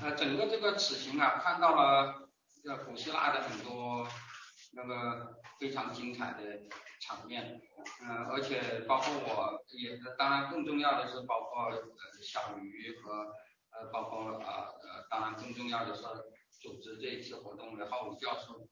[0.00, 2.28] 呃，整个这个此行啊，看到了
[2.62, 4.06] 这古希腊的很多
[4.72, 6.60] 那个非常精彩的
[7.00, 7.60] 场面，
[8.02, 11.82] 嗯，而且包括我也，当然更重要的是包括呃
[12.22, 13.34] 小鱼和
[13.70, 16.02] 呃包括啊呃，当然更重要的是
[16.60, 18.68] 组织这一次活动的浩武教授，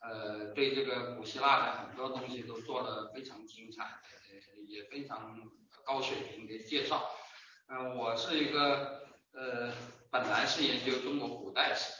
[0.00, 5.38] 呃，对这个古希腊的很多东西都做了非常精彩的，也非常
[5.84, 7.10] 高水平的介绍。
[7.68, 9.01] 嗯，我是一个
[9.34, 9.72] 呃，
[10.10, 11.90] 本来是研究中国古代史，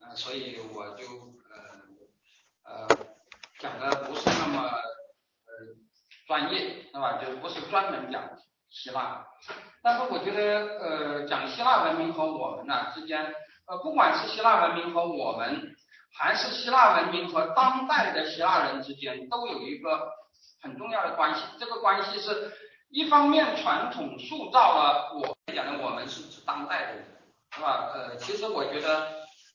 [0.00, 1.04] 呃，所以我就
[1.48, 2.86] 呃呃
[3.58, 5.50] 讲的不是那么呃
[6.26, 7.18] 专业，是吧？
[7.24, 8.22] 就不是专门讲
[8.68, 9.26] 希腊，
[9.82, 13.34] 但是我觉得呃讲希腊文明和我们呢之间，
[13.66, 15.74] 呃不管是希腊文明和我们，
[16.18, 20.12] 还是希腊文明和当代的希腊人之间，都有一个
[20.60, 22.52] 很重要的关系，这个关系是。
[22.90, 27.04] 一方面，传统塑造了我讲的我们是指当代的人，
[27.54, 27.90] 是吧？
[27.92, 29.06] 呃，其实我觉得，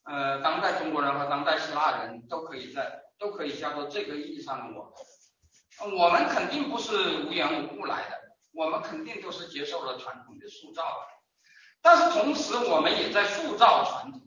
[0.03, 4.93] 呃，当代中国人和当代希腊人都可以在都可以叫做这个意义上的我。
[5.97, 8.21] 我们肯定不是无缘无故来的，
[8.53, 11.07] 我们肯定都是接受了传统的塑造的。
[11.81, 14.21] 但是同时，我们也在塑造传统，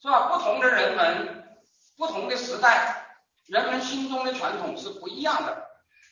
[0.00, 0.28] 是吧？
[0.28, 1.58] 不同的人们，
[1.98, 5.66] 不同的时代，人们心中的传统是不一样的。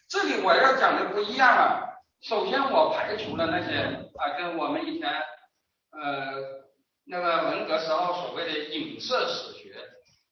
[0.09, 1.89] 这里我要讲的不一样啊。
[2.23, 3.83] 首先，我排除了那些
[4.17, 5.11] 啊，跟我们以前
[5.91, 6.62] 呃
[7.05, 9.75] 那个文革时候所谓的影射史学，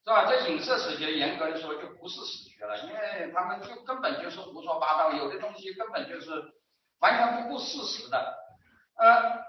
[0.05, 0.25] 是吧？
[0.25, 6.31] 这影射史学严格的说就不是史学了，因为他们就根本就是胡说八道，有的东西根本就是
[7.01, 8.35] 完全不顾事实的。
[8.95, 9.41] 呃，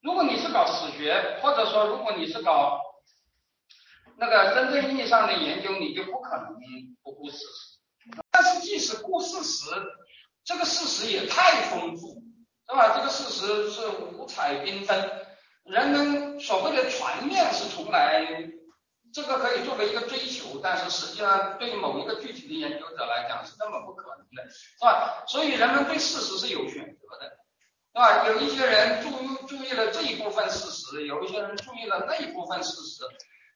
[0.00, 2.80] 如果你是搞史学，或者说如果你是搞
[4.16, 6.56] 那个真正意义上的研究，你就不可能
[7.02, 7.78] 不顾事实。
[8.30, 9.68] 但是即使顾事实。
[10.44, 12.22] 这个事实也太丰富，
[12.68, 12.96] 是吧？
[12.96, 15.10] 这个事实是五彩缤纷，
[15.64, 18.26] 人们所谓的全面是从来，
[19.12, 25.24] 这个可以作为一个追求，但是实际上对某一个具体的研究者来讲是根本不可能的，是吧？
[25.28, 27.28] 所以人们对事实是有选择的，
[27.92, 28.26] 是吧？
[28.26, 33.04] 有一些人注意注意了这一部分事实，有一些人注意了那一部分事实。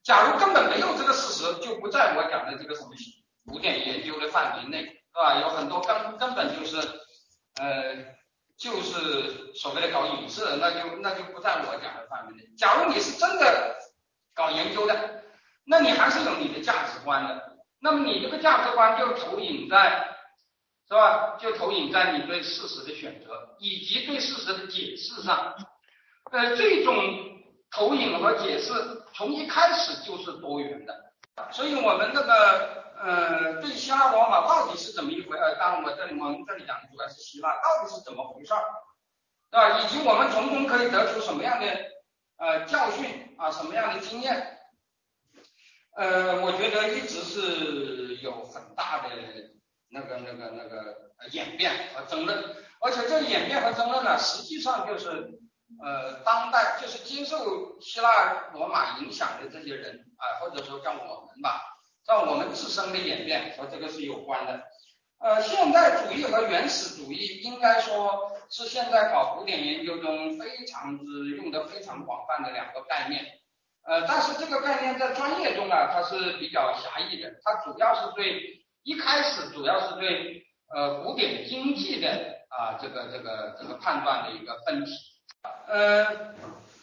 [0.04, 2.90] 假如根本没有这个事实，就不在我讲的这个什么
[3.44, 4.95] 古典研究的范围内。
[5.16, 5.40] 是吧？
[5.40, 6.76] 有很多根根本就是，
[7.58, 7.96] 呃，
[8.58, 12.46] 就是所谓的搞影视，那就那就不在我讲的范围内。
[12.58, 13.76] 假如你是真的
[14.34, 15.22] 搞研究的，
[15.64, 17.56] 那你还是有你的价值观的。
[17.80, 20.06] 那么你这个价值观就投影在，
[20.86, 21.38] 是吧？
[21.40, 25.54] 就投影在你对事实的选择以及对事实的解释上。
[26.30, 26.94] 呃，这种
[27.70, 28.70] 投影和解释
[29.14, 30.94] 从一开始就是多元的。
[31.52, 32.84] 所以我们那个。
[32.98, 35.36] 呃，对希腊罗马到底是怎么一回？
[35.36, 38.62] 呃，当然我这里我们这里讲的主要是希腊到底是怎么回事儿，
[39.50, 39.80] 对吧？
[39.80, 41.66] 以及我们从中可以得出什么样的
[42.38, 44.58] 呃教训啊，什么样的经验？
[45.94, 49.10] 呃，我觉得一直是有很大的
[49.90, 55.38] 那个那个那个演变和争论，而且这演变和争论呢，实际上就是
[55.84, 61.75] 呃当代就是接受希腊罗马影响的这些人啊，或者说像我们吧。
[62.06, 64.62] 让我们自身的演变和这个是有关的。
[65.18, 71.04] 呃，现代主义和原始主义应该说是现在搞古典研究中非常之
[71.36, 73.24] 用的非常广泛的两个概念。
[73.82, 82.08] 呃，但是这个概念在专业中呢，它是比较狭义的，它主要是对一开始主要是对呃古典经济的
[82.48, 84.92] 啊这个这个这个判断的一个分体。
[85.66, 86.34] 呃，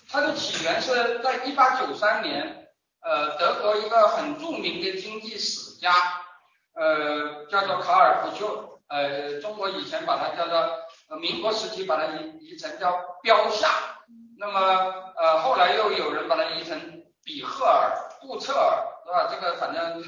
[0.10, 2.63] 它的起源是在一八九三年。
[3.04, 5.92] 呃，德国一个很著名的经济史家，
[6.74, 13.68] 呃，叫做卡尔福丘，呃，中国以前把它叫做，民国时期把它译译成叫标夏，
[14.38, 14.60] 那么
[15.18, 17.92] 呃后来又有人把它译成比赫尔、
[18.22, 19.28] 布彻尔，是吧？
[19.30, 20.02] 这个反正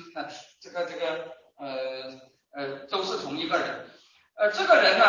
[0.61, 2.13] 这个这个呃
[2.53, 3.89] 呃都是同一个人，
[4.35, 5.05] 呃，这个人呢，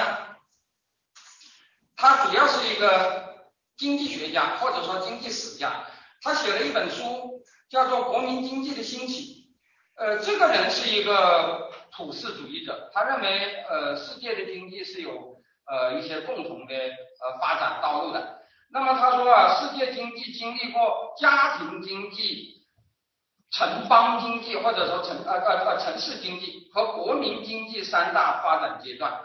[1.95, 5.85] 他主要是一个经济学家或者说经济史家，
[6.21, 7.36] 他写了一本书。
[7.69, 9.49] 叫做国民经济的兴起，
[9.97, 15.37] 呃，这个人是一个普世主义者，他认为呃世界的经济是有
[15.67, 18.43] 呃一些共同的呃发展道路的。
[18.71, 22.67] 那么他说啊，世界经济经历过家庭经济、
[23.51, 29.25] 城邦经济或者说城呃呃呃城市经济和国民经济三大发展阶段。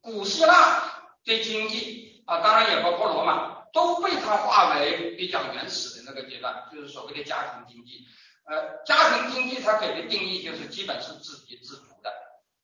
[0.00, 0.82] 古希腊
[1.24, 3.59] 的经济啊，当然也包括罗马。
[3.72, 8.06] 都被他划为比较原始的那个阶段，就是所谓的家庭经济。
[8.46, 12.10] 呃，家庭经济它给的定义就是基本是自给自足的，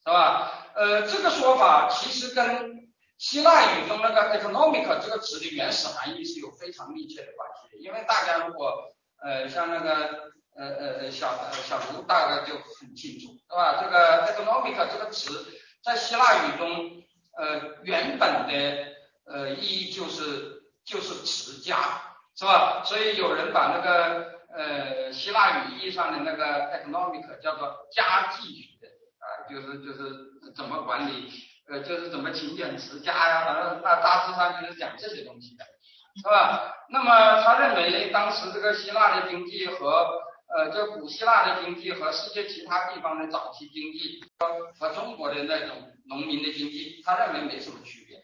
[0.05, 0.73] 是吧？
[0.75, 2.89] 呃，这个说法其实跟
[3.19, 13.81] 希腊语中那个 economic 这个词的原始含义是有非常密切的关系的，因为大家如果呃像那个呃呃呃小小卢大概就很清楚，是吧？
[13.81, 15.47] 这个 economic 这个词
[15.85, 17.03] 在希腊语中
[17.39, 18.87] 呃原本的
[19.25, 20.56] 呃意义就是
[20.87, 21.77] 就是持家，
[22.35, 22.83] 是吧？
[22.85, 28.87] 所以有人把那个呃希腊语意义上的那个 economic 叫做家计学
[29.19, 31.31] 啊，就是就是怎么管理。
[31.69, 35.65] 呃，就是怎么勤俭持家呀，反正那大致上就是讲这些东西的，
[36.15, 36.73] 是吧？
[36.91, 40.07] 那么他认为当时这个希腊的经济和
[40.47, 48.17] 呃，这古希腊的经济和世界其他地方的早期经济和和中国的那种农民的经济，他认为没什么区别，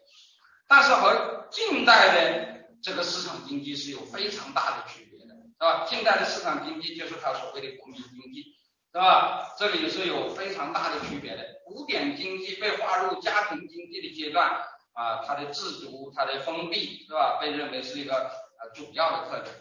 [0.73, 5.85] 但是和近代的这个市场经济是有非常大的区别的，是吧？
[5.85, 8.57] 近代的市场经济就是他所谓的国民经济。
[8.95, 9.55] 是吧？
[9.59, 11.43] 这里是有非常大的区别的。
[11.67, 14.51] 古典经济被划入家庭经济的阶段
[14.95, 17.39] 啊，它的自足、它的封闭，是吧？
[17.39, 19.53] 被认为是一个呃主要的特征。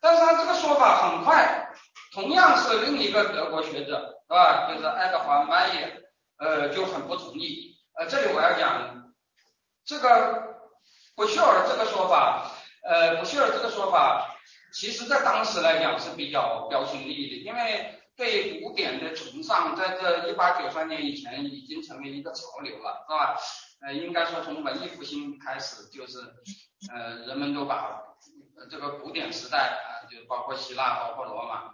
[0.00, 1.70] 但是他这个说法很快，
[2.12, 4.72] 同样是另一个德国学者，是吧？
[4.72, 6.02] 就是爱德华·迈耶，
[6.38, 7.76] 呃，就很不同意。
[7.94, 9.12] 呃，这里我要讲
[9.84, 10.47] 这个
[11.18, 14.38] 不肖尔这个说法，呃，不肖尔这个说法，
[14.72, 17.94] 其实在当时来讲是比较标新立异的，因为。
[18.18, 23.38] 对古典的崇尚，在这一八九三年以前已经成为一个潮流了，是吧？
[23.80, 26.18] 呃，应该说从文艺复兴开始，就是
[26.92, 28.02] 呃，人们都把
[28.68, 31.70] 这个古典时代啊，就包括希腊，包括罗马，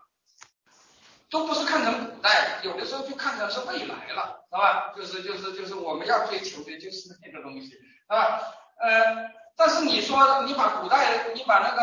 [1.31, 4.93] 都不是看成古代，有的时候就看成是未来了，是吧？
[4.94, 7.81] 就是就是就是我们要追求的就是那个东西，是
[8.11, 8.38] 吧？
[8.87, 9.35] 呃。
[9.57, 11.81] 但是你说你把古代你把那个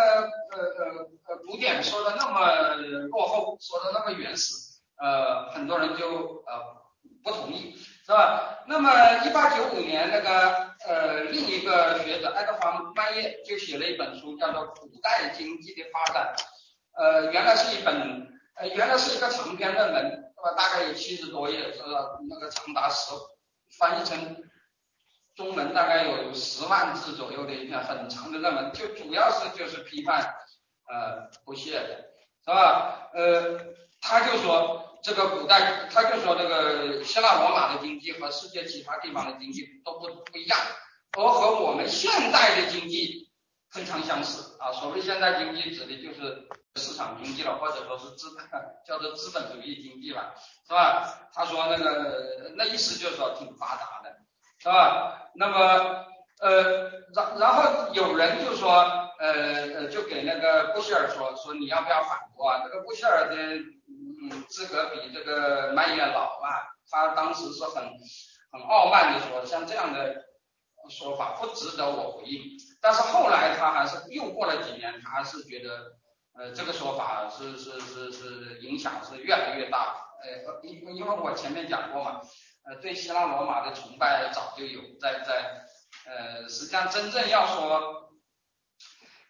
[0.52, 0.86] 呃呃
[1.26, 2.76] 呃古典说的那么
[3.08, 4.54] 落后，说的那么原始，
[5.00, 6.84] 呃很多人就呃
[7.24, 7.74] 不同意，
[8.06, 8.66] 是吧？
[8.68, 16.36] 那么一八九五年那个呃另一个学者爱德华曼叶就写了一本书，叫做《古代经济的发展》，
[17.02, 18.28] 呃原来是一本
[18.58, 20.52] 呃原来是一个长篇论文，是吧？
[20.58, 23.14] 大概有七十多页，是吧那个长达十
[23.80, 24.44] 翻译成。
[25.36, 30.22] 中文大概有十万字左右的一篇很长的论文，就主要是就是批判
[30.88, 32.06] 呃不屑的，
[32.44, 33.10] 是吧？
[33.14, 33.60] 呃，
[34.02, 40.60] 他就说这个古代，他就说这个希腊罗马的经济和世界其他地方的经济都不不一样，
[41.18, 43.32] 而和我们现代的经济
[43.70, 44.72] 非常相似啊。
[44.74, 48.28] 所谓现代经济指的就是市场经济了，或者说是资
[48.86, 50.34] 叫做资本主义经济吧，
[50.68, 51.30] 是吧？
[51.34, 54.21] 他说那个那意思就是说挺发达的。
[54.62, 55.32] 是吧？
[55.34, 56.06] 那么，
[56.40, 58.70] 呃，然然后有人就说，
[59.18, 59.32] 呃
[59.74, 62.62] 呃，就给那个布希尔说，说你要不要反驳啊？
[62.64, 66.50] 这个布希尔的嗯资格比这个麦耶老嘛，
[66.92, 67.84] 他当时是很
[68.52, 70.26] 很傲慢的说，像这样的
[70.90, 72.44] 说法不值得我回应。
[72.82, 75.94] 但是后来他还是又过了几年，他还是觉得，
[76.38, 79.96] 呃，这个说法是是是是影响是越来越大。
[80.22, 82.22] 呃，因因为我前面讲过嘛。
[82.64, 85.66] 呃，对希腊罗马的崇拜早就有，在在
[86.06, 88.14] 呃，实际上真正要说，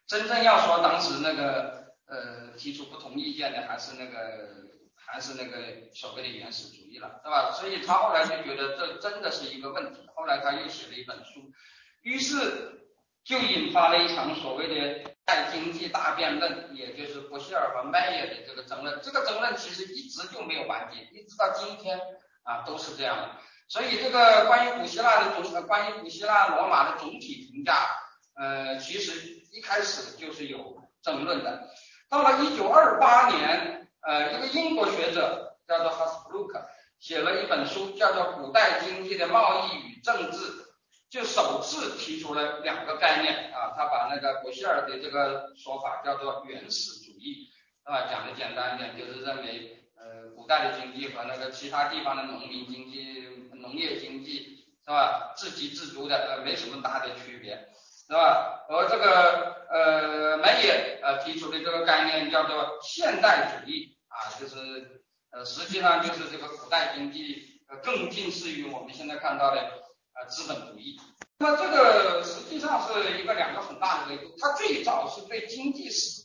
[0.05, 4.47] 真正要说当时那个呃提出不同意见的，还是那个
[4.95, 7.51] 还是那个所谓的原始主义了，对吧？
[7.53, 11.51] 所以他后来就觉得这真的是一个问题，后来他又写了一本书，
[12.01, 12.85] 于是
[13.23, 18.99] 就引发了一场所谓的在经济大辩论，也就是布希尔和麦耶的这个争论。
[19.01, 21.97] 这个争论其实一直就没有完结，一直到今天。
[22.43, 23.29] 啊，都是这样的，
[23.67, 27.87] 所以这个关于古希腊的总，关于古希腊罗马的总体评价，
[28.35, 31.69] 呃，其实一开始就是有争论的。
[32.09, 36.67] 到了一九二八年，呃，一个英国学者叫做哈斯布鲁克
[36.99, 40.37] 写了一本书，叫做《古代经济的贸易与政治》，
[41.09, 47.49] 就首次提出了两个概念啊，他把那个古希尔的这个说法叫做原始主义，
[47.83, 49.77] 啊，讲的简单一点，就是认为。
[50.01, 55.33] 呃古代的经济和那个其他地方的农民经济、农业经济是吧？
[55.37, 57.69] 自给自足的，呃，没什么大的区别，
[58.07, 58.65] 是吧？
[58.67, 70.99] 而这个呃梅耶呃提出的这个概念叫做现代主义啊，就是呃实际上就是这个古代经济呃更近似于我们现在看到的呃资本主义。
[71.37, 76.23] 那这个实际上是一个两个很大的维度，它最早是对经济史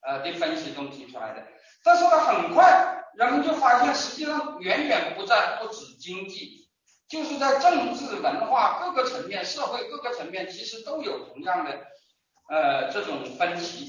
[0.00, 1.46] 呃的分析中提出来的，
[1.84, 3.01] 但是呢很快。
[3.14, 6.68] 人们就发现，实际上远远不在不止经济，
[7.08, 11.86] 就是在政治、文化各个层面、社会各个层面，其实都有同样的
[12.48, 13.86] 呃这种分歧，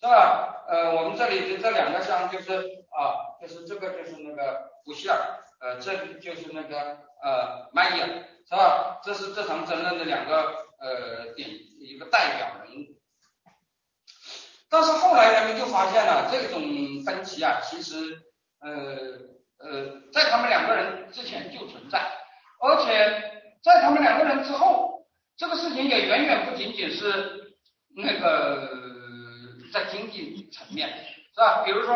[0.00, 0.64] 是吧？
[0.66, 2.52] 呃，我们这里的这两个像就是
[2.90, 5.18] 啊，就是这个就是那个布希尔，
[5.60, 9.00] 呃，这就是那个呃迈耶，是吧？
[9.04, 12.96] 这是这场争论的两个呃点一个代表人物。
[14.70, 16.62] 但是后来人们就发现了这种
[17.04, 18.22] 分歧啊，其实
[18.64, 18.72] 呃
[19.58, 22.00] 呃在他们两个人之前就存在，
[22.60, 25.06] 而且在他们两个人之后，
[25.36, 27.54] 这个事情也远远不仅仅是
[27.94, 28.70] 那个
[29.72, 30.88] 在经济层面，
[31.34, 31.62] 是吧？
[31.64, 31.94] 比如说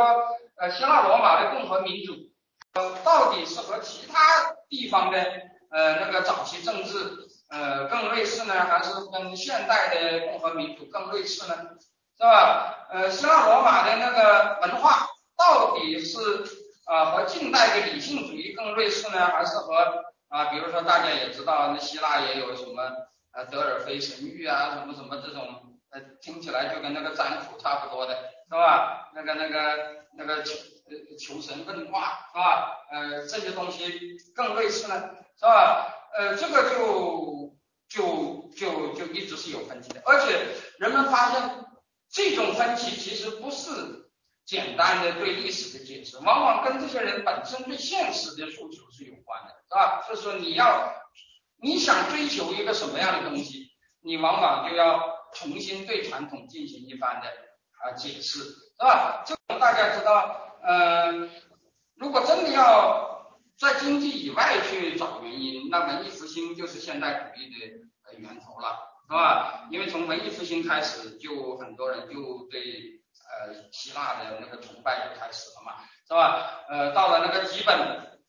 [0.58, 2.14] 呃希腊罗马的共和民主，
[2.74, 4.18] 呃到底是和其他
[4.68, 5.18] 地方的
[5.70, 6.92] 呃那个早期政治
[7.50, 11.56] 呃更类似呢，还是跟现代的共和民主更类似呢？
[12.18, 12.88] 是吧？
[12.90, 15.06] 呃，希腊罗马的那个文化
[15.36, 16.18] 到底是
[16.88, 19.74] 啊和近代的理性主义更类似呢，还是和
[20.28, 22.82] 啊比如说大家也知道，那希腊也有什么
[23.32, 28.14] 呃德尔菲神谕啊，什么什么这种呃听起来就跟那个占卜差不多的，
[28.48, 29.10] 是吧？
[29.14, 30.54] 那个那个那个求
[31.18, 32.78] 求神问卦，是吧？
[32.90, 35.94] 呃这些东西更类似呢，是吧？
[36.16, 37.54] 呃这个就
[37.88, 40.46] 就就就一直是有分歧的，而且
[40.78, 41.64] 人们发现。
[42.10, 43.70] 这种分歧其实不是
[44.48, 50.02] 简单的对历史的解释，往往跟这些人本身对现实的诉求是有关的，是吧？
[50.08, 50.90] 就是说你要
[51.60, 59.22] 你想追求一个什么样的东西，你往往就要重新对传统进行一番的啊解释，是吧？
[59.26, 61.30] 这大家知道，嗯，
[61.96, 68.94] 如果真的要在经济以外去找原因，那文艺复兴就是现代主义的源头了。
[69.08, 69.68] 是吧？
[69.70, 72.97] 因为从文艺复兴开始，就很多人就对
[73.28, 76.64] 呃希腊的那个崇拜就开始了嘛，是吧？
[76.68, 78.20] 呃，到了那个基本，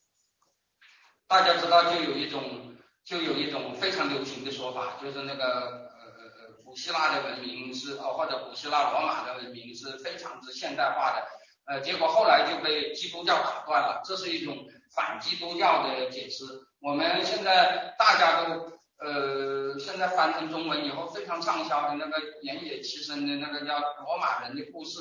[1.28, 11.28] 大家知道就有一种就有一种非常流行的说法，就是那个呃呃呃古希腊的文明是哦或者古希腊罗马的文明是非常之现代化的，
[11.66, 14.58] 呃，结果后来就被基督教打断了，这是一种
[14.96, 16.44] 反基督教的解释。
[16.82, 18.79] 我们现在大家都。
[19.00, 25.00] 呃，现在翻成中文以后非常畅销的那个岩野七生的那个叫罗马人的故事，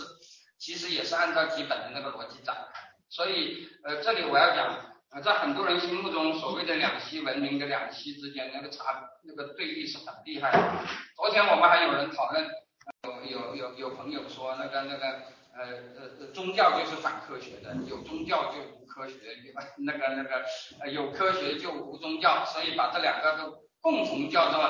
[0.56, 2.80] 其实也是按照基本的那个逻辑展开。
[3.08, 4.72] 所以，呃，这里我要讲，
[5.10, 10.86] 呃，在很多人心目中，所谓的两栖文明的两栖之间那个差那个对立是很厉害的。
[11.16, 12.46] 昨天我们还有人讨论，
[13.02, 15.06] 有有有有朋友说那个那个
[15.56, 19.16] 呃呃宗教就是反科学的，有宗教就无科学，
[19.84, 20.44] 那个那个
[20.78, 23.67] 呃有科学就无宗教，所以把这两个都。
[23.80, 24.60] 共同叫做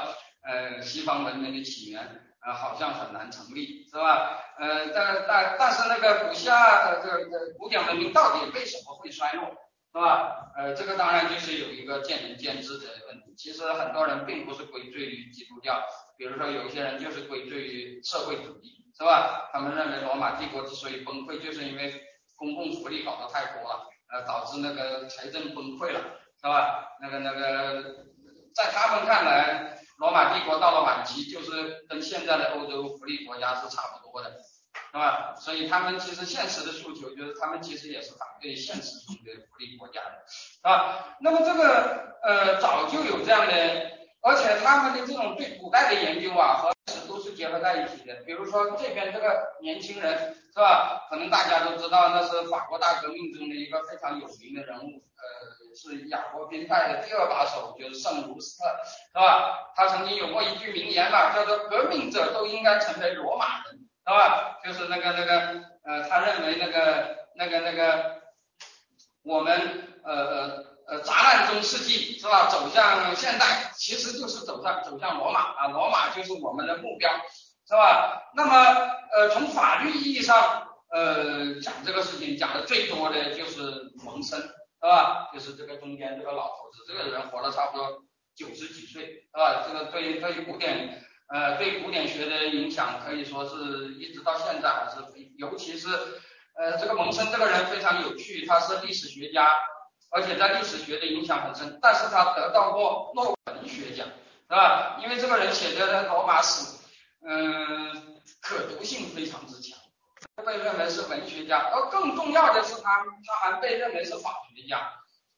[0.43, 4.41] 呃西方文明的起源呃好像很难成立是吧？
[4.59, 9.45] 呃但但但是那个古希腊的这个古典文明到底为什么会衰落
[9.93, 10.53] 是吧？
[10.57, 13.35] 呃这个当然就是有一个见仁见智的问题。
[13.37, 15.81] 其实很多人并不是归罪于基督教，
[16.17, 19.49] 比如说有些人就是归罪于社会主义是吧？
[19.53, 22.03] 他们认为罗马帝国之所以崩溃，就是因为
[22.37, 26.01] 公共福利搞得太多了，呃导致那个财政崩溃了
[26.41, 26.97] 是吧？
[27.01, 28.08] 那个那个。
[28.59, 34.33] 在他们看来，罗马帝国到了晚期，就是跟现在的欧洲福利国家是差不多的，
[34.91, 35.37] 是吧？
[35.39, 41.15] 所以他们其实现实的诉求就是，他们其实也是反对现实中的福利国家的，啊。
[41.21, 43.53] 那么这个呃早就有这样的，
[44.23, 46.73] 而且他们的这种对古代的研究啊和
[47.07, 48.13] 都是结合在一起的。
[48.27, 51.07] 比如说这边这个年轻人是吧？
[51.09, 55.05] 可能大家都知道，那是法国大革命中的一个非常有名的人物。
[55.15, 58.65] 呃是亚伯宾派的第二把手，就是圣卢斯特，
[59.13, 59.71] 是吧？
[59.77, 64.59] 他曾经有过一句名言嘛，叫做“革命者都应该成为罗马人”，是吧？
[64.65, 68.23] 就是那个那个呃，他认为那个那个那个
[69.23, 72.49] 我们呃呃呃杂乱中世纪是吧？
[72.51, 77.09] 走向现代，其实就是走向走向罗马啊，罗马就是我们的目标，
[77.69, 78.33] 是吧？
[78.35, 78.53] 那么
[79.13, 84.58] 呃，从法律意义上呃讲这个事情讲的最多的就是蒙森。
[84.81, 85.29] 是吧？
[85.33, 88.05] 就是这个中间这个老头子，这个人活了差不多
[88.37, 89.65] 九十几岁，是吧？
[89.67, 94.97] 这个对对古典呃对古典学的影响可以说是一直到现在还是，
[95.37, 95.89] 尤其是
[96.55, 99.51] 呃这个蒙森这个人非常有趣，他是历史学家，
[100.11, 104.07] 而且在历史学的影响很深，但是他得到过诺文学奖，
[104.49, 105.01] 是吧？
[105.03, 106.79] 因为这个人写的罗马史，
[107.27, 109.78] 嗯，可读性非常之强。
[110.43, 114.93] 被认为是文学家，而更重要的是，他他还被认为是法学家，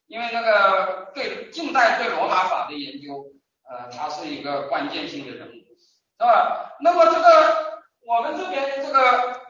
[0.07, 3.26] 因为那个对近代对罗马法的研究，
[3.69, 6.73] 呃，他是一个关键性的人物，是吧？
[6.80, 9.40] 那么这个我们这边这个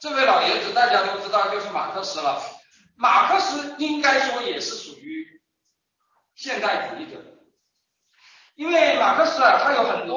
[0.00, 2.40] 这位老爷子大家都知道，就是马克思了。
[2.96, 5.40] 马克思应该说也是属于
[6.34, 7.20] 现代主义者，
[8.54, 10.15] 因为马克思啊，他有很多。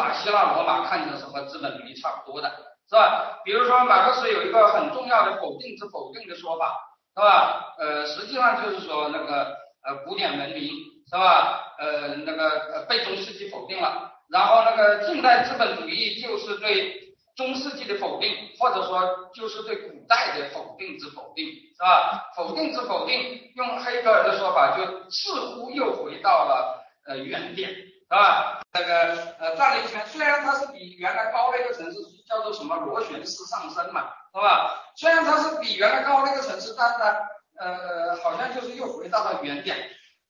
[0.00, 2.48] 把希腊罗马看成是和资本主义差不多的，
[2.88, 3.38] 是吧？
[3.44, 6.74] 比如说马克思有一个很重要的否定之否定的说法，
[7.14, 7.74] 是吧？
[7.78, 10.70] 呃，实际上就是说那个呃古典文明
[11.08, 11.74] 是吧？
[11.78, 16.98] 呃那个呃被中世纪否定了，然后那个近代资本主义就是对
[17.36, 22.30] 中世纪的否定，或者说就是对古代的否定之否定是吧？
[22.36, 27.70] 否定之否定，用黑格尔的说法，就似乎又回到了呃原点
[28.10, 28.60] 是吧？
[28.72, 31.96] 那个呃转了一圈虽然它是比原来高了一个层次，
[32.28, 34.82] 叫做什么螺旋式上升嘛是吧？
[34.96, 37.16] 虽然它是比原来高了一个层次，但是呢
[37.60, 39.76] 呃好像就是又回到了原点。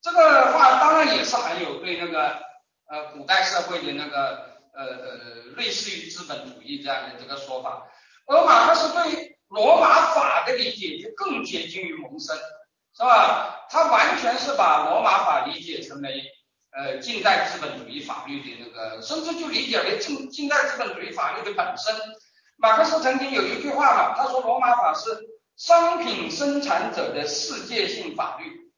[0.02, 2.42] 这个话当然也是含有对那个
[2.86, 5.16] 呃古代社会的那个呃呃
[5.56, 7.86] 类似于资本主义这样的这个说法，
[8.26, 12.36] 而马克思对罗马法的理解就更接近于蒙生，
[12.94, 13.66] 是吧？
[13.70, 16.24] 他完全是把罗马法理解成为
[16.72, 21.94] 呃近代资本主义法律的那个，甚至就理解为近近代资本主义法律的本身。
[22.56, 25.08] 马克思曾经有一句话嘛，他说罗马法是
[25.56, 28.70] 商品生产者的世界性法律，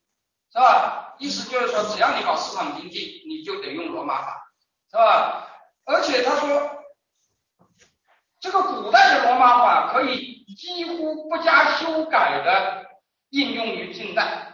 [0.51, 1.15] 是吧？
[1.19, 4.41] 意思就是说，只要你搞市场经济，你就得用罗马法，
[4.89, 5.49] 是吧？
[5.85, 6.83] 而且他说，
[8.39, 12.85] 这个古代的罗马法可以几乎不加修改的
[13.29, 14.52] 应用于近代。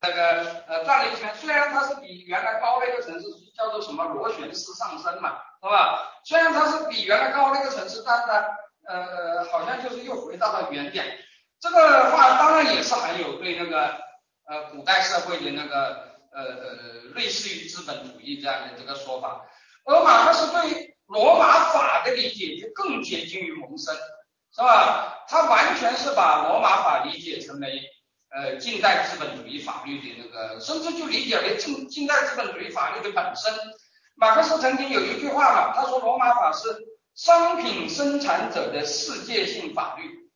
[0.00, 3.26] 那个呃，转了一圈虽然它是比原来高了一个层次，
[3.56, 6.12] 叫做什么螺旋式上升嘛，是吧？
[6.24, 8.44] 虽然它是比原来高了一个层次，但是呢，
[8.86, 11.18] 呃，好像就是又回到了原点。
[11.60, 14.06] 这个话当然也是含有对那个。
[14.50, 16.74] 呃，古代社会的那个呃呃
[17.14, 19.44] 类似于资本主义这样的这个说法，
[19.84, 25.26] 而马克思对罗马法的理解就更接近于蒙生，是吧？
[25.28, 27.82] 他完全是把罗马法理解成为
[28.30, 33.52] 呃近代资本主义法律的那个，甚至就理解为近近代资本主义法律的本身。
[34.16, 36.68] 马克思曾经有一句话嘛，他说罗马法是
[37.14, 40.28] 商品生产者的世界性法律，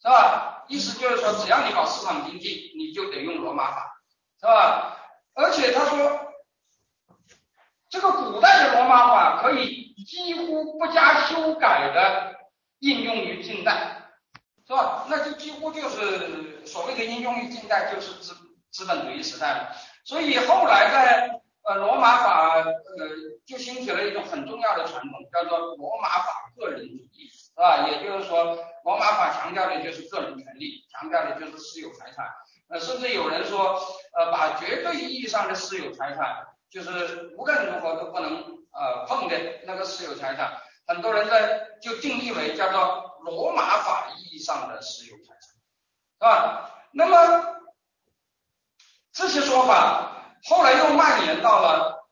[0.00, 0.64] 是吧？
[0.68, 3.90] 意思就是说，只要你搞市场经济，你就得用罗马法，
[4.38, 4.98] 是吧？
[5.34, 6.20] 而且他说，
[7.88, 12.34] 这个古代的罗马法可以几乎不加修改的
[12.80, 14.01] 应用于近代，
[14.72, 15.04] 是吧？
[15.10, 18.34] 那就几乎就是所谓的应用于近代，就是资
[18.70, 19.76] 资本主义时代了。
[20.02, 22.72] 所以后来在呃罗马法呃
[23.44, 27.28] 就兴起了一种很重要的传统，叫做罗马法个人主义。
[27.28, 27.86] 是吧？
[27.86, 32.24] 也就是说，罗马法强调的就是个人权利，强调的就是私有财产。
[32.70, 33.78] 呃，甚至有人说，
[34.16, 38.32] 呃，把绝对意义上的私有财产，就是无论如何都不能
[38.72, 40.50] 呃碰的那个私有财产，
[40.86, 41.34] 很多人呢
[41.82, 45.40] 就定义为叫做罗马法意义上的私有财产，
[46.18, 46.70] 是吧？
[46.92, 47.56] 那么
[49.12, 52.08] 这些说法后来又蔓延到了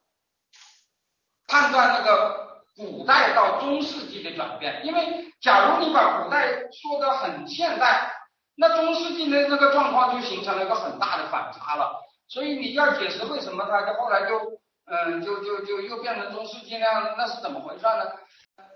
[1.46, 5.27] 判断那个古代到中世纪的转变，因为。
[5.40, 8.12] 假如你把古代说的很现代，
[8.57, 11.99] 那中世纪的那个状况就形成了一个很大的反差了。
[12.29, 18.05] 所以你要解释为什么它就后来就嗯就就就又变成中世纪那样，那是怎么回事呢？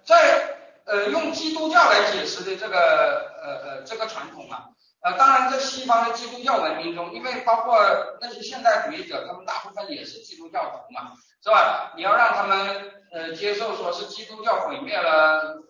[0.06, 4.68] 在呃用基督教来解释的这个呃呃这个传统啊，
[5.02, 7.78] 呃当然在西方的基督教文明中，因为包括
[8.20, 11.92] 那些现代主义者，他们大部分也是基督教徒嘛，是吧？
[11.96, 15.62] 你要让他们呃接受说是基督教毁灭了。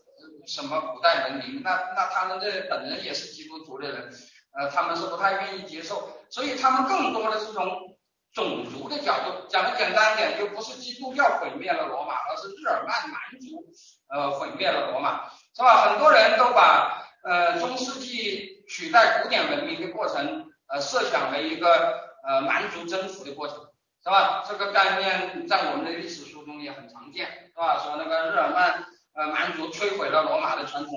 [0.46, 1.62] 什么古代文明？
[1.62, 4.12] 那那他们这本人也是基督徒的人，
[4.52, 7.93] 呃，他们是不太愿意接受，所以他们更多的是从
[8.34, 13.64] 种族的角度讲的简单一点，就不是基督教毁灭了罗马，而是日耳曼蛮族
[14.08, 15.88] 呃毁灭了罗马，是吧？
[15.88, 23.56] 很多人都把呃中世纪取代古典文明的过程呃设想为一个呃蛮族征服的过程，
[24.02, 24.44] 是吧？
[24.46, 27.78] 这个概念在我们的历史书中也很常见，是吧？
[27.78, 28.84] 说那个日耳曼。
[29.16, 30.92] 呃，蛮族摧毁了罗马的传统，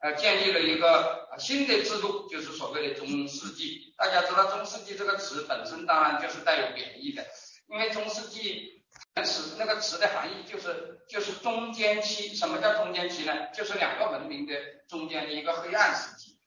[0.00, 3.92] 呃，建立了一个新的制度，就是所谓的中世纪。
[3.98, 7.26] 大家知道中世纪这个词本身当然就是带有贬义的，
[7.68, 8.82] 因为中世纪
[9.22, 12.34] 词那个词的含义就是就是中间期。
[12.34, 13.48] 什么叫中间期呢？
[13.52, 14.54] 就是两个文明的
[14.88, 16.38] 中间的一个黑暗时期。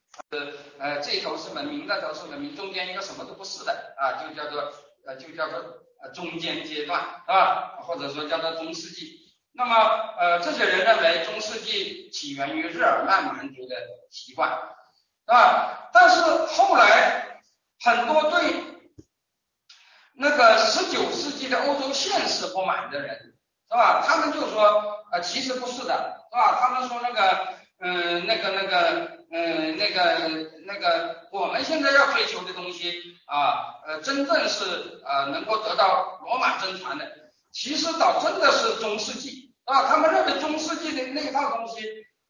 [0.80, 4.74] 呃，这头是文明，那头是文明，中间一个什么都不是的啊，就叫做
[5.06, 5.60] 呃就叫做
[6.02, 7.78] 呃中间阶段，是吧？
[7.84, 9.23] 或者说叫做中世纪。
[9.56, 9.76] 那么，
[10.18, 13.76] 呃，这些人认为中世纪起源于日耳曼民族的
[14.10, 14.50] 习惯，
[15.28, 15.90] 是吧？
[15.94, 17.40] 但是后来
[17.80, 18.42] 很多对
[20.16, 23.16] 那个十九世纪的欧洲现实不满的人，
[23.70, 24.04] 是吧？
[24.04, 26.58] 他们就说，呃，其实不是的，是吧？
[26.60, 27.48] 他们说那个，
[27.80, 37.06] 嗯，那个那个，嗯，那个那个，我们现在要追求的东西啊，呃，真正是呃能够得到罗马真传的，
[37.52, 39.43] 其实倒真的是中世纪。
[39.66, 41.82] 啊，他们认为中世纪的那一套东西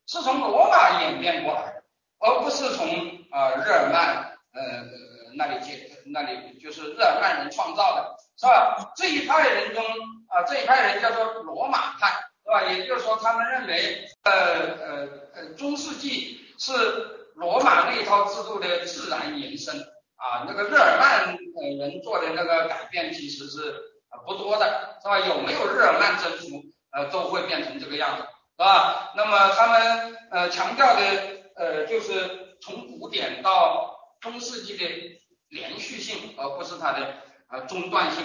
[0.07, 1.83] 是从罗马演变过来的，
[2.19, 2.87] 而不是从
[3.31, 4.83] 啊日耳曼呃
[5.35, 8.93] 那里接那里就是日耳曼人创造的，是吧？
[8.95, 9.83] 这一派人中
[10.27, 12.09] 啊，这一派人叫做罗马派，
[12.43, 12.63] 是吧？
[12.71, 16.71] 也就是说，他们认为，呃呃呃，中世纪是
[17.35, 19.75] 罗马那一套制度的自然延伸
[20.17, 20.45] 啊。
[20.45, 21.35] 那个日耳曼
[21.79, 23.75] 人做的那个改变其实是
[24.27, 25.17] 不多的，是吧？
[25.19, 29.11] 有没有日耳曼征服，呃，都会变成这个样子，是吧？
[29.15, 31.01] 那么他们呃强调的
[31.55, 34.85] 呃就是从古典到中世纪的
[35.49, 37.15] 连续性，而不是它的
[37.49, 38.23] 呃中断性，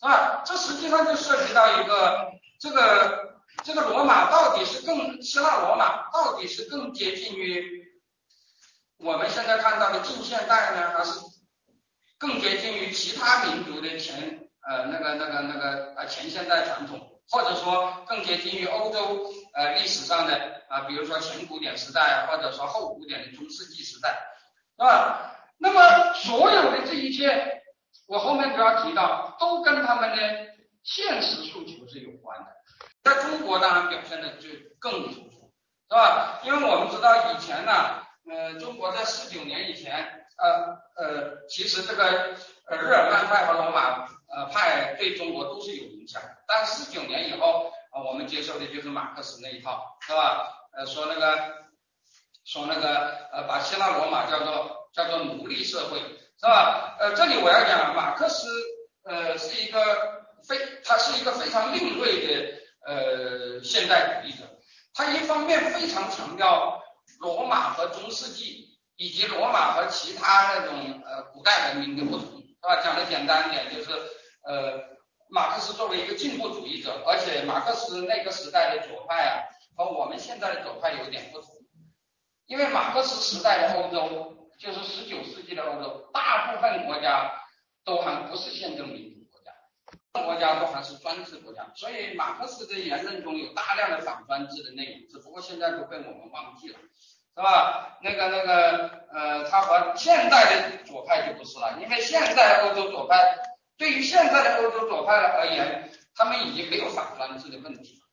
[0.00, 0.42] 是吧？
[0.44, 7.84] 这实际上就涉及到一个这个这个罗马到底是更希腊罗马到底是更接近于
[8.98, 11.20] 我们现在看到的近现代呢，还是
[12.18, 24.10] 更接近于其他民族的前呃那个那个那个呃前现代传统，或者说更接近于欧洲呃历史上的啊，比如说前古典时代，或者说后古典的中世纪时代，
[24.76, 25.32] 是吧？
[25.58, 27.62] 那么所有的这一切，
[28.06, 30.46] 我后面都要提到，都跟他们的
[30.82, 32.46] 现实诉求是有关的。
[33.02, 35.52] 在中国当然表现的就更突出，
[35.88, 36.40] 是吧？
[36.44, 42.34] 因为我们知道以前呢，呃，中国在四九年以前，呃呃，其实这个
[42.68, 46.20] 呃日耳曼派和罗马呃派对中国都是有影响。
[46.46, 50.52] 但四九年以后，啊，我们接受的就是马克思那一套，是吧？
[50.76, 51.64] 呃，说那个
[52.44, 54.76] 说那个呃，把希腊罗马叫做。
[54.96, 56.96] 叫做奴隶社会，是吧？
[56.98, 58.48] 呃，这里我要讲，马克思
[59.04, 62.54] 呃是一个非，他是一个非常另类的
[62.86, 64.44] 呃现代主义者。
[64.94, 66.82] 他一方面非常强调
[67.20, 72.80] 罗马和中世纪以及罗马和其他那种呃古代文明的不同，是吧？
[72.82, 73.90] 讲的简单一点，就是
[74.46, 74.80] 呃
[75.28, 79.42] 马克思作为一个进步主义者，而且马克思那个时代的左派啊
[79.76, 81.50] 和我们现在的左派有点不同，
[82.46, 84.32] 因为马克思时代的欧洲。
[84.58, 87.30] 就是十九世纪的欧洲，大部分国家
[87.84, 89.52] 都还不是宪政民主国家，
[90.24, 96.78] 国家都还是专制国家，所以马克思的言论中有大量的反专制的内容，只不过现在都被我们忘记了，
[97.36, 97.98] 是吧？
[98.00, 103.36] 那个那个呃，他和现在的左派就不是了，因为现在的欧洲左派
[103.78, 108.06] 对于现在的欧洲左派而言，他们已经没有反专制的问题了，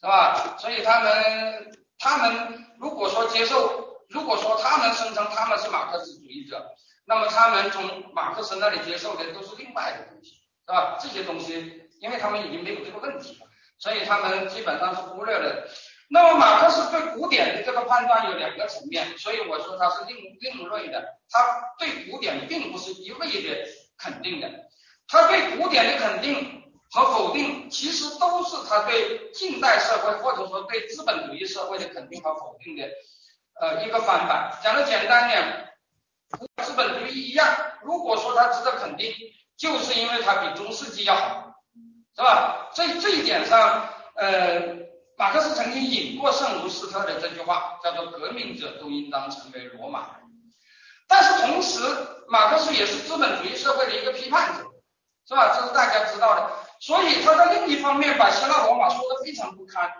[0.00, 0.56] 是吧？
[0.58, 3.82] 所以他们他们如果说接受。
[4.10, 6.70] 如果说他们声称他们是马克思主义者，
[7.06, 10.98] 那么他们从马克思那里接受的都是另外的东西，是吧？
[11.00, 13.46] 这些东西，因为他们已经没有这个问题了，
[13.78, 15.66] 所以他们基本上是忽略了。
[16.10, 24.48] 那么马克思对古典的这个判断有两个层面，所以我说他是另另类的，他对古典并不是一味的肯定的，
[25.08, 32.88] 他对古典的肯定和否定，其实都是他对近代社会或者说对资本主义社会的肯定和否定的。
[33.60, 35.68] 呃，一个翻版，讲的简单点，
[36.64, 37.46] 资本主义一样。
[37.82, 39.12] 如果说它值得肯定，
[39.56, 41.54] 就是因为它比中世纪要好，
[42.16, 42.70] 是吧？
[42.74, 44.74] 这这一点上，呃，
[45.16, 50.26] 马克思曾经引过圣卢斯特的这句话，叫做“革命者都应当成为罗马人”。
[51.06, 51.80] 但是同时，
[52.26, 54.64] 马克思也是资本主义社会的一个批判者，
[55.26, 55.54] 是吧？
[55.54, 56.50] 这是大家知道的。
[56.80, 59.92] 所以他在另一方面把希腊罗马说的非常不堪，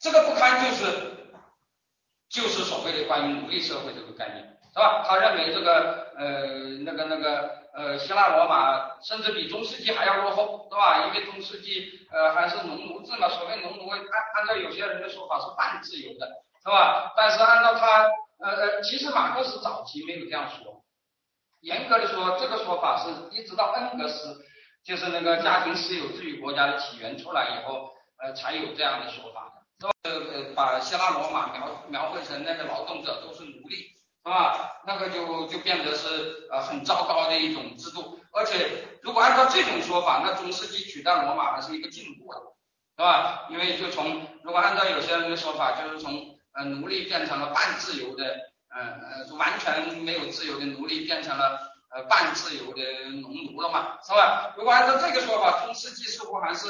[0.00, 1.12] 这个不堪就是。
[2.28, 5.04] 就是所谓的关于奴隶社会这个概念，是吧？
[5.06, 6.44] 他认为这个呃
[6.84, 11.06] 那个那个呃希腊罗马甚至比中世纪还要落后，是吧？
[11.06, 14.00] 因为中世纪呃还是农奴制嘛，所谓农奴按
[14.34, 16.26] 按照有些人的说法是半自由的，
[16.62, 17.14] 是吧？
[17.16, 20.75] 但是按照他呃呃，其实马克思早期没有这样说，
[21.60, 24.44] 严格的说，这个说法是一直到恩格斯，
[24.84, 29.52] 就是那个家庭私有制与国家的起源出来以后，呃才有这样的说法。
[29.78, 29.92] 是吧？
[30.04, 33.76] 呃，把希腊罗马描描绘成那个劳动者都是奴隶，
[34.24, 34.80] 是吧？
[34.86, 38.18] 那个就就变得是呃很糟糕的一种制度。
[38.32, 38.70] 而且
[39.02, 42.56] 如果按照这种说法，那中世纪取代罗马还是一个进步了，
[42.96, 43.48] 是吧？
[43.50, 48.24] 因为就从如果按照有些人的说法，就是从呃奴隶变成了半自由的，
[48.76, 51.58] 呃呃完全没有自由的奴隶变成了
[51.90, 52.82] 呃半自由的
[53.22, 54.52] 农奴了嘛，是吧？
[54.56, 56.68] 如果按照这个说法，中世纪似乎还是。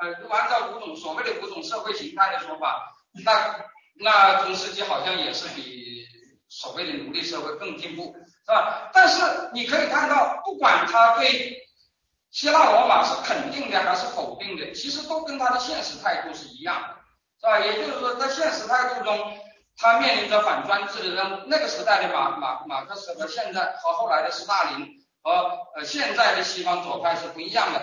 [0.00, 2.94] 呃，如果按照五种所谓的五种社会形态的说法，
[3.24, 3.64] 那
[3.96, 6.06] 那中世纪好像也是比
[6.48, 8.14] 所谓的奴隶社会更进步，
[8.46, 8.90] 是吧？
[8.94, 11.58] 但是你可以看到，不管他对
[12.30, 16.94] 希腊罗马是肯定的还是否定的，其实都跟他的现实态度是一样的，
[17.40, 17.58] 是吧？
[17.58, 19.36] 也就是说，在现实态度中，
[19.78, 21.44] 他面临着反专制的任务。
[21.46, 24.86] 那个时代的马马马克思和现在和后来的斯大林
[25.22, 25.30] 和
[25.76, 27.80] 呃现在的西方左派是不一样的。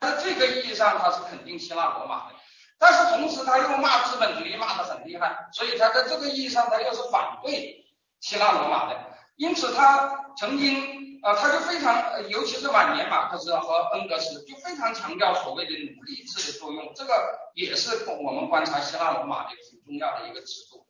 [0.00, 2.34] 在这个意义上，他是肯定希腊罗马的，
[2.78, 7.84] 但是同时他又骂资本主义骂得很厉害，所以他在这个意义上他又是反对
[8.20, 8.96] 希腊罗马的。
[9.36, 20.81] 因此他曾经啊，他就非常，尤其是晚年马克思和恩格斯就非常强调所谓的奴隶制的作用，这个也是我们观察希腊罗马的很重要的一个尺度，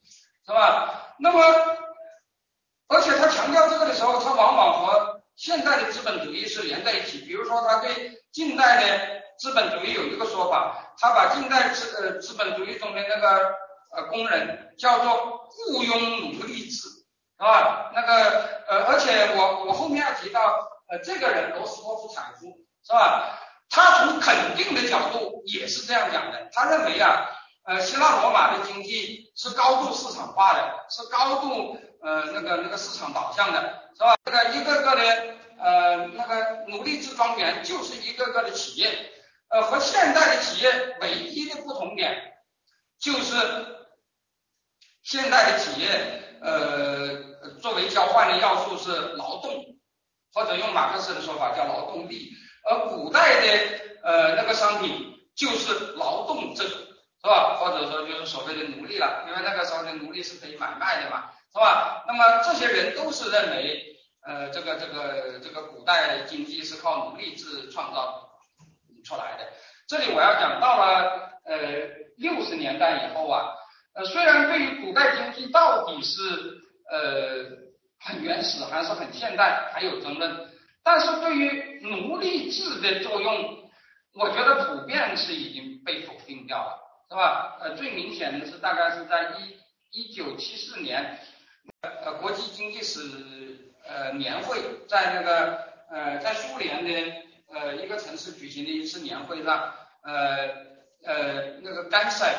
[0.46, 1.14] 是吧？
[1.18, 1.40] 那么，
[2.88, 7.18] 而且他强调这个的时候，他往往和现代的资本主义是连在一起。
[7.18, 13.54] 比如说，他对近代的资本主义有一个说法，他把近代资呃资本主义中的那个
[13.94, 16.88] 呃工人叫做雇佣奴隶制。
[17.38, 17.90] 是吧？
[17.92, 22.46] 那个呃，而且我我后面要提到呃，这个人罗斯托夫产夫
[22.86, 23.36] 是吧？
[23.68, 27.28] 他从肯定的角度也是这样讲的，他认为啊，
[27.64, 34.16] 呃，希腊罗马的经济是高度市场化的，是高度呃那个那个市场导向的，是吧？
[34.24, 39.12] 这个一个个的呃那个奴隶制庄园就是一个个的企业，
[39.48, 42.34] 呃，和现代的企业唯一的不同点
[42.98, 43.34] 就是
[45.02, 47.32] 现代的企业呃。
[47.60, 49.52] 作为交换的要素是劳动，
[50.32, 52.30] 或者用马克思的说法叫劳动力，
[52.70, 56.64] 而古代的呃那个商品就是劳动者，
[57.22, 57.56] 是吧？
[57.56, 62.04] 或者说就是所谓的奴隶了，因为那个时候的奴隶是可以买卖的嘛，是吧？
[62.06, 68.28] 那么这些人都是认为呃这个这个这个古代经济是靠奴隶制创造
[69.04, 69.48] 出来的。
[69.86, 71.56] 这里我要讲到了呃
[72.16, 73.54] 六十年代以后啊，
[73.94, 76.20] 呃虽然对于古代经济到底是
[76.90, 77.46] 呃，
[78.00, 80.50] 很原始还是很现代，还有争论。
[80.82, 83.70] 但是对于奴隶制的作用，
[84.14, 86.78] 我觉得普遍是已经被否定掉了，
[87.12, 87.58] 是吧？
[87.60, 91.18] 呃，最明显的是大概是在一一九七四年，
[91.82, 92.98] 呃，国际经济史
[93.84, 100.48] 呃年会，在那个呃在苏联的呃一个城市举行的一次年会上，呃
[101.04, 102.34] 呃那个甘塞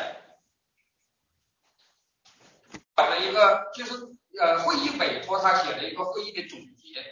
[2.96, 3.94] 搞了一个就是。
[4.42, 7.06] 呃，会议委托他写了一个会议的总结，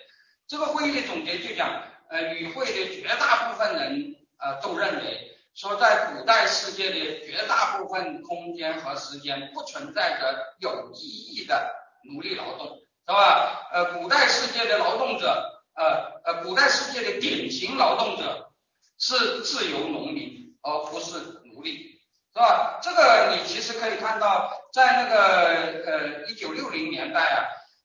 [0.47, 11.69] 这个会议的总结就讲，呃，与会的绝大部分人呃都认为，说在古代世界的绝大部分空间和时间不存在着有意义的
[12.03, 12.67] 奴隶劳动，
[13.05, 13.69] 是吧？
[13.73, 18.51] 呃，古代世界的劳动者，呃呃，古代世界的典型劳动者
[18.97, 21.17] 是自由农民，而不是
[21.53, 21.89] 奴隶。
[22.33, 22.79] 是吧？
[22.81, 27.43] 这个你其实可以看到，在那个呃一九六零年代啊，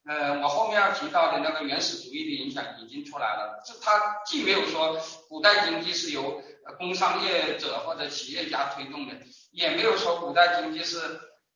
[0.09, 3.61] 呃我后面要提到的那个原始主义的影响已经出来了。
[3.67, 6.41] 这它既没有说古代经济是由
[6.75, 9.15] 工商业者或者企业家推动的，
[9.53, 10.99] 也没有说古代经济是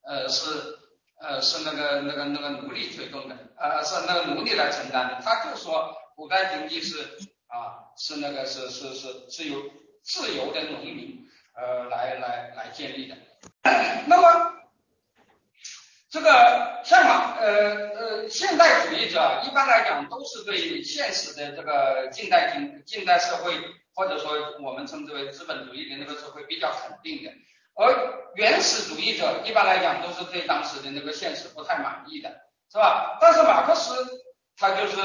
[0.03, 0.79] 呃是
[1.21, 5.21] 呃是那个那个那个奴隶推动的，呃是那个奴隶来承担的。
[5.23, 7.03] 他就说古代经济是
[7.49, 9.63] 啊是那个是是是是由
[10.03, 11.19] 自由的农民。
[11.53, 13.17] 呃，来来来建立的。
[14.07, 14.55] 那么，
[16.09, 23.53] 这个像马呃呃现代主义者一般来讲都是对现实的这个近代经近代社会
[23.95, 27.31] 或者说我们称之为资本主义的那个社会比较肯定的，
[27.75, 32.31] 而原始主义者一般来讲都是对当时的那个现实不太满意的，
[32.71, 33.19] 是吧？
[33.21, 34.07] 但是马克思
[34.57, 34.97] 他就是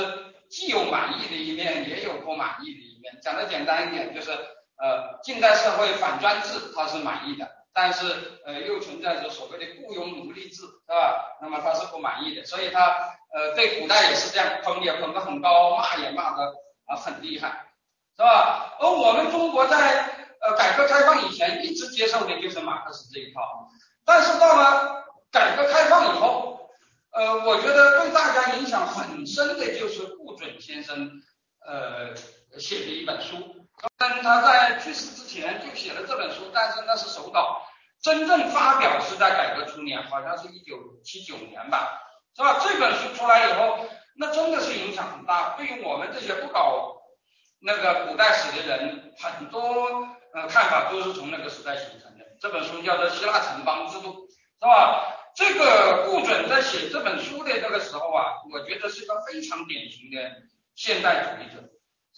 [0.50, 3.17] 既有满意的一面，也有不满意的一面。
[3.21, 4.32] 讲的简单一点就是。
[4.78, 11.38] 呃，近代社会反专制，他是满意的，但是呃又存在着所谓的雇佣奴隶制，是吧？
[11.41, 16.54] 那么他是不满意的，所以他呃对古代也是这样，捧也捧得很高，骂也骂得
[16.88, 17.64] 啊很厉害，
[18.17, 18.73] 是吧？
[18.80, 20.06] 而我们中国在
[20.41, 23.67] 呃改革开放以前一直接受的就是马克思这一套，
[24.06, 26.69] 但是到了改革开放以后，
[27.12, 31.12] 呃，我觉得对大家影响很深的就是顾准先生
[31.65, 32.15] 呃
[32.58, 33.36] 写的一本书。
[33.97, 37.62] 他在去世之前就写了这本书，但是那是手稿，
[38.01, 42.01] 真正发表是在改革初年，好像是一九七九年吧，
[42.36, 42.60] 是吧？
[42.63, 46.94] 这本书出来以后，那真的是影响很大，对于我们这些不搞
[47.65, 52.25] 那个古代史的人，很多呃看法都是从那个时代形成的。
[52.39, 55.12] 这本书叫做《希腊城邦制度》，是吧？
[55.36, 60.17] 这个顾准在写这本书的那个时候啊，我觉得是个非常典型的
[60.75, 61.62] 现代主义者。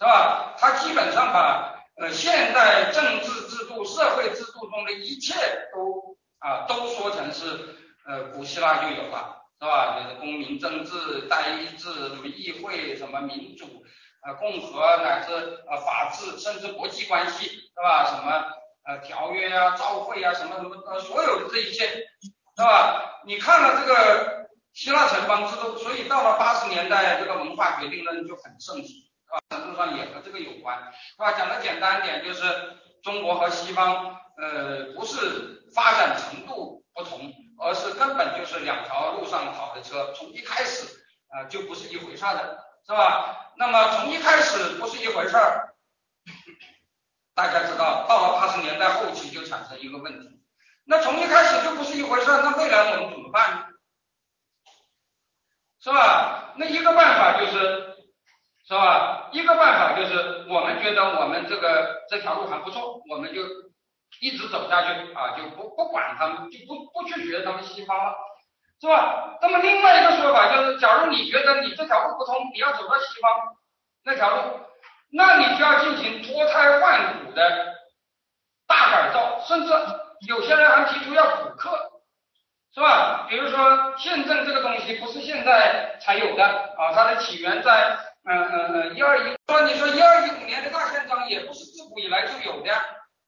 [0.00, 0.54] 是吧？
[0.56, 5.34] 他基本上把呃现代政治制度、社会制度中的一切
[5.72, 7.74] 都啊都说成是
[8.06, 9.98] 呃古希腊就有了，是吧？
[9.98, 13.84] 就是公民政治、代议制、什么议会、什么民主、
[14.26, 15.32] 呃共和乃至
[15.68, 18.04] 呃法治，甚至国际关系，是吧？
[18.06, 18.44] 什么
[18.86, 21.86] 呃条约啊、照会啊，什么什么呃所有的这一切，
[22.56, 23.20] 是吧？
[23.26, 29.04] 你看了这个希腊城邦制度，所以到了八十年代，这个文化决定论就很盛行。
[29.28, 31.32] 啊，程度上也和这个有关，是吧？
[31.32, 32.42] 讲的简单一点，就是
[33.02, 40.14] 中国和西方，呃，不是发展程度不同，而是根本就是两条路上跑的车。
[40.14, 40.86] 从一开始，
[41.28, 43.52] 啊就不是一回事的，是吧？
[43.58, 45.74] 那么从一开始不是一回事儿，
[47.34, 50.40] 大家知道，到了八十年代后期就产生一个问题，
[50.86, 53.74] 那从一开始就不是一回事儿，那未来我们怎么办？
[55.80, 56.54] 是吧？
[56.56, 57.94] 那一个办法就是，
[58.66, 59.28] 是吧？
[59.32, 63.42] 一个办法就是我们觉得我们这个这条路还不错，我们就
[64.20, 68.16] 一直走下去啊，就不不管他们，就不不去学他们西方了，
[68.80, 69.38] 是吧？
[69.42, 73.30] 那么另外一个说法就是，假如你觉得你这条路不通，你要走到西方
[74.04, 74.60] 那条路，
[75.12, 77.74] 那你就要进行脱胎换骨的
[78.66, 79.72] 大改造，甚至
[80.26, 81.92] 有些人还提出要补课。
[82.74, 83.26] 是吧？
[83.28, 89.34] 比如说宪政这个东西不是现在才有的啊，它的起源在嗯嗯嗯一二一。
[89.48, 92.72] 说你说一二一五年的大宪章也不是自古以来就有的，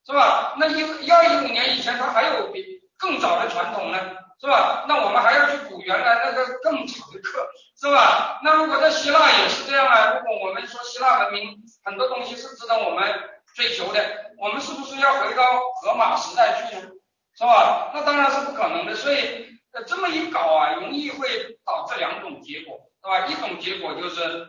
[0.07, 0.55] 是吧？
[0.59, 2.65] 那一一二一五年以前它还有比
[2.97, 3.99] 更早的传统呢，
[4.41, 4.87] 是吧？
[4.89, 7.47] 那我们还要去补原来那个更长的课，
[7.79, 8.41] 是吧？
[8.43, 13.07] 那如果在希腊也是这样啊，如果我们说希腊文明很多东西是值得我们
[13.55, 16.91] 追求的，我们是不是要回到荷马时代去呢？
[17.37, 17.91] 是吧？
[17.95, 19.47] 那当然是不可能的，所以
[19.87, 23.27] 这么一搞啊，容易会导致两种结果，是吧？
[23.27, 24.49] 一种结果就是，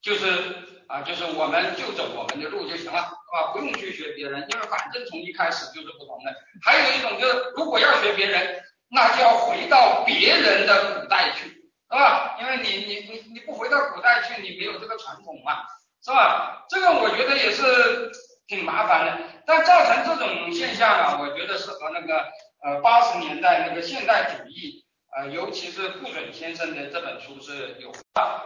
[0.00, 3.50] 就是啊，就是我们就走我们的路就行了，是吧？
[3.52, 6.32] 不用去学别人，因为反正从一开始就是不同的。
[6.62, 12.36] 还有一种就是，如果要学别人，那就要回到别人的古代去，是吧？
[12.40, 15.64] 因为你你你你不回到古代去，你没有这个传统嘛，
[16.04, 16.64] 是吧？
[16.70, 18.12] 这个我觉得也是。
[18.46, 22.26] 挺麻烦的，但造成这种现象啊，我觉得是和那个
[22.62, 24.83] 呃八十年代那个现代主义，
[25.16, 27.92] 呃尤其是顾准先生的这本书是有，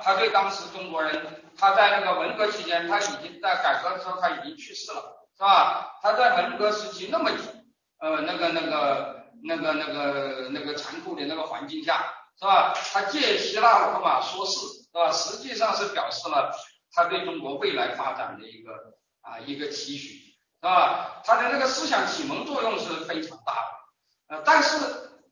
[0.02, 1.24] 他对当时中国人，
[1.56, 5.98] 他在那个文革期间，他已经在改革的时候他已经去世了，是吧？
[6.02, 7.30] 他在文革时期那么
[7.98, 12.74] 呃那个那个那个那个那个残酷的那个环境下，是吧？
[12.92, 15.10] 他借希腊罗马说事，是吧？
[15.12, 16.54] 实际上是表示了
[16.92, 18.72] 他对中国未来发展的一个。
[19.20, 21.20] 啊，一个期许，是吧？
[21.22, 23.52] 他的那个思想启蒙作用是非常大
[24.28, 24.78] 的，呃，但是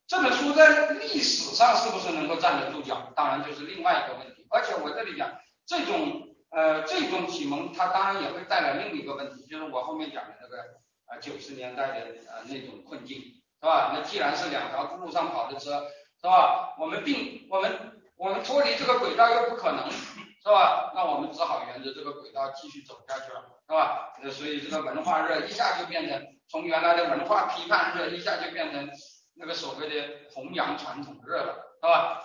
[0.06, 4.46] 这本书在历史上是不是能够站得住脚，当然就是另外一个问题。
[4.50, 5.30] 而且我这里讲，
[5.66, 10.56] 这种呃这种启蒙，它当然也会带来另一个问题，就是我后面讲的那个
[11.10, 13.18] 呃九十年代的呃那种困境，
[13.60, 13.92] 是吧？
[13.94, 15.86] 那既然是两条路上跑的车，
[16.20, 16.74] 是吧？
[16.78, 19.90] 我们并我们我们脱离这个轨道又不可能。
[20.46, 20.92] 是吧？
[20.94, 24.12] 那我们只好沿着这个轨道继续走下去了，是吧？
[24.22, 28.88] 那所以这个文化热一下就变成从原来的文化批判热，一下就变成
[29.38, 32.24] 那个所谓的弘扬传统热了，是吧？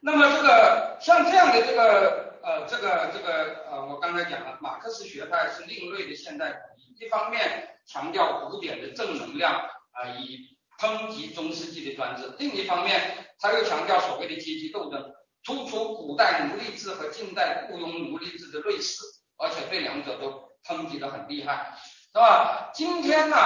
[0.00, 13.00] 那么这个像这样的这个呃这个这个呃，我刚才讲了，马克思学派是另类的现代主义，一方面强调古典的正能量啊，以抨击中世纪的专制；另一方面，
[13.38, 15.12] 他又强调所谓的阶级斗争。
[15.42, 19.02] 突出古代奴隶制和近代雇佣奴隶制的类似，
[19.38, 21.74] 而且对两者都抨击的很厉害，
[22.12, 22.70] 是吧？
[22.74, 23.36] 今天呢，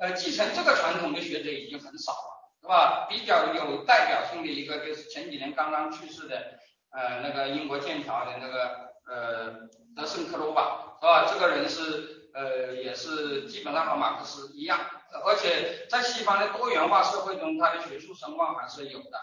[0.00, 3.06] 呃，继承这个传统的学者已经很少了，是吧？
[3.08, 6.58] 比较有代表性的一个就是前几年刚刚去世的，
[6.90, 11.26] 呃，那个英国剑桥的那个呃德圣克罗瓦，是吧？
[11.32, 14.80] 这个人是呃也是基本上和马克思一样，
[15.26, 19.18] 而且在西方的多元化社会中，他的学术声望还是有的。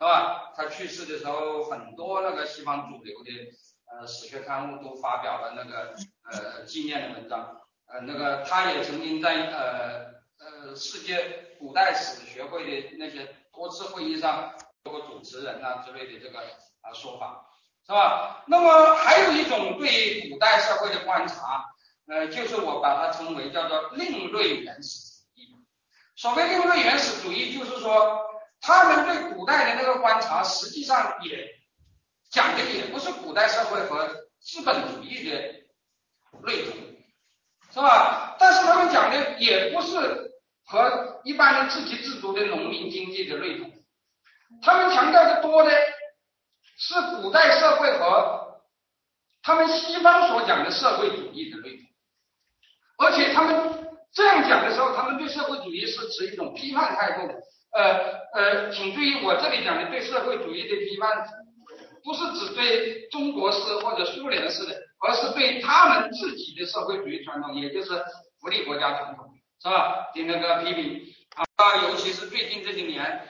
[0.00, 0.54] 是吧？
[0.56, 3.30] 他去世的时候，很多那个西方主流的
[3.92, 7.60] 呃史学刊物都发表了那个呃纪念的文章。
[7.86, 10.19] 呃，那个他也曾经在呃
[10.76, 16.38] 世界古代史学会的那些多次会议上做过主持人啊之类的这个
[16.80, 17.46] 啊说法，
[17.86, 18.44] 是吧？
[18.46, 21.64] 那么还有一种对古代社会的观察，
[22.06, 25.54] 呃，就是我把它称为叫做另类原始主义。
[26.16, 28.26] 所谓另类原始主义，就是说。
[28.62, 31.48] 他们对古代的那个观察，实际上也
[32.30, 34.06] 讲的也不是古代社会和
[34.38, 35.30] 资本主义的
[36.42, 36.76] 内容，
[37.72, 38.36] 是吧？
[38.38, 40.29] 但是他们讲的也不是
[40.70, 43.72] 和一般的自给自足的农民经济的内容，
[44.62, 45.70] 他们强调的多的
[46.78, 48.62] 是古代社会和
[49.42, 51.80] 他们西方所讲的社会主义的内容，
[52.98, 57.32] 而且他们这样讲的时候，他们对社会主义是持一种批判态度。
[57.72, 61.24] 呃呃，请注意，我这里讲的对社会主义的批判，
[62.04, 67.90] 不是指对中国式或者苏联式的，而是对他们自己的社会主义传统，也就是
[68.40, 69.29] 福利国家传统，
[69.62, 70.10] 是吧？
[70.14, 71.14] 听那个批评
[71.56, 73.28] 啊，尤其是最近这些年，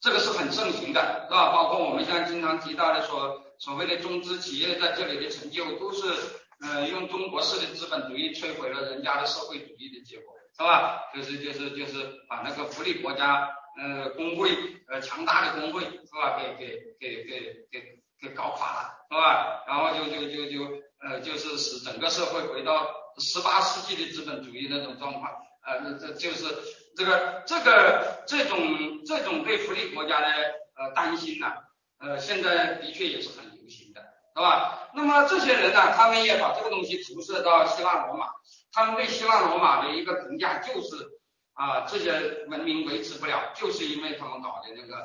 [0.00, 1.52] 这个是很盛行的，是吧？
[1.52, 6.12] 包括我们现在经常提到的说所谓的中资企业在这里的成就，都是
[6.60, 10.34] 呃用中国式的资本主义摧毁了人家的社会主义的结果。
[10.58, 11.04] 是吧？
[11.14, 13.48] 就是就是就是把那个福利国家
[13.80, 14.50] 呃工会
[14.88, 16.36] 呃强大的工会是吧？
[16.36, 17.40] 给给给给
[17.70, 19.62] 给给搞垮了是吧？
[19.68, 25.30] 然后就就就就呃就是使整个社会回到十八世纪的资本主义那种状况，
[25.64, 26.46] 呃这就是
[26.96, 30.26] 这个这个这种这种对福利国家的
[30.76, 31.52] 呃担心呢，
[31.98, 34.00] 呃现在的确也是很流行的，
[34.34, 34.90] 是吧？
[34.94, 38.26] 那么这些人呢，他们也把这个东西投射到希腊罗马，
[38.72, 40.96] 他们对希腊罗马的一个评价就是
[41.54, 44.96] 啊这些文明维持不了，就是因为他们搞的那个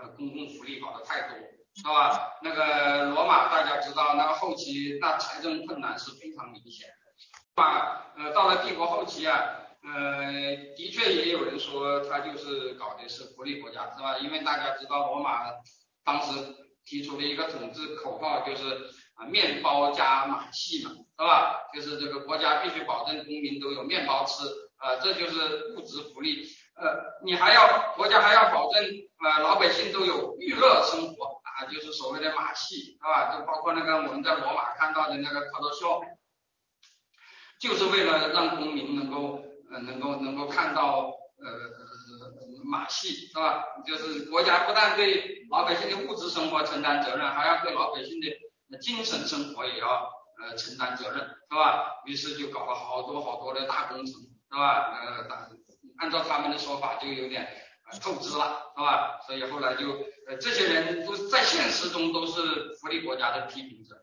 [0.00, 1.36] 呃公共福利搞得太多。
[1.76, 2.38] 是吧？
[2.40, 6.88] 那个罗马大家知道，那个后期那财政困难是非常明显
[7.56, 7.62] 的。
[7.62, 9.40] 把呃到了帝国后期啊，
[9.82, 10.30] 呃
[10.76, 14.18] 的确也有人说他就是搞的是福利国家，是吧？
[14.18, 15.46] 因为大家知道罗马
[16.04, 16.54] 当时
[16.84, 21.62] 提出的一个统治口号就是啊面包加马戏嘛，是吧？
[21.74, 24.44] 就是这个国家必须保证公民都有面包吃，
[24.76, 26.46] 啊这就是物质福利。
[26.78, 26.92] 呃
[27.24, 28.84] 你还要国家还要保证
[29.24, 31.40] 呃老百姓都有娱乐生活。
[31.56, 33.32] 啊，就是所谓的马戏，是吧？
[33.34, 36.02] 就包括那个我们在罗马看到的那个卡多秀，
[37.60, 41.50] 就是为了让公民能够呃能够能够看到呃
[42.64, 43.64] 马戏，是吧？
[43.86, 52.02] 就是国家不但对老百姓的物质生活承担责任，还要对老百姓的精神生活也要呃承担责任，是吧？
[52.04, 54.92] 于是就搞了好多好多的大工程，是吧？
[55.00, 55.28] 呃，
[55.98, 57.48] 按照他们的说法，就有点
[58.02, 59.20] 透支了，是吧？
[59.26, 59.86] 所以后来就。
[60.28, 63.94] 呃，这些人都在现实中都是福利国家的批评者，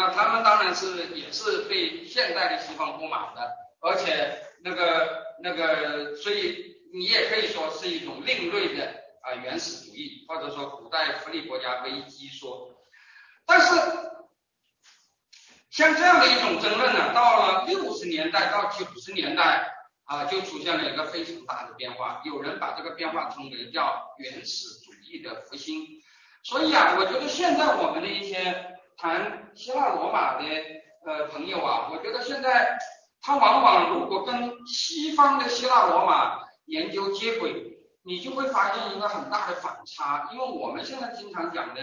[0.00, 8.86] 那他们当然是也是被现代的西方不满的，而且那个那个，所以你也可以说是一种另类的
[9.22, 12.70] 啊原始主义，或者说古代福利国家危机说。
[13.44, 13.74] 但是
[15.70, 19.68] 像这样的一种争论呢，到了六十年代到九十年代
[20.04, 24.98] 啊，就出现了一个非常大的变化，有人把这个变化称为叫原始主义。
[25.24, 25.86] 的复兴，
[26.42, 30.44] 所以啊，我觉得现在我们的一些谈希腊罗马的
[31.06, 32.76] 呃朋友啊，我觉得现在
[33.22, 41.80] 他往往如果跟西方的希腊罗马研究接轨，你就会发现一个很大的反差，因为我们现在经常讲的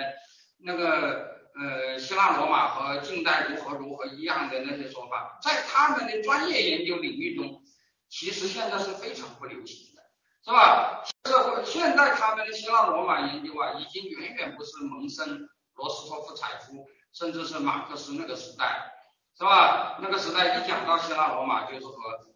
[0.60, 7.64] 那个呃希腊罗马和近代如何如何一样的那些说法，在他们的专业研究领域中，
[8.10, 10.02] 其实现在是非常不流行的。
[10.44, 11.02] 是吧？
[11.28, 16.86] 社会现在他们的希腊罗马研究啊，已经远远不是蒙森、罗斯托夫采夫，
[17.18, 18.94] 甚至是马克思那个时代，
[19.38, 19.98] 是吧？
[20.02, 21.94] 那个时代一讲到希腊罗马，就是和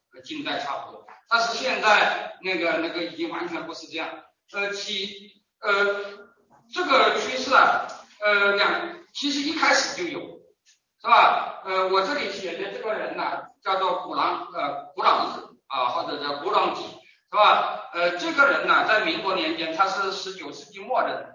[0.09, 1.05] 和近代差不多。
[1.27, 4.09] 但是现在那个那个已经完全不是这样。
[4.53, 5.95] 呃，其呃
[6.73, 7.87] 这个趋势啊，
[8.21, 10.21] 呃两其实一开始就有，
[11.01, 11.61] 是吧？
[11.65, 16.83] 呃，我这里写的这个人呢，叫做古朗呃古朗日啊，或者叫古朗吉。
[17.31, 17.91] 是吧？
[17.93, 21.29] 呃，这个人呢，在民国年间，他是十九世纪末的人，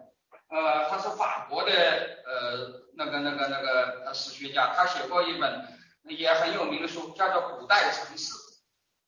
[0.55, 5.67] 呃，他是法国的呃那个那个那个史学家，他写过一本
[6.05, 8.33] 也很有名的书，叫做《古代城市》。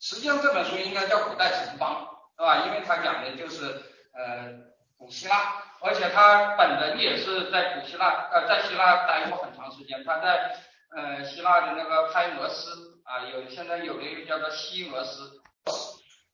[0.00, 2.66] 实际上这本书应该叫《古代城邦》，是吧？
[2.66, 3.80] 因为他讲的就是
[4.12, 4.54] 呃
[4.98, 10.58] 古希腊，而且他本人也是在古希腊呃在希腊待过很长时间，他在
[10.96, 15.40] 呃希腊的那个开俄斯啊，有现在有的一个叫做西俄斯。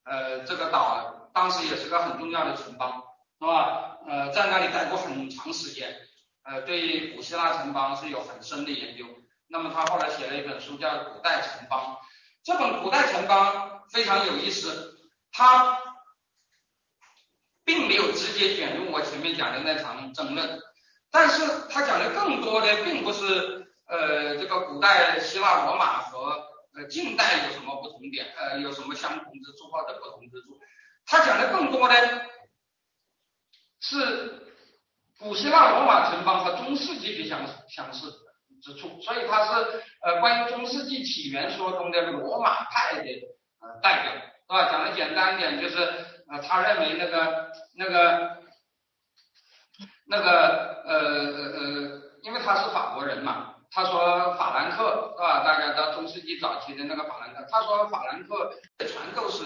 [0.04, 3.02] 呃，这个岛当时也是个很重要的城邦，
[3.42, 3.98] 是吧？
[4.06, 5.92] 呃，在那里待过很长时间，
[6.44, 9.04] 呃，对古希腊城邦是有很深的研究。
[9.48, 11.94] 那么他后来写了一本书叫《古代城邦》，
[12.44, 14.96] 这本《古代城邦》非常有意思，
[15.32, 15.76] 他
[17.64, 20.60] 并没有直接卷入我前面讲的那场争论，
[21.10, 26.52] 但是他讲的更多的并不是呃这个古代希腊罗马和。
[26.74, 28.32] 呃，近代有什么不同点？
[28.34, 30.58] 呃，有什么相同之处或者不同之处？
[31.04, 31.94] 他讲的更多的
[33.82, 34.46] 是
[35.18, 38.10] 古希腊罗马城邦和中世纪的相相似
[38.62, 43.02] 之处，所以他是呃关于中世纪起源说中的罗马派的
[43.60, 44.70] 呃代表，是吧？
[44.70, 45.76] 讲的简单一点，就是
[46.30, 48.38] 呃他认为那个那个
[50.06, 53.48] 那个呃呃呃，因为他是法国人嘛。
[53.74, 55.42] 他说法兰克是吧？
[55.42, 57.42] 大家知道中世纪早期的那个法兰克。
[57.50, 59.44] 他说法兰克全都是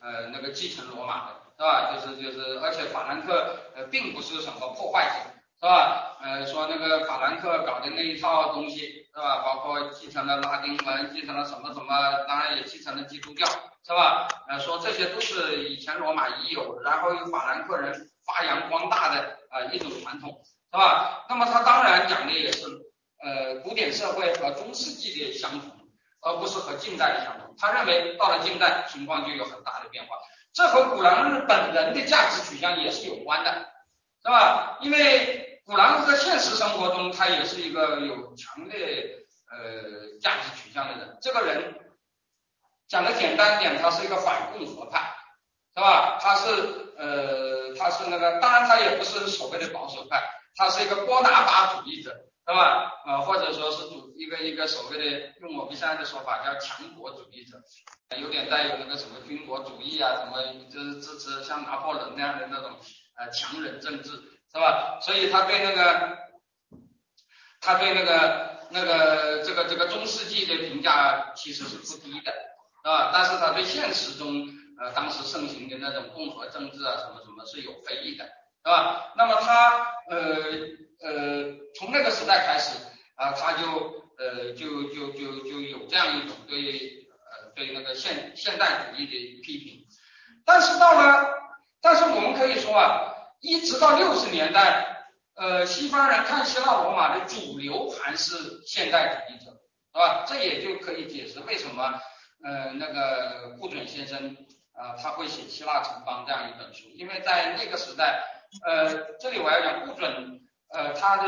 [0.00, 1.92] 呃那个继承罗马的，是吧？
[1.92, 5.12] 就是就是，而且法兰克呃并不是什么破坏者，
[5.58, 6.16] 是吧？
[6.22, 9.42] 呃说那个法兰克搞的那一套东西，是吧？
[9.42, 13.44] 包括继承了拉丁文，继承了什么什么，当然也继承了基督教，
[13.84, 14.28] 是吧？
[14.48, 20.40] 呃说这些都是以前罗马已有，然后由法兰克人发扬光大的啊一种传统，
[20.72, 21.26] 是吧？
[21.28, 22.66] 那么他当然讲的也是。
[23.20, 25.72] 呃，古典社会和中世纪的相同，
[26.20, 27.52] 而不是和近代的相同。
[27.58, 30.14] 他认为到了近代，情况就有很大的变化。
[30.58, 33.52] 这和古兰日本人的价值取向也是有关的，
[34.24, 34.76] 是吧？
[34.80, 39.20] 因为古兰在现实生活中，他也是一个有强烈
[39.52, 41.16] 呃价值取向的人。
[41.22, 41.78] 这个人
[42.88, 45.14] 讲的简单点，他是一个反共和派，
[45.76, 46.18] 是吧？
[46.20, 46.50] 他是
[46.98, 50.20] 呃，他是那个，当然他也不是所谓的保守派，
[50.56, 52.12] 他是一个波拿巴主义者，
[52.48, 52.94] 是吧？
[53.04, 57.60] 呃，或者说是主一个一个所谓的用我们现在的说法叫强国主义者。
[58.18, 60.42] 有点带有那个什么军国主义啊，什么
[60.72, 62.70] 就是支持像拿破仑那样的那种
[63.18, 64.12] 呃强人政治，
[64.50, 64.98] 是吧？
[65.02, 66.16] 所以他对那个
[67.60, 73.10] 他对那个那个这个这个中世纪的评价其实是不低的，是吧？
[73.12, 74.48] 但是他对现实中
[74.80, 78.24] 呃当时盛行的那种共和政治啊什么什么是有非议的，
[78.70, 79.12] 啊？
[79.16, 80.18] 那么他呃
[81.02, 81.44] 呃
[81.76, 82.78] 从那个时代开始
[83.16, 83.66] 啊，他就
[84.18, 87.48] 呃就就就就有这样一种对呃。
[87.58, 89.84] 对那个现现代主义的批评，
[90.44, 91.28] 但是到了，
[91.80, 99.46] 但是我们可以说啊，一直到六十年代，呃，西方人看希腊罗马的主流还是现代主义者，
[99.92, 100.24] 是吧？
[100.24, 102.00] 这也就可以解释为什么，
[102.44, 104.36] 呃，那个顾准先生
[104.72, 108.22] 啊，他会写《希腊城邦》这样一本书，因为在那个时代，
[108.66, 111.24] 呃，这里我要讲顾准，呃，他的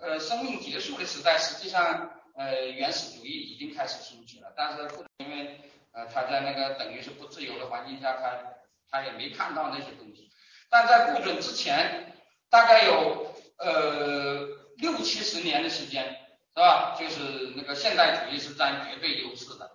[0.00, 2.12] 呃生命结束的时代，实际上。
[2.38, 4.86] 呃，原始主义已经开始兴起了，但是
[5.16, 5.58] 因为
[5.92, 8.38] 呃他在那个等于是不自由的环境下，他
[8.90, 10.30] 他也没看到那些东西。
[10.68, 12.12] 但在不准之前，
[12.50, 14.46] 大概有呃
[14.76, 16.04] 六七十年的时间，
[16.54, 16.94] 是吧？
[17.00, 19.70] 就是那个现代主义是占绝对优势的，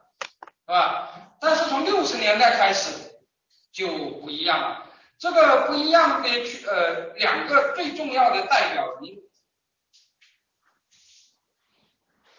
[0.67, 1.33] 是吧？
[1.39, 2.93] 但是从六十年代开始
[3.71, 3.87] 就
[4.19, 4.85] 不一样了。
[5.21, 9.21] 这个不一样的去呃两个最重要的代表人。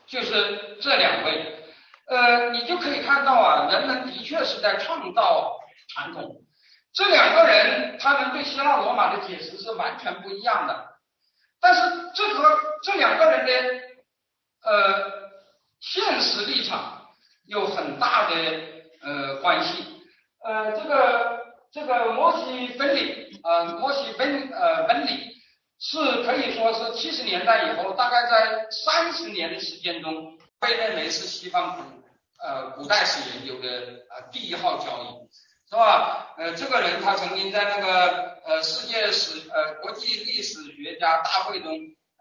[0.04, 1.64] 就是这两位，
[2.08, 6.42] 呃，你就可以看到啊，人们的确是在创造传统。
[6.92, 10.88] 这两个人，他们对希腊罗马的解释是完全不一样的。
[11.60, 11.80] 但是
[12.14, 13.80] 这和这两个人的
[14.64, 15.30] 呃
[15.80, 17.08] 现实立场
[17.46, 18.34] 有很大的
[19.02, 20.02] 呃关系。
[20.44, 21.41] 呃，这个
[21.72, 25.32] 这个摩西分里呃，摩西分呃分里。
[25.84, 31.82] 是可以说是七十年代以后，大概在三十年的时间中，被认为是西方古
[32.40, 33.68] 呃古代史研究的
[34.08, 35.28] 呃第一号交易，
[35.68, 36.36] 是吧？
[36.38, 41.76] 呃，这个人他曾经在那个呃世界史呃国际历史学家大会中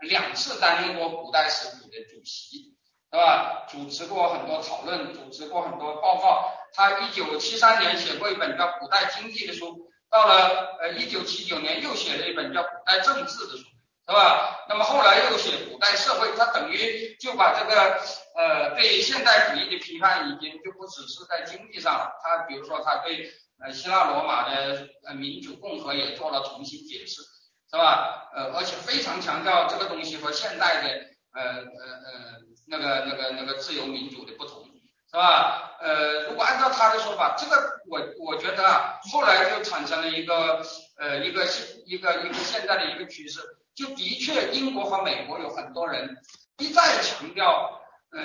[0.10, 2.71] 两次担任过古代史组的主席，
[3.12, 3.66] 是吧？
[3.70, 6.50] 主持过很多讨论，主持过很多报告。
[6.74, 9.88] 他一九七三年写过一本叫《古代经济》的书。
[10.10, 13.64] 到了呃一九七九年又写了一本叫《古代政治》的书，
[14.08, 14.66] 是吧？
[14.68, 17.98] 那么后来又写《古代社会》，他等于就把这个
[18.36, 22.12] 呃对现代主义的批判已经就不只是在经济上了。
[22.22, 23.32] 他比如说他对
[23.64, 27.22] 呃希腊罗马的呃民主共和也做了重新解释，
[27.70, 28.30] 是吧？
[28.36, 30.90] 呃而且非常强调这个东西和现代的
[31.34, 32.31] 呃呃呃
[32.72, 34.66] 那个那个那个自由民主的不同。
[35.14, 35.76] 是吧？
[35.82, 40.66] 呃，如果按照他的说法，这个我我觉得啊，后来就产生了一个
[40.98, 43.42] 呃一个现一个一个现在的一个趋势，
[43.76, 46.16] 就的确英国和美国有很多人
[46.60, 47.82] 一再强调，
[48.14, 48.24] 呃，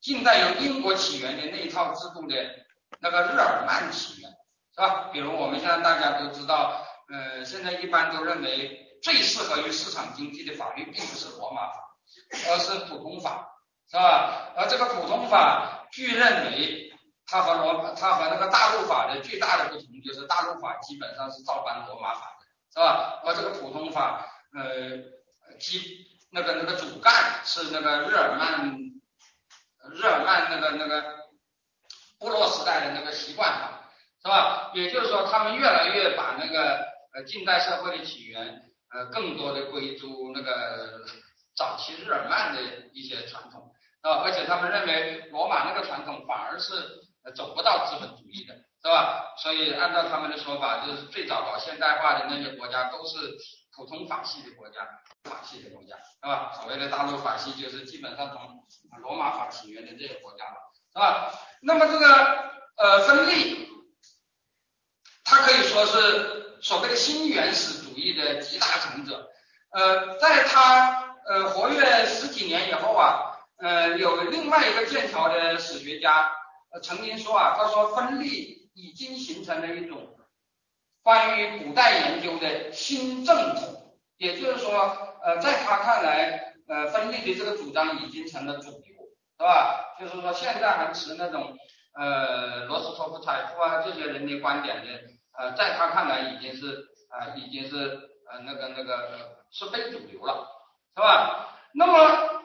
[0.00, 2.34] 近代由英国起源的那一套制度的
[2.98, 4.28] 那个日耳曼起源，
[4.74, 5.10] 是吧？
[5.12, 11.74] 比如我们现在大家都知道，呃，现在一般都认为最适合于市场经济的法律并不是罗马法，
[12.50, 13.46] 而是普通法，
[13.90, 14.52] 是吧？
[14.56, 15.76] 而这个普通法。
[15.90, 16.92] 据认为，
[17.26, 23.20] 它和罗，它和那个大陆法的最大的不同就是，大陆法基本上是照搬罗马法的，是吧？
[23.24, 24.24] 而这个普通法，
[24.54, 27.12] 呃，基那个那个主干
[27.44, 28.72] 是那个日耳曼，
[29.90, 31.02] 日耳曼那个那个
[32.20, 33.90] 部落时代的那个习惯法，
[34.22, 34.70] 是吧？
[34.74, 41.00] 也就是说，他们越来越把那个呃近代社会的起源，呃，更多的归诸那个
[41.56, 42.62] 早期日耳曼的
[42.92, 43.69] 一些传统。
[44.02, 46.72] 啊，而且他们认为罗马那个传统反而是
[47.34, 49.34] 走不到资本主义的，是吧？
[49.36, 53.36] 所以按照他们的说法，就是最早搞现代化的那些国家都是
[53.76, 54.88] 普通法系的国家，
[55.24, 56.50] 法系的国家，是吧？
[56.54, 58.64] 所谓的大陆法系就是基本上从
[59.02, 60.56] 罗马法起源的这些国家嘛，
[60.94, 61.32] 是吧？
[61.60, 63.68] 那么这个呃分立，
[65.24, 69.28] 它可以说是所谓的新原始主义的集大成者，
[69.72, 73.26] 呃，在他呃活跃十几年以后啊。
[73.60, 76.30] 呃，有另外一个剑桥的史学家，
[76.72, 80.16] 呃，曾经说啊，他说分立已经形成了一种
[81.02, 88.96] 关于古代研究的新正统，也就是说，呃，在他看来，呃，分立的这个主张已经成了主流，
[89.38, 89.96] 是吧？
[89.98, 91.56] 就是说，现在还持那种
[91.94, 94.88] 呃罗斯托夫采夫啊这些人的观点的，
[95.38, 97.76] 呃，在他看来已经是啊，已经是
[98.30, 100.46] 呃那个那个是非主流了，
[100.94, 101.58] 是吧？
[101.74, 102.42] 那么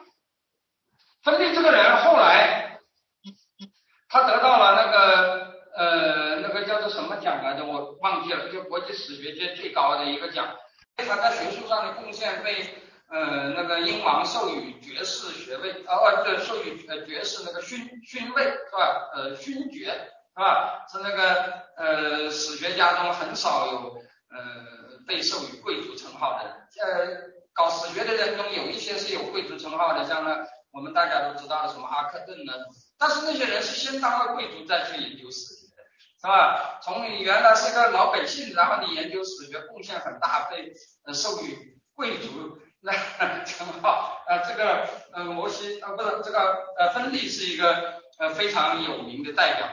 [1.26, 2.78] 芬利这个人后来
[4.08, 7.64] 他得到了那个呃那个叫做什么奖来着？
[7.64, 10.46] 我忘记了，就国际史学界最高的一个奖。
[10.96, 12.62] 他在学术上的贡献被
[13.10, 19.10] 呃那个英王授予爵士学位，呃哦对，授予呃爵士那个勋勋位是吧？
[19.12, 19.86] 呃勋爵
[20.32, 20.86] 是吧？
[20.92, 24.00] 是那个呃史学家中很少有
[24.30, 24.38] 呃
[25.08, 26.44] 被授予贵族称号的。
[26.86, 30.46] 呃搞史学的人中有一些是有贵族称号的，像那
[30.76, 32.52] 我们大家都知道的什么阿克顿呢？
[32.98, 35.82] 但是那些人是先当了贵族再去研究史学的，
[36.20, 36.78] 是吧？
[36.82, 40.70] 从你原来是个老百姓，然后你研究史学贡献很大，被
[41.06, 42.92] 呃授予贵族那
[43.44, 44.22] 称号。
[44.28, 49.66] 呃，这个呃摩西呃不是这个呃芬利是一个呃非常有名的代表，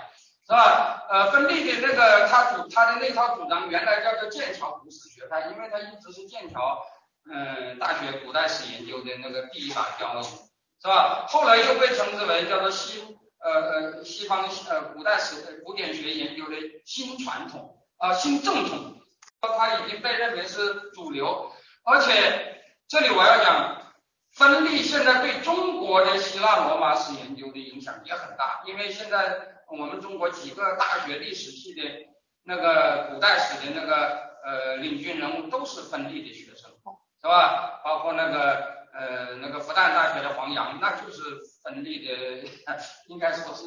[0.48, 1.06] 是吧？
[1.10, 6.82] 呃芬利的那个他主他的那套主张原来叫做剑桥古史学派，因为他一直是剑桥
[7.30, 10.26] 嗯大学古代史研究的那个第一把交椅，
[10.84, 11.26] 是吧？
[11.30, 13.18] 后来又被称之为叫做西。
[13.46, 16.56] 呃呃，西方呃古代史古典学研究的
[16.86, 19.02] 新传统啊新正统，
[19.42, 21.52] 它已经被认为是主流，
[21.84, 23.82] 而且这里我要讲，
[24.32, 31.82] 芬利现在对中国的希腊罗马史研究的影响也很大，因为现在我们中国几个大学历史系的
[32.44, 36.72] 那个古代史的那个呃领军人物都是芬利的学生，
[37.22, 37.82] 是吧？
[37.84, 41.22] 包括那个呃那个复旦大学的黄洋，那就是。
[41.64, 42.46] 芬利的
[43.08, 43.64] 应该说是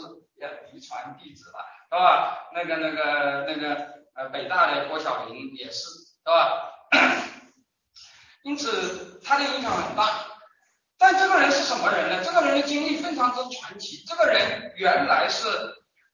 [0.70, 2.50] 遗传弟子吧，是吧？
[2.52, 6.70] 那个、那个、那个，呃，北大的郭晓林也是，是吧？
[8.44, 10.26] 因此他的影响很大。
[10.98, 12.22] 但这个人是什么人呢？
[12.22, 14.04] 这个人的经历非常之传奇。
[14.06, 15.48] 这个人原来是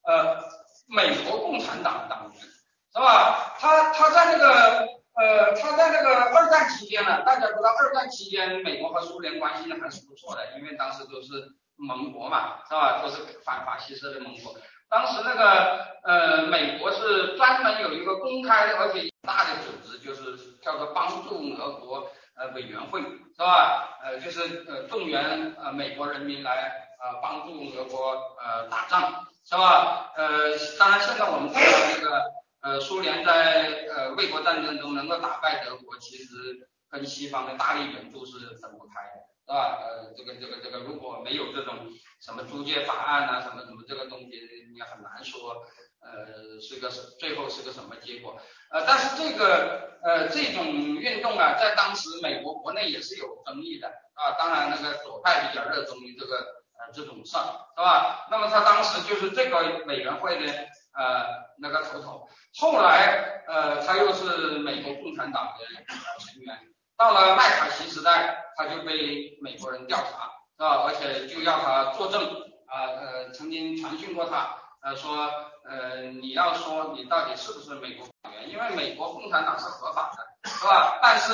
[0.06, 0.40] 呃
[0.86, 3.56] 美国共产党党员，是吧？
[3.58, 11.52] 他他在那个呃他在那个二战期间呢，大家知道二战期间美国和苏联关系呢还是不错的，因为当时都是。
[11.74, 13.00] 盟国嘛，是吧？
[13.02, 14.54] 都是反法西斯的盟国。
[14.88, 23.98] 当时那个呃，美国是专门有一个公开的而且大的组织，就是叫做帮助俄国呃委员会，是吧？
[24.04, 26.70] 呃，就是呃动员呃美国人民来
[27.02, 30.12] 呃帮助俄国呃打仗，是吧？
[30.14, 32.22] 呃，当然现在我们知道这个
[32.62, 39.22] 呃苏联在呃卫国战争中能够打败德国，其实跟西方的大力援助是分不开的。
[39.44, 39.76] 是吧？
[39.82, 41.74] 呃，这个这个这个，如果没有这种
[42.20, 44.40] 什么租借法案啊，什么什么这个东西，
[44.72, 45.66] 你很难说，
[46.00, 46.88] 呃，是个
[47.18, 48.40] 最后是个什么结果？
[48.70, 54.38] 呃，但是这个呃这种运动啊，在当时美国国内也是有争议的啊。
[54.38, 56.36] 当然，那个左派比较热衷于这个
[56.78, 58.28] 呃这种事儿，是吧？
[58.30, 60.52] 那么他当时就是这个委员会的
[60.94, 61.26] 呃
[61.58, 62.28] 那个头头，
[62.58, 66.58] 后来呃他又是美国共产党的成员。
[66.96, 70.84] 到了麦卡锡时代，他就被美国人调查，是吧？
[70.86, 72.22] 而且就要他作证
[72.66, 75.28] 啊，呃，曾经传讯过他，呃，说，
[75.68, 78.48] 呃，你要说你到底是不是美国党员？
[78.50, 81.00] 因为美国共产党是合法的，是吧？
[81.02, 81.32] 但是，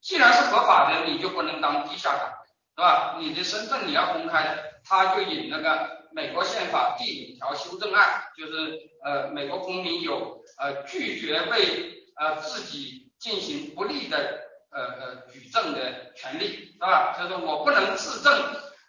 [0.00, 2.30] 既然是合法的，你就不能当地下党，
[2.76, 3.16] 是吧？
[3.18, 4.72] 你的身份你要公开的。
[4.84, 13.00] 他就引那个美国宪法第五条修正案，就是呃，美国公民有呃拒绝为呃自己。
[13.22, 14.18] 进行不利的
[14.72, 17.16] 呃呃举证的权利，是吧？
[17.16, 18.32] 就是我不能自证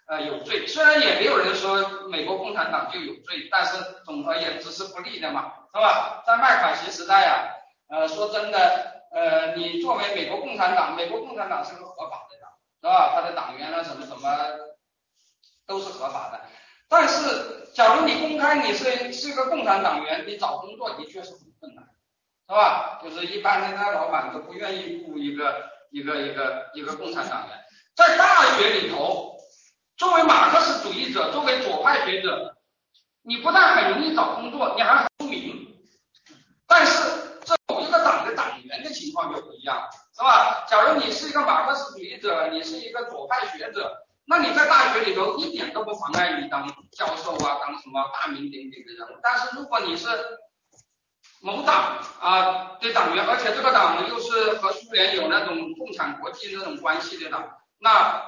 [0.08, 6.24] 呃有罪，虽然也没有人说美国共产党就有罪，但是总而言之是不利的嘛，是吧？
[6.26, 7.46] 在麦卡锡时代啊，
[7.86, 12.50] 呃说真的，呃你作为美国共产党，美国共产党是个合法的党，
[12.82, 13.12] 是吧？
[13.14, 14.36] 他的党员啊什么什么
[15.64, 16.40] 都是合法的，
[16.94, 21.84] 但是假如你公开你是是一个共产党员，你找工作的确是很困难。
[22.46, 23.00] 是吧？
[23.02, 27.58] 就是一般的那老板都不愿意雇一个一个一个一个共产党员。
[27.96, 29.34] 在大学里头，
[29.96, 32.54] 作为马克思主义者，作为左派学者，
[33.22, 35.74] 你不但很容易找工作，你还很出名。
[36.66, 40.66] 但是这某一个党的党员的情况就不一样，是吧？
[40.68, 49.20] 假如你是一个马克思主义者，你是一个左派学者，那你在大学里头一点都不妨碍你当教授啊，当什么大名鼎鼎的人物。
[49.22, 50.08] 但是如果你是
[51.40, 58.22] 某党啊的党员，而且这个党又是和苏联有那种共产国际那种关系的党，那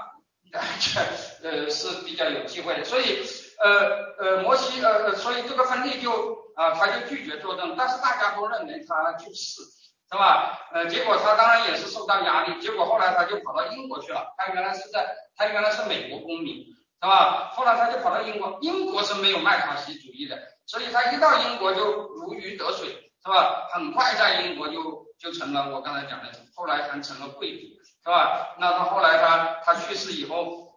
[0.52, 1.00] 这
[1.48, 2.84] 呃是比较有机会的。
[2.84, 3.24] 所以
[3.58, 9.62] 呃呃摩西呃所以这个芬利就啊他就拒绝作证，但是大家都认为他就是，
[10.10, 10.68] 是吧？
[10.72, 14.34] 呃结果他当然也是受到压力，结果后来他就跑到英国去了。
[14.36, 16.64] 他原来是在他原来是美国公民，
[17.00, 17.50] 是吧？
[17.54, 23.02] 后来他就跑到英国，英国是没有麦卡锡主义的，所以他一到英国就如鱼得水。
[23.26, 23.66] 是吧？
[23.72, 27.62] 很快在英国就就成了我刚才讲的，后来还成了贵族，
[28.04, 28.54] 是吧？
[28.60, 30.70] 那他后来他他去世以后，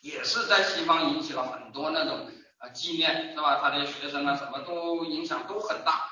[0.00, 2.26] 也是在西方引起了很多那种
[2.58, 3.60] 呃纪念，是吧？
[3.62, 6.11] 他的学生啊什么都影响都很大。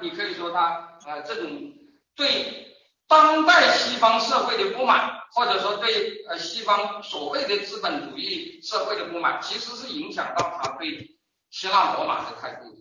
[0.00, 1.72] 你可以说他呃这种
[2.14, 2.74] 对
[3.08, 11.16] 当代西方社会的不满，或者说对呃西方所谓的资本主义社会的不满，其实是影响到他对
[11.50, 12.78] 希腊罗马的态度的，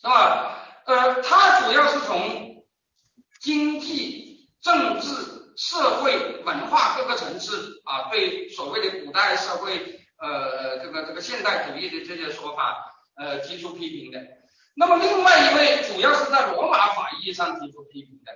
[0.00, 0.58] 是吧？
[0.84, 2.64] 呃，他主要是从
[3.40, 5.08] 经济、政治、
[5.56, 14.35] 社会、文化各个层次啊，对所谓的古代社会呃这个这个现代主义的这些说法呃提出批评的。
[14.78, 18.32] 那么另外一位主要是在罗马法意义上提出批评的，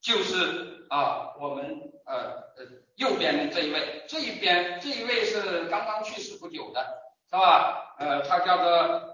[0.00, 2.14] 就是啊我们呃
[2.56, 2.64] 呃
[2.94, 6.86] 右边的这一位，这一边这一位是刚刚去世不久的，
[7.28, 7.96] 是吧？
[7.98, 8.70] 呃，他叫做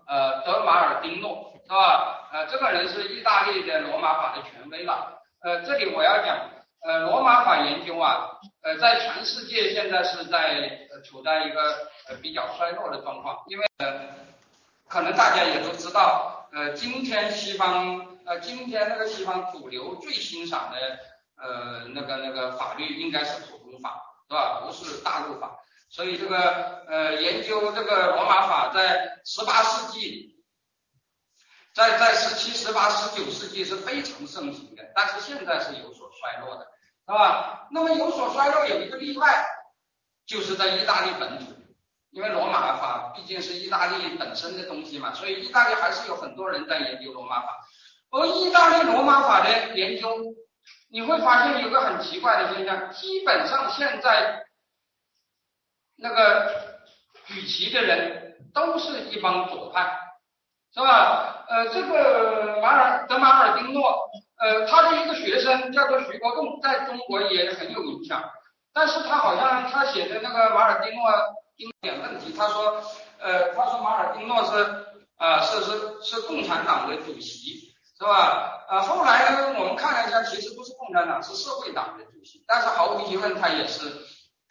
[0.06, 2.28] 呃德马尔丁诺，是吧？
[2.32, 5.22] 呃，这个人是意大利的罗马法的权威了。
[5.40, 6.50] 呃，这里我要讲，
[6.82, 8.28] 呃，罗马法研究啊，
[8.60, 11.62] 呃，在全世界现在是在呃处在一个
[12.10, 14.08] 呃比较衰落的状况，因为呃，
[14.86, 16.34] 可能大家也都知道。
[16.50, 20.98] 呃，今天西方呃，今天那个西方主流最欣赏的
[21.36, 24.60] 呃那个那个法律应该是普通法，是吧？
[24.66, 25.58] 不是大陆法。
[25.90, 30.42] 所以这个呃研究这个罗马法在十八世纪，
[31.74, 36.66] 在在十七、十八、十九世纪是非常盛行的，但是现在是有所衰落的，
[37.06, 37.68] 是吧？
[37.70, 39.46] 那么有所衰落有一个例外，
[40.26, 41.57] 就是在意大利本土。
[42.10, 47.58] 因为罗马法毕竟是意大利本身的东西嘛，所以意大利还是有很多人在研究罗马法。
[48.10, 50.08] 而意大利罗马法的研究，
[50.90, 54.42] 你会发现有个很奇怪的现象，基本上现在
[55.96, 56.80] 那个
[57.26, 59.98] 举旗的人都是一帮左派，
[60.72, 61.44] 是吧？
[61.46, 68.24] 呃，这个马尔德马尔丁诺，呃，他的一个学生叫做徐国栋，在中国也很有影响，
[68.72, 71.04] 但是他好像他写的那个马尔丁诺。
[71.58, 72.80] 一点问题，他说，
[73.18, 74.86] 呃，他说马尔丁诺是，
[75.16, 78.64] 啊，是是是共产党的主席，是吧？
[78.70, 82.44] 呃，后来呢，我们看了一下，其实不是共产党，是社会党的主席。
[82.46, 83.92] 但是毫无疑问，他也是，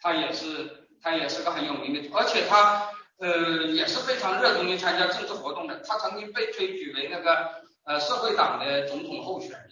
[0.02, 3.28] 他也是，他也是个很有名的，而且他，呃，
[3.72, 5.80] 也是非常热衷于参加政治活动的。
[5.80, 9.70] 他曾经被推举为那个，呃，社会党的总统候选人，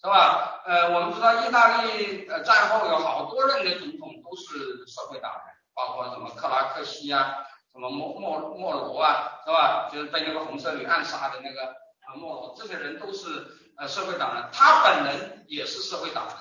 [0.00, 0.62] 是吧？
[0.66, 5.55] 呃，我们知道意大利呃战后有好多任的总统都是社会党人。
[5.76, 7.36] 包括什么克拉克西啊，
[7.70, 9.90] 什么莫莫莫罗啊，是吧？
[9.92, 11.66] 就是被那个红色女暗杀的那个
[12.06, 13.46] 啊莫罗，这些人都是
[13.76, 16.34] 呃社会党人，他本人也是社会党人，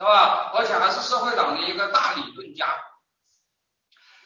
[0.00, 0.50] 是吧？
[0.56, 2.66] 而且还是社会党的一个大理论家。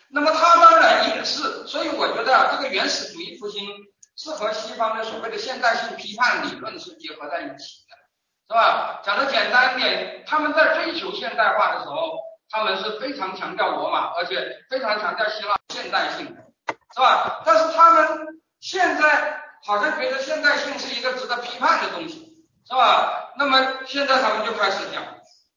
[0.08, 3.68] 那么他当然也是，所以我觉得，这个原始主义复兴
[4.16, 7.94] 是和西方的所谓的现代性批判理论是结合在一起的，
[8.48, 9.02] 是吧？
[9.04, 12.26] 讲的简单一点，他们在追求现代化的时候。
[12.50, 16.26] 他们是非常强调罗马，而且非常强调希腊现代性，
[16.94, 17.42] 是吧？
[17.44, 23.34] 但是他们现在好像觉得现代性是一个值得批判的东西，是吧？
[23.36, 25.02] 那么现在他们就开始讲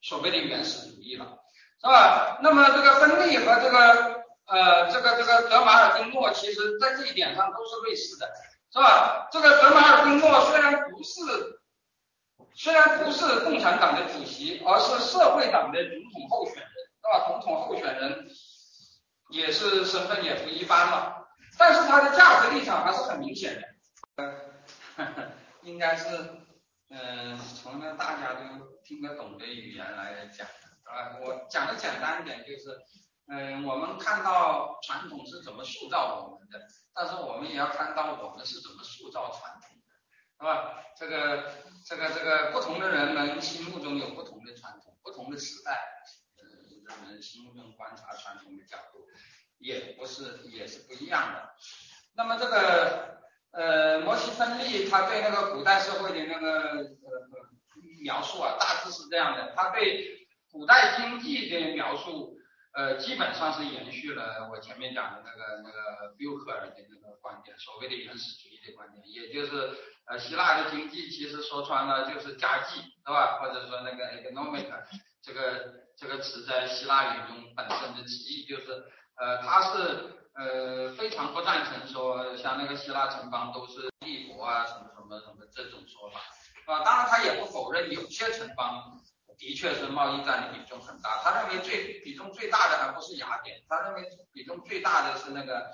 [0.02, 1.26] 所谓的原始主义了，
[1.80, 2.40] 是吧？
[2.42, 8.30] 那么这个芬利和这个呃这个这个德马尔丁诺，其实在这一点上都是类似的，
[8.74, 9.30] 是吧？
[9.32, 11.22] 这个德马尔丁诺虽然不是
[12.54, 16.68] 虽然不是共产党的主席，而是社会党的总统候选。
[17.04, 17.32] 那么？
[17.32, 18.30] 总统候选人
[19.30, 21.28] 也是身份也不一般了，
[21.58, 23.68] 但是他的价值立场还是很明显的。
[24.18, 25.32] 嗯，
[25.64, 26.06] 应该是
[26.90, 30.46] 嗯，从那大家都听得懂的语言来讲，
[30.84, 32.78] 啊，我讲的简单一点就是，
[33.30, 36.60] 嗯，我们看到传统是怎么塑造我们的，
[36.94, 39.88] 但是我们也要看到我们是怎么塑造传统的，
[40.38, 40.84] 是吧？
[40.98, 41.52] 这个
[41.86, 45.80] 这个这个不同的人们心目中有不同的传统，不同的时代。
[47.22, 49.06] 我们心目中观察传统的角度，
[49.60, 51.54] 也不是也是不一样的。
[52.16, 56.86] 那么这个呃摩西分利他对那个古代社会的那个呃
[58.02, 59.54] 描述啊，大致是这样的。
[59.56, 62.40] 他对古代经济的描述，
[62.74, 73.38] 呃基本上是延续了我前面讲的那个那个毕克尔的那个观点，所谓的原始主义的观点，也就是呃希腊的经济其实说穿了就是家计，是吧？
[73.40, 74.68] 或者说那个 economic
[75.24, 75.82] 这个。
[75.98, 78.72] 这个词在希腊语中本身的词义就是，
[79.18, 79.78] 呃，他是
[80.34, 89.00] 呃非常不赞成说像那个希腊城邦都是帝国啊什么什么什么这种说法，啊，当然他也不否认有些城邦
[89.38, 95.70] 的确是贸易占的比重很大，他认为最比重最大的还不是雅典，他认为比重最大的是那个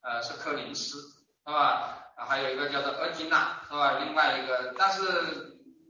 [0.00, 0.96] 呃是科林斯，
[1.44, 2.02] 是吧？
[2.16, 3.98] 还有一个叫做额济纳，是吧？
[3.98, 5.02] 另外一个，但是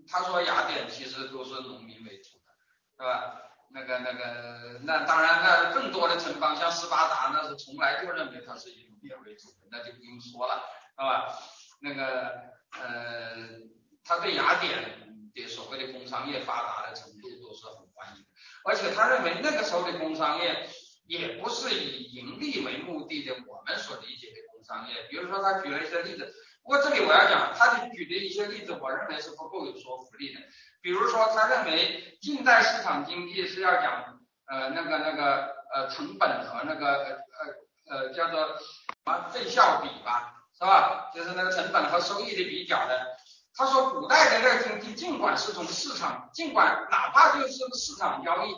[0.09, 1.86] 他说雅典其实都是农
[2.97, 3.43] 是吧？
[3.69, 11.39] 那个那个，那当然，那更多的城邦像斯巴达，那是从来就认为它是以农业为主的，那就不用说了，是吧？
[11.81, 12.33] 那个
[12.73, 13.61] 呃，
[14.05, 18.25] 他对雅典的所谓的工商业发达的程度都是很欢迎，
[18.65, 20.67] 而且他认为那个时候的工商业
[21.07, 25.07] 也不是以盈利为目的的，我们所理解的工商业。
[25.11, 26.33] 比如说，他举了一些例子，
[26.67, 30.41] 不过这里我要讲，他举的一些例子，我认为是不够有说服力的。
[30.83, 37.17] 比如说，他认为近代市场经济是要讲呃那个那个呃成本和那个呃
[37.89, 38.65] 呃呃叫做什
[39.05, 40.35] 么费效比吧。
[40.59, 41.11] 是吧？
[41.15, 43.15] 就是那个成本和收益的比较的。
[43.55, 48.55] 他说，古代的那个经济，尽管是从市场，尽管哪怕就是市场交易，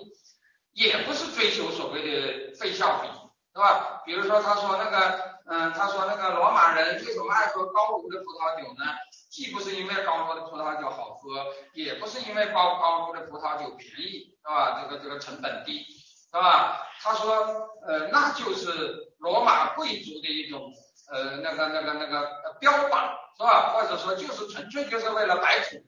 [0.75, 3.09] 也不是追求所谓的费效比，
[3.53, 4.01] 是吧？
[4.07, 8.85] 比如说，他说那个，嗯，他说那个罗马人为什么爱喝高卢的葡萄酒呢？
[9.31, 14.83] 既不是因为高卢的葡萄酒好喝，也不是因为高高卢的葡萄酒便宜，是吧？
[14.83, 15.85] 这个这个成本低，
[16.31, 16.87] 是吧？
[17.01, 20.73] 他说，呃，那就是罗马贵族的一种。
[21.11, 22.29] 呃，那个、那个、那个
[22.61, 23.73] 标榜是吧？
[23.73, 25.83] 或者说就是纯粹就是为了摆土。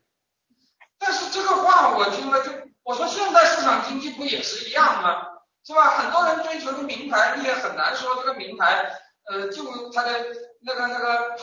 [0.99, 2.51] 但是这个话我听了就，
[2.85, 5.27] 我说现在市场经济不也是一样吗？
[5.63, 5.91] 是吧？
[5.91, 8.91] 很多人追求的名牌，你也很难说这个名牌，
[9.31, 10.27] 呃，就它的
[10.63, 11.37] 那个那个，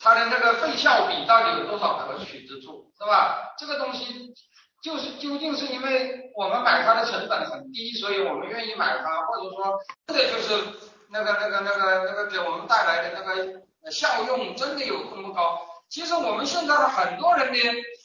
[0.00, 3.54] 它的那个费效比到底有多少可取之处，是吧？
[3.58, 4.34] 这个东西
[4.82, 10.90] 就是究竟是因为我们买它的成本很低，所以我们愿意买它，或者说这个就是。
[11.10, 13.62] 那个、那个、那个、那个给我们带来的那个
[13.92, 15.60] 效用真的有那么高？
[15.88, 17.58] 其实我们现在的很多人的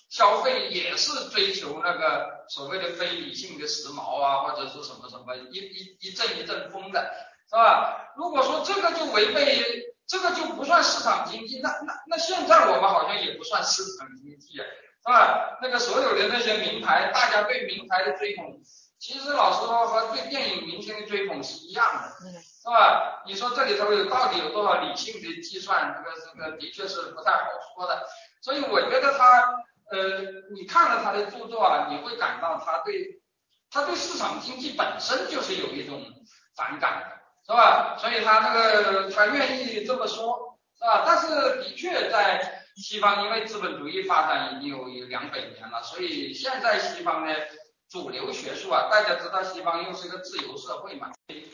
[0.10, 7.12] 消费也是追求那个所谓的非理性的时髦啊，或者是什么什么一一一阵一阵风的，
[7.50, 8.12] 是吧？
[8.16, 9.64] 如果说这个就违背，
[10.08, 14.66] 这个就不算市场经济，那那那现在我们好像也不算市场经济啊，
[15.06, 15.58] 是吧？
[15.62, 18.46] 那个所有的那些名牌，大家对名牌的追捧。
[19.00, 22.10] 其实老实说，和对电影明星的追捧是一样的，
[22.44, 23.24] 是吧？
[23.26, 25.96] 你说这里头有到底有多少理性的计算？
[25.96, 27.46] 这个这个的确是不太好
[27.76, 28.06] 说的。
[28.42, 29.54] 所以我觉得他，
[29.92, 33.22] 呃，你看了他的著作啊，你会感到他对
[33.72, 36.04] 他对市场经济本身就是有一种
[36.58, 37.19] 反感的，
[37.50, 37.98] 是吧？
[37.98, 41.04] 所以他那个他愿意这么说，是吧？
[41.06, 47.34] 但是的确在西方，因为资本主义发展已经有有两百年了，所以现在西方呢。
[47.92, 51.10] 主流学术啊，大家知道西方又是一个自由社会嘛，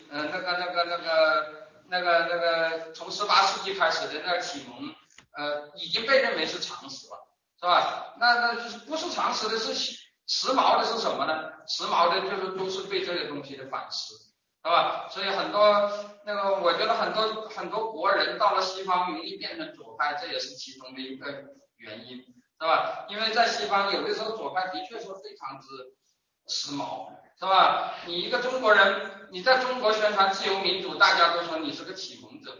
[0.09, 1.47] 嗯，那个那个那个
[1.87, 4.93] 那个那个从十八世纪开始的那个启蒙，
[5.37, 7.25] 呃，已经被认为是常识了，
[7.57, 8.13] 是吧？
[8.19, 9.73] 那那就是不是常识的是
[10.27, 11.53] 时髦的是什么呢？
[11.69, 14.13] 时髦的就是都是对这些东西的反思，
[14.65, 15.05] 是吧？
[15.11, 15.91] 所以很多
[16.25, 21.27] 那个我觉得很多很多国人到了西方容易变成左派，这也是其中的一个
[21.77, 22.17] 原因，
[22.59, 23.05] 是吧？
[23.09, 25.67] 因为在西方有的时候左派的确是非常之。
[26.47, 27.07] 时髦
[27.39, 27.95] 是吧？
[28.05, 32.55] 你一个中国人，你在中国宣传自由民主，大家都说你是个启蒙者。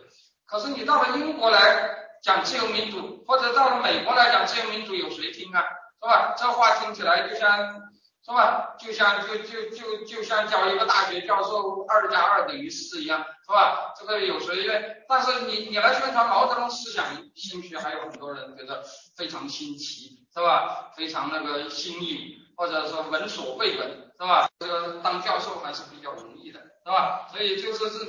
[0.48, 5.62] 可是你到了英国来讲自由民主，或者到了美国来讲自由民主，有谁听啊？
[6.02, 6.34] 是吧？
[6.36, 7.80] 这话听起来就像
[8.26, 8.76] 是吧？
[8.80, 13.94] 就像就就就就像教一个大学教授二加二等于四一样，是吧？
[14.00, 15.06] 这个有谁愿？
[15.08, 17.06] 但是你你来宣传毛泽东思想，
[17.36, 18.84] 兴许还有很多人觉得
[19.16, 20.92] 非常新奇，是吧？
[20.98, 22.42] 非常那个新颖。
[22.58, 24.48] 或者说闻所未闻，是吧？
[24.60, 27.28] 这个当教授还是比较容易的，是吧？
[27.30, 28.00] 所以就说是，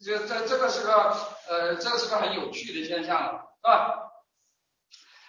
[0.00, 1.16] 这这这个是个
[1.48, 4.12] 呃，这是个很有趣的现象了，是吧？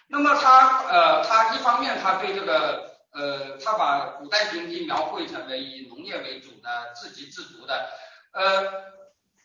[0.08, 7.90] 那么他呃，他一方面他对这个呃，他把古代经济描绘成为以农业为主的、自给自足的，
[8.34, 8.64] 呃，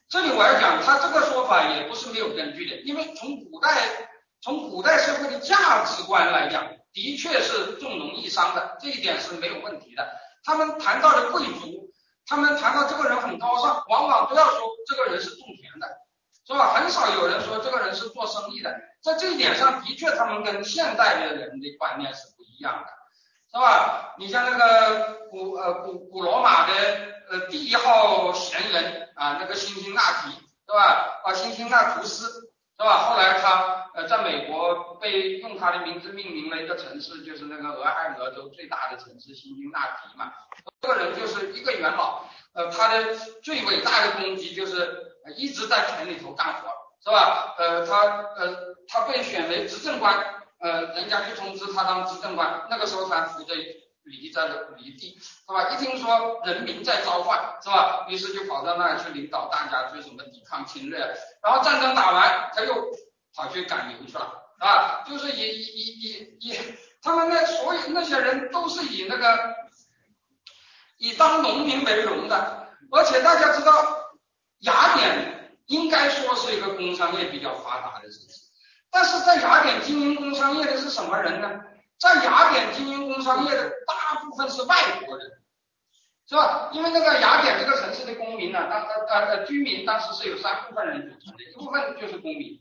[0.08, 4.10] 这里我要讲，他这个说法也不是没有根据的，因为从古代
[4.40, 6.66] 从古代社会的价值观来讲。
[6.96, 10.18] 的确是重农抑商的，这一点是没有问题的。
[10.42, 11.92] 他们谈到的贵族，
[12.24, 15.86] 他们谈到这个人很高尚，往往都要说这个人是种田的，
[16.46, 16.72] 是吧？
[16.72, 18.74] 很少有人说这个人是做生意的。
[19.02, 22.90] 在这一点上的确，他们跟现代的人的观念是不一样的，
[23.56, 24.14] 是吧？
[24.18, 26.72] 你像那个古呃古古罗马的
[27.30, 31.22] 呃第一号贤人啊，那个辛辛那提，是吧？
[31.24, 32.52] 啊，辛辛那图斯。
[32.78, 33.08] 是吧？
[33.08, 40.30] 后来他呃，在美国被用他的名字命名了一个城市，就是那个俄亥俄州最大的城市辛辛那提嘛。
[40.82, 46.68] 这个人就是一个元老，呃，他的最伟大的功绩就是一直在城里头干活，
[47.02, 47.54] 是吧？
[47.56, 48.02] 呃，他
[48.36, 48.54] 呃，
[48.88, 50.14] 他被选为执政官，
[50.58, 53.54] 呃，人家去通知他当执政官，那个时候他扶着
[54.04, 55.68] 离在了离地，是吧？
[55.70, 58.06] 一听说人民在召唤，是吧？
[58.08, 60.98] 于是就跑到那儿去领导大家去什么抵抗侵略，
[61.42, 62.74] 然后战争打完，他又
[63.34, 66.58] 跑去赶牛去了，啊，就是以以以以
[67.02, 69.54] 他们那所有那些人都是以那个
[70.98, 73.74] 以当农民为荣的，而且大家知道
[74.60, 78.45] 雅典应该说是一个工商业比较发达的城市。
[78.96, 81.60] 但是在雅典经营工商业的是什么人呢？
[81.98, 84.74] 在雅典经营工商业的大部分是外
[85.04, 85.32] 国人，
[86.26, 86.70] 是吧？
[86.72, 92.58] 因为那个雅典这个城市的公民呢，当呃呃居民当时是有三部分人组成的，一部分就是公民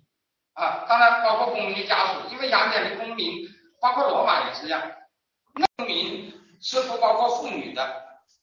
[0.56, 3.48] 啊，当然包括公民的家属，因为雅典的公民
[3.80, 4.82] 包括罗马也是一样，
[5.78, 7.82] 公民是不包括妇女的，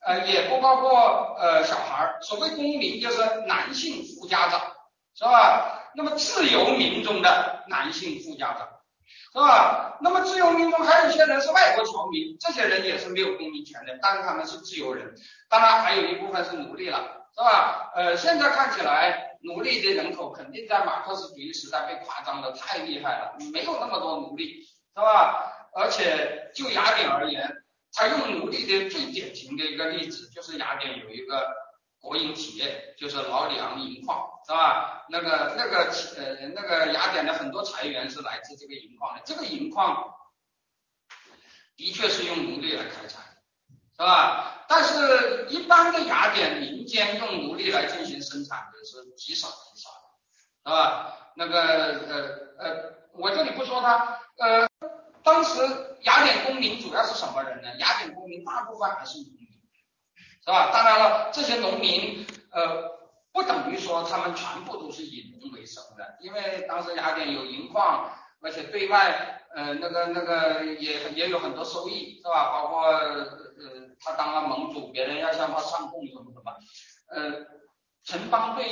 [0.07, 4.63] 呃也不包括呃小孩，所谓公民就是男性富家长，
[5.15, 5.79] 是吧？
[5.95, 8.69] 那么自由民中的男性富家长，
[9.33, 9.99] 是吧？
[10.01, 15.15] 那么自由民中还有一些人是外国侨民，这些人也是没有公民权的，但是他们是自由人。
[15.49, 16.99] 当然还有一部分是奴隶了，
[17.37, 17.93] 是吧？
[17.95, 24.63] 呃，现在看起来奴隶的人口肯定在马克思主义时代被夸张的太厉害了，没有那么多奴隶，
[24.95, 25.53] 是吧？
[25.75, 27.51] 而且就雅典而言，
[27.93, 31.47] 他用奴隶的最典型的一个例子就是雅典有一个。
[32.03, 35.05] 国营企业就是劳里昂银矿，是吧？
[35.09, 39.23] 那个那个呃那个雅典的很多财源是来自这个银矿的。
[39.25, 40.15] 这个银矿
[41.77, 43.21] 的确是用奴隶来开采，
[43.97, 44.65] 是吧？
[44.69, 51.33] 但是，一般的雅典民间用奴隶来进行生产的是极少极少的，是吧？
[51.37, 51.61] 那个
[52.59, 54.69] 呃呃，我这里不说他，呃，
[55.23, 55.61] 当时
[56.03, 57.77] 雅典公民主要是什么人呢？
[57.77, 59.43] 雅典公民大部分还是农民。
[60.45, 60.73] 是吧？
[60.73, 62.91] 当然了，这些农民呃
[63.33, 72.53] 不等于说他们全部都是以农为生的，因为当时雅典有银矿，而且对外呃那个那个也也有很多收益，是吧？
[72.53, 73.27] 包括呃
[74.01, 76.53] 他当了盟主，别人要向他上贡什么什么。
[77.09, 77.47] 呃，
[78.05, 78.69] 城邦对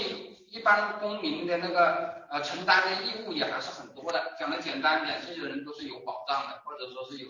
[0.49, 4.37] 一般公民的那个呃承担的义务也还是很多的。
[4.39, 7.29] 讲的简单点，这些人都是有保障的，或者说是有。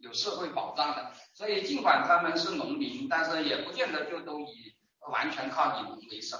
[0.00, 4.72] 有社会保障的，所以尽管他们是农民，但是也不见得就都以
[5.10, 6.38] 完全靠以农为生，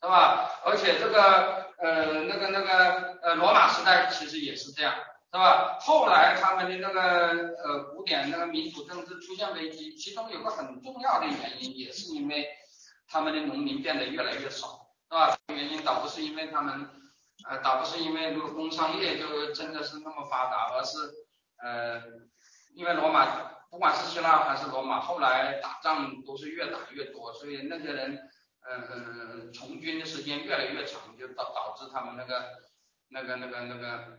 [0.00, 0.50] 是吧？
[0.64, 4.94] 而且这个呃那个那个呃罗马时代其实也是这样，
[5.32, 5.78] 是吧？
[5.80, 12.48] 后来他们的那个呃古典那个民主政治出现危机，其中有个很重要的原因，也是因为
[13.08, 15.36] 他们的农民变得越来越少，是吧？
[15.48, 16.88] 原因倒不是因为他们
[17.48, 20.98] 呃倒不是因为这个工商业就真的是那么发达，而是
[21.62, 22.02] 呃。
[22.74, 23.26] 因为罗马
[23.70, 28.16] 不管是希腊还是罗马，后来打仗都是越打越多，所以那些人，
[28.70, 32.60] 嗯嗯，从军的时间越来越长，就导导致他们那个
[33.08, 34.18] 那个那个那个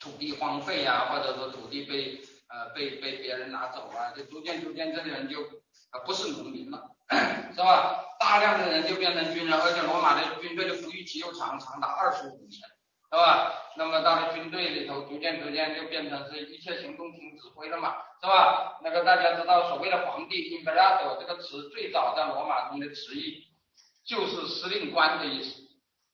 [0.00, 5.40] 土地荒废啊，或者说土地被呃被被别人拿走啊，就逐渐逐渐这些人就
[5.92, 6.90] 呃不是农民了，
[7.52, 8.04] 是吧？
[8.18, 12.77] 大量的人就变成军人，而且罗马的军队的服役期又长，长达二十五年。
[13.10, 13.54] 是吧？
[13.76, 18.78] 那么到了军队里头，逐渐逐渐就变成是一切行动听指挥了嘛，是吧？
[18.82, 23.44] 那个大家知道，所谓的皇帝听布拉德这个词，最早在罗马中的词义
[24.04, 25.62] 就是司令官的意思，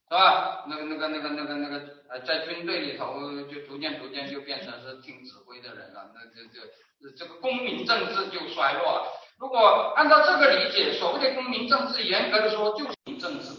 [0.09, 0.65] 是吧？
[0.69, 9.13] 那个那个那个那个那个呃，在军队里头就逐渐逐渐就变成是听指挥的人了，那这这这个公民政治就衰落了。
[9.39, 13.54] 如果按照这个理解，所谓的公民政治，严格的说就是政治。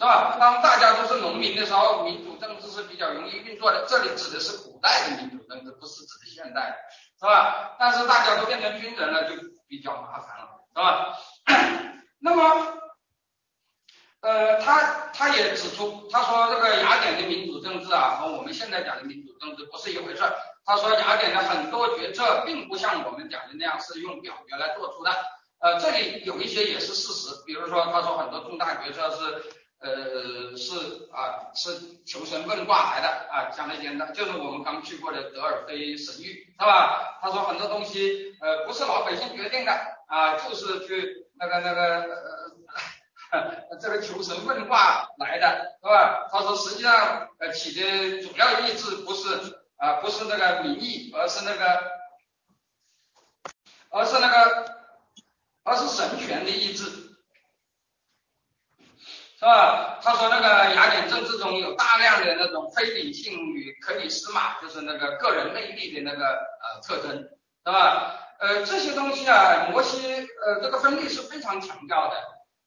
[0.00, 0.38] 是吧？
[0.40, 3.84] 当大家都是农民的时候，民主政治是比较容易运作的。
[3.86, 6.74] 这里指的是古代的民主政治，不是指的现代，
[7.20, 7.76] 是吧？
[7.78, 9.36] 但是大家都变成军人了，就
[9.68, 11.18] 比较麻烦了，是吧？
[12.18, 12.78] 那么，
[14.22, 20.22] 呃，他他也指出，他说这个雅典的民主政治啊，和我们现在讲的民主政治不是一回事。
[20.64, 25.14] 他说雅典的很多决策并不像我们讲的那样是用表决来做出的。
[25.58, 29.59] 呃，这里有一些也是事实，比如说他说很多重大决策是。
[29.80, 31.70] 呃，是啊，是
[32.04, 37.18] 求神问卦来的啊，讲的简单，就是我们刚去过的德尔菲神域，是吧？
[37.22, 39.72] 他说很多东西，呃，不是老百姓决定的
[40.06, 42.02] 啊，就是去那个那个
[43.32, 46.28] 呃， 这个求神问卦来的，是吧？
[46.30, 51.90] 他说实际上，呃，起的主要意志不是啊，不是那个民意，而是那个，
[53.88, 54.74] 而是那个，
[55.64, 57.09] 而是神权的意志。
[59.40, 59.98] 是吧？
[60.02, 68.20] 他说那个雅典政治中有大量的那种非理性与可以司马，就是那个个人魅力的那个呃特征，是吧？
[68.38, 72.16] 呃，这些东西啊，摩西呃这个分类是非常强调的。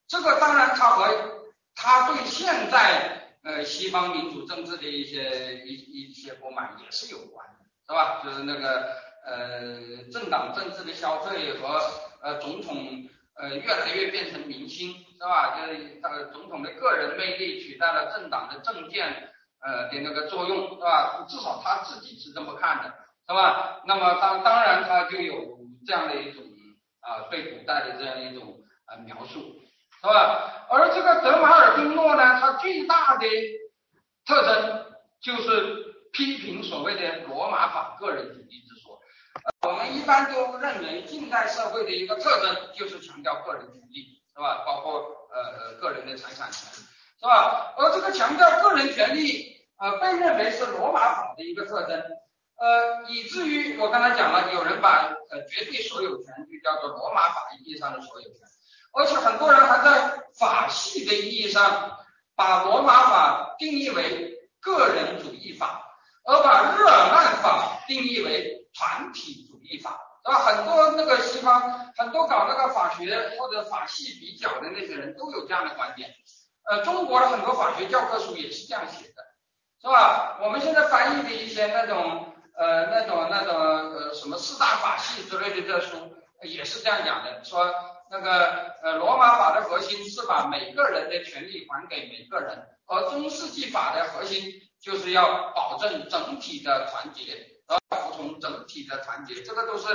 [0.08, 1.46] 这个当然他和
[1.76, 8.22] 他对现在呃西方民主政治的一些一一些不满也是有关的，是吧？
[8.24, 8.96] 就是那个
[9.28, 11.80] 呃政党政治的消退和
[12.24, 15.56] 呃总统呃越来越变成明星，是吧？
[15.56, 19.30] 就是呃总统的个人魅力取代了政党的政见
[19.62, 21.26] 呃的那个作用，是吧？
[21.28, 22.94] 至少他自己是这么看的，
[23.28, 23.82] 是吧？
[23.86, 26.44] 那么当当然他就有这样的一种
[27.02, 28.58] 啊对古代的这样一种
[28.88, 29.40] 呃描述，
[30.02, 30.66] 是吧？
[30.70, 33.28] 而这个德马尔丁诺呢，他最大的
[34.26, 34.86] 特征
[35.22, 39.00] 就是批评所谓的罗马法个人主义之说。
[39.62, 44.64] 我们一般都认为近代社会的一个特征就是强调个人主义，是吧？
[44.66, 46.68] 包括呃个人的财产权，
[47.20, 47.74] 是吧？
[47.78, 52.02] 而这个强调个人权利，呃，被认为是罗马法的一个特征，
[52.58, 58.40] 呃，以至于我刚才讲了，有人把呃绝对所有权就叫做罗马法意义上的所有权，
[58.94, 62.00] 而且很多人还在法系的意义上
[62.36, 65.84] 把罗马法定义为个人主义法，
[66.26, 70.40] 而把日耳曼法定义为团体主义法，是吧？
[70.46, 76.10] 很多那个西方很多搞那个法学或者法系比较的那些人都有这样的观点，
[76.64, 79.24] 呃，中国的很多法学教科书也是这样写的，
[79.82, 80.40] 是吧？
[80.42, 87.70] 我们现在翻译的一些那种呃那种那种呃什么四大法系之类的这书也是这样讲的，说
[88.10, 97.50] 那个呃罗马法的核心是把每个人的权利还给每个人，而中世纪法的核心就是要保证整体的团结。
[98.16, 99.88] 从整体的团结，这个都是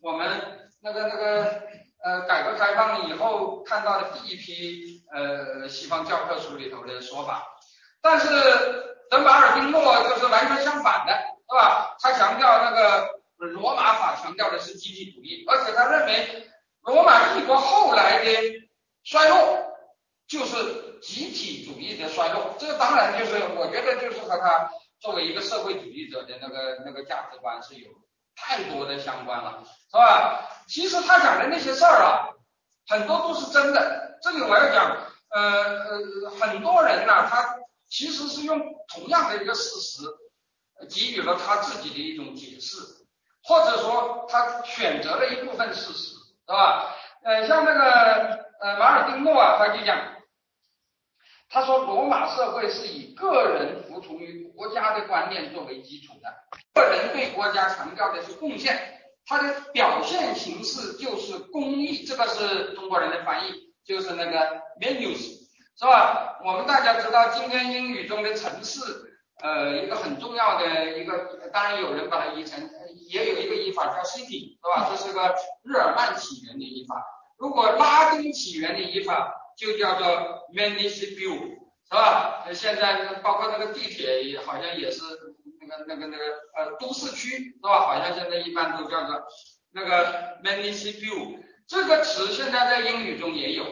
[0.00, 1.62] 我们那个那个
[2.04, 7.46] 呃改革开放以后看到的第一批呃西方教科书里头的说法。
[8.00, 8.28] 但是
[9.10, 11.96] 德马尔丁诺就是完全相反的，是吧？
[12.00, 16.48] 他强调那个罗马法强调的是集体主义，而且他认为
[16.82, 18.30] 罗马帝国后来的
[19.04, 19.58] 衰落
[20.26, 22.54] 就是集体主义的衰落。
[22.58, 24.70] 这个当然就是我觉得就是和他。
[25.02, 27.90] 作为一个社会主义者的那个那个价值观是有
[28.36, 30.48] 太多的相关了，是吧？
[30.68, 32.30] 其实他讲的那些事儿啊，
[32.86, 34.18] 很多都是真的。
[34.22, 34.96] 这里我要讲，
[35.30, 37.56] 呃呃，很多人呢，他
[37.88, 40.02] 其实是用同样的一个事实，
[40.88, 42.76] 给予了他自己的一种解释，
[43.42, 46.94] 或者说他选择了一部分事实，是吧？
[47.24, 49.98] 呃，像那个呃马尔丁诺啊，他就讲。
[51.54, 56.32] 他说，罗马社会是以个人服从于国家的观念作为基础的，
[56.72, 58.74] 个人对国家强调的是贡献，
[59.26, 63.52] 它的表现形式就是公益，这个是中国人的翻译，
[63.84, 65.42] 就是那个 menus，
[65.78, 66.38] 是吧？
[66.42, 68.80] 我们大家知道，今天英语中的城市，
[69.42, 72.66] 呃，一个很重要的一个，当然有人把它译成，
[73.10, 74.88] 也有一个译法叫 city，是吧？
[74.90, 75.34] 这是个
[75.64, 77.04] 日耳曼起源的译法，
[77.36, 79.38] 如果拉丁起源的译法。
[79.56, 80.06] 就叫做
[80.54, 81.38] municipal，
[81.88, 82.46] 是吧？
[82.52, 85.02] 现在包括那个地铁也好像也是
[85.60, 86.24] 那个那个那个
[86.56, 87.86] 呃都市区，是吧？
[87.86, 89.22] 好像现在一般都叫做
[89.72, 91.38] 那个 municipal。
[91.68, 93.64] 这个词现在在英语中也有，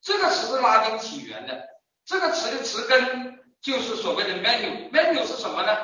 [0.00, 1.66] 这个词是拉丁起源的，
[2.04, 4.90] 这个词的词根就是所谓的 menu。
[4.90, 5.76] menu 是什么呢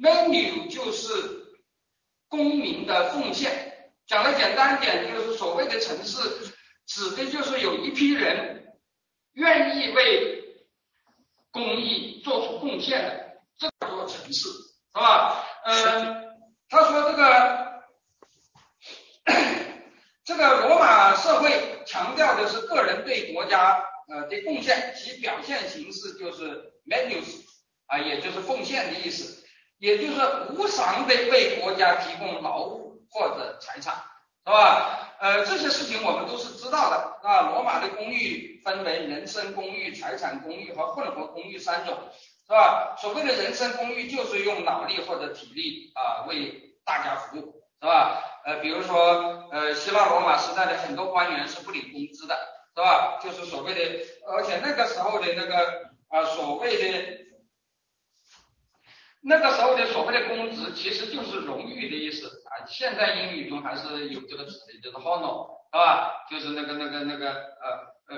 [0.00, 1.12] ？menu 就是
[2.28, 3.92] 公民的奉献。
[4.06, 6.18] 讲的简单一点，就是所谓的城市。
[6.86, 8.74] 指的就是有一批人
[9.32, 10.44] 愿意为
[11.50, 15.44] 公益做出贡献的，这叫做城市，是吧？
[15.64, 16.36] 嗯，
[16.68, 17.82] 他说这个
[20.24, 27.44] 这个罗马社会强调的是个人对国家呃的贡献，其表现形式就是 menus
[27.86, 29.44] 啊，也就是奉献的意思，
[29.78, 30.20] 也就是
[30.50, 33.94] 无偿的为国家提供劳务或者财产，
[34.46, 35.00] 是吧？
[35.20, 37.50] 呃，这些事情我们都是知道的啊。
[37.52, 41.96] 罗马的公寓分为人身公寓、财产公寓和混合公寓三种，
[42.46, 42.94] 是吧？
[42.98, 48.22] 所谓的人身公寓就是用脑力或者体力啊为大家服务，是吧？
[48.44, 52.36] 呃，比如说呃，希腊罗马时代的很多官员是不领工资的，
[52.76, 53.18] 是吧？
[53.22, 53.80] 就是所谓的，
[54.30, 55.56] 而且那个时候的那个
[56.08, 57.23] 啊所谓的。
[59.26, 66.26] 那个时候的所谓的公职其实就是荣誉的意思啊，现在英语中还是有这个词的，就是 honor，是吧？
[66.30, 68.16] 就是那个那个那个呃呃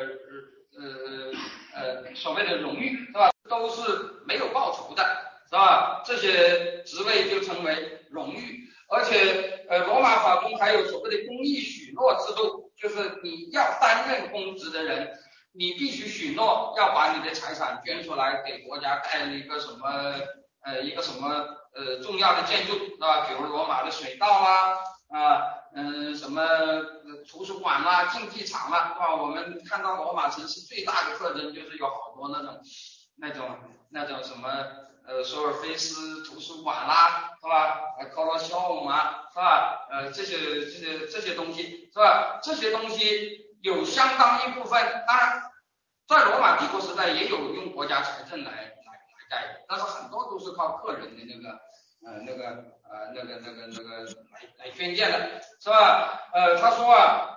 [0.74, 3.30] 呃呃所谓的荣誉，是吧？
[3.48, 3.82] 都是
[4.26, 5.04] 没有报酬的，
[5.48, 6.02] 是吧？
[6.04, 15.16] 这些职位就称为荣誉，而且呃罗马法中还有所谓的公益许诺制度，就是你要担任公职的人，
[15.52, 20.14] 你必须许诺要把你的财产捐出来给国家盖一个什么。
[20.66, 21.28] 呃，一个什么
[21.74, 23.26] 呃重要的建筑是吧？
[23.28, 24.74] 比如罗马的水道啊，
[25.10, 25.42] 啊，
[25.74, 26.42] 嗯，什么
[27.28, 29.14] 图书馆啦、竞技场啦，是吧？
[29.14, 32.60] 我们看到罗马城市最大的特征就是有好多那种
[33.16, 33.48] 那种
[33.90, 34.48] 那种什么
[35.06, 37.80] 呃索尔菲斯图书馆啦，是吧？
[38.00, 39.86] 呃科罗肖姆啊，是吧？
[39.88, 42.40] 呃这些这些这些东西是吧？
[42.42, 45.42] 这些东西有相当一部分，当然
[46.08, 48.72] 在罗马帝国时代也有用国家财政来
[49.30, 51.60] 来来盖的，但是很多都是靠个人的那个
[52.04, 52.48] 呃那个
[52.88, 56.28] 呃那个那个那个来来捐建的，是吧？
[56.32, 57.32] 呃他说啊。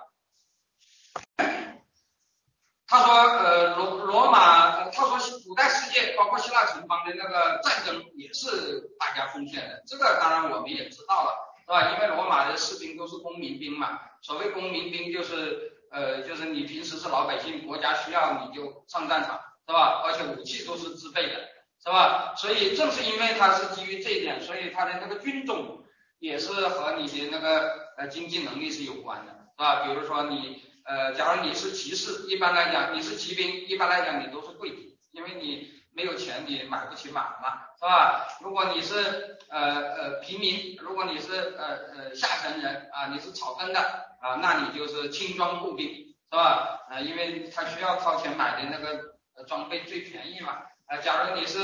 [2.92, 11.30] 他说，呃，罗罗马，他说古代世界包括希腊城邦的那个战争也是大家奉献的，这个当然我们也知道了，
[11.60, 11.92] 是吧？
[11.92, 19.38] 因为罗马的士兵都是公民兵嘛，所谓公民兵就是，呃，就是你平时是老百姓，国家需要你就上战场，
[19.68, 20.02] 是吧？
[20.04, 21.48] 而且武器都是自备的，
[21.84, 22.34] 是吧？
[22.36, 25.84] 所以正是因为他是基于这一点，所以他的那个军种
[26.18, 29.84] 也是和你的那个呃经济能力是有关的，是吧？
[29.84, 30.64] 比如说你。
[30.82, 34.78] 呃，假如你是骑士，一般来讲你是骑兵，一般来讲你都是贵族，
[35.12, 38.26] 因为你没有钱，你买不起马嘛，是吧？
[38.40, 39.60] 如果你是呃
[39.94, 43.78] 呃平民，如果你是呃呃下层人啊，你是草根的
[44.20, 45.86] 啊，那你就是轻装步兵，
[46.32, 46.80] 是吧？
[46.88, 50.62] 啊，因为他需要掏钱买的那个装备最便宜嘛。
[50.90, 51.58] 啊，假如你是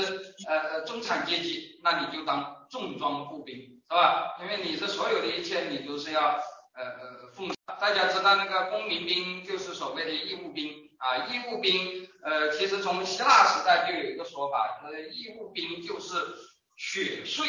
[0.47, 3.57] 呃中产阶级，那你就当重装步兵，
[3.89, 4.37] 是吧？
[4.41, 6.21] 因为你这所有的一切你都是要
[6.73, 7.51] 呃呃奉。
[7.79, 14.79] 大家知道那个公民兵就是所谓的义务兵啊，义务兵，呃，其实从希腊时代就有一个说法，
[15.11, 16.15] 义务兵就是
[16.77, 17.47] 血税，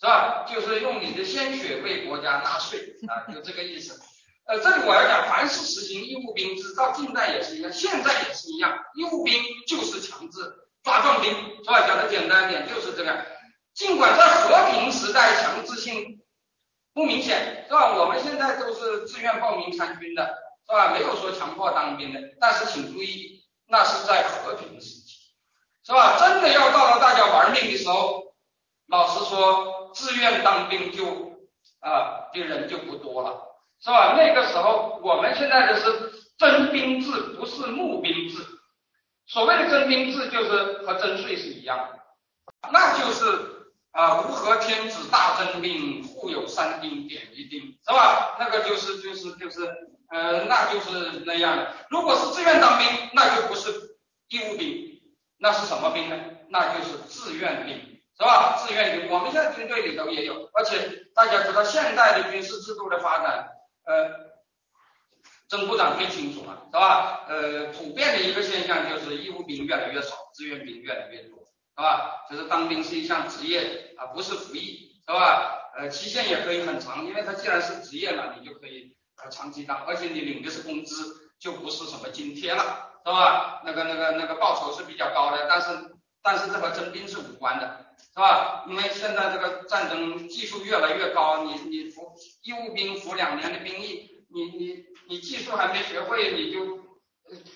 [0.00, 0.44] 是吧？
[0.52, 3.98] 就是用你的鲜血为国家纳税啊，就这个意思。
[4.46, 10.40] 呃，这里我要讲，凡是实行义务兵制，到近代也是一样，现在也是一样，义务兵就是强制
[10.88, 11.30] 抓壮丁，
[11.62, 11.86] 是吧？
[11.86, 13.14] 讲的简单点就是这个。
[13.74, 16.14] 尽管在和平时代强制性。
[16.94, 17.94] 不明显是吧？
[17.96, 20.34] 我们现在都是自愿报名参军的，
[20.66, 20.90] 是吧？
[20.90, 22.18] 没有说强迫当兵的。
[22.40, 25.30] 但是请注意，那是在和平时期，
[25.84, 26.18] 是吧？
[26.18, 28.34] 真的要到了大家玩命的时候，
[28.88, 31.04] 老实说，自愿当兵就
[31.78, 33.46] 啊的人就不多了，
[33.80, 34.14] 是吧？
[34.16, 38.44] 那个时候我们现在的是征兵制，不是募兵制。
[39.28, 42.00] 所谓的征兵制，就是和征税是一样的，
[42.72, 43.54] 那就是。
[43.90, 48.36] 啊，吾和天子大征兵，户有三丁点一丁，是吧？
[48.38, 49.66] 那个就是就是就是，
[50.10, 51.72] 呃，那就是那样的。
[51.88, 53.96] 如果是自愿当兵，那就不是
[54.28, 55.00] 义务兵，
[55.38, 56.16] 那是什么兵呢？
[56.50, 57.74] 那就是自愿兵，
[58.16, 58.58] 是吧？
[58.58, 63.48] 自愿兵，我们现在军队里头也有，而且大家知道现代的军事制度的发展，
[63.84, 64.10] 呃，
[65.48, 67.24] 曾部长最清楚了，是吧？
[67.28, 71.38] 呃，普遍的一个现象就是义务兵越来越少，志愿兵越来越多。
[71.78, 72.26] 是吧？
[72.28, 75.70] 就是当兵是一项职业啊，不是服役，是吧？
[75.78, 83.62] 呃，期限也可以很长，因为他既然是职业了，你就可以呃长期当，而且你领的是工资，就不是什么津贴了，是吧？
[83.64, 85.68] 那个那个那个报酬是比较高的，但是
[86.20, 88.64] 但是这和征兵是无关的，是吧？
[88.68, 92.12] 因为现在这个战争技术越来越高，你你服
[92.42, 96.86] 义务兵服两年的兵役，你你你技术还没学会，你就。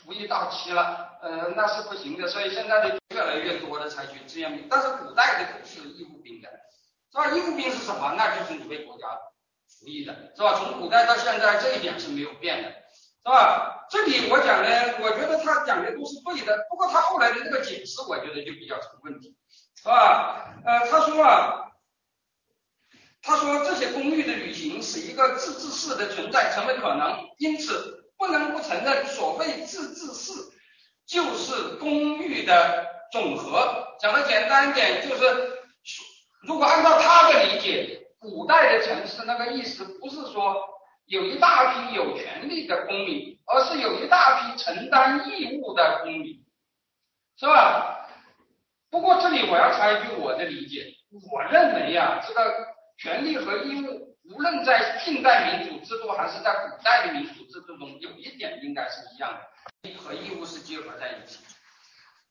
[0.05, 6.51] 服役到期了，呃，那是不行的，所以现在的越来越多的采取志愿兵，但是古代的都是义务兵的，
[7.11, 7.35] 是吧？
[7.35, 8.13] 义务兵是什么？
[8.15, 9.07] 那就是你为国家
[9.67, 10.53] 服役的，是吧？
[10.59, 13.87] 从古代到现在这一点是没有变的，是吧？
[13.89, 14.69] 这里我讲呢，
[15.01, 19.35] 我觉得他讲的都是对的，不过他后来的这个解释，我觉得就比较成问题，
[19.75, 20.53] 是吧？
[20.67, 21.72] 呃，他说啊，
[23.23, 28.01] 他说这些公寓的旅行使一个自治市的存在成为可能，因此。
[28.19, 30.33] 不能不承认，所谓自治市
[31.05, 33.97] 就是公寓的总和。
[33.99, 35.25] 讲的简单一点，就是
[36.43, 40.55] 如果按照他的理解，古代的城市那个意思不是说
[41.07, 46.45] 有一大批有权利的公民，而是有一大批承担义务的公民，
[47.37, 48.09] 是吧？
[48.89, 50.95] 不过这里我要插一句我的理解，
[51.33, 52.55] 我认为呀，这个
[52.99, 54.13] 权利和义务。
[54.25, 59.41] 无论在近代民主制度还是在古代的民主制度中，有一点应该是一样的，
[59.83, 61.39] 权利和义务是结合在一起。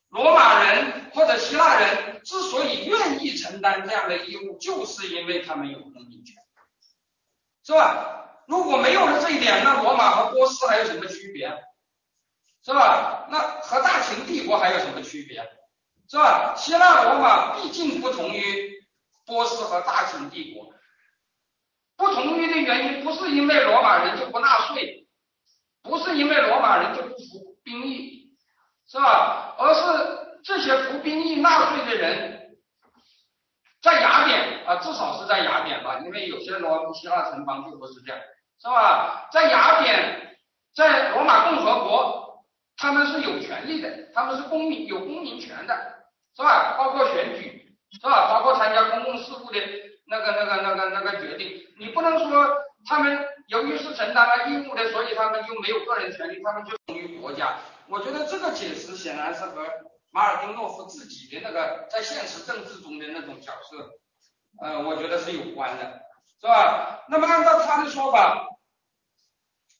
[0.10, 6.36] 罗马人或者希腊人之所以愿意承担这样的义务，就是因为他们有公民权，
[7.66, 8.44] 是吧？
[8.48, 11.50] 如果没有了这一点，那罗马和波斯还有什么区别？
[12.64, 13.28] 是吧？
[13.30, 15.42] 那和大秦帝国还有什么区别？
[16.10, 16.56] 是吧？
[16.56, 18.81] 希腊罗马毕竟不同于
[19.26, 20.73] 波斯和大秦帝国。
[21.98, 25.06] 不同意的原因不是因为罗马人就不纳税，
[25.84, 28.31] 不是因为罗马人就不服兵役，
[28.88, 29.56] 是吧？
[29.60, 32.57] 而是这些服兵役纳税的人，
[33.84, 38.19] 在雅典啊，至少是在雅典吧，因为有些罗希腊城邦就不是这样，
[38.60, 39.30] 是吧？
[39.31, 40.38] 在雅典，
[40.73, 42.45] 在罗马共和国，
[42.77, 46.03] 他们是有权利的，他们是公民，有公民权的，
[46.35, 46.76] 是吧？
[46.80, 47.61] 包括选举，
[47.91, 48.34] 是吧？
[48.34, 49.59] 包括参加公共事务的
[50.05, 52.47] 那个、那个、那个、那个决定，你不能说
[52.85, 57.57] 他们由于是承担了义务的，所以他们就没有个人权利，他们就属于国家。
[57.88, 59.65] 我觉得这个解释显然是和
[60.11, 63.89] 马尔丁诺夫自己的那个在现实政治中的那种角色，
[64.61, 66.01] 呃，我觉得是有关的，
[66.39, 67.03] 是吧？
[67.09, 68.47] 那么按照他的说法，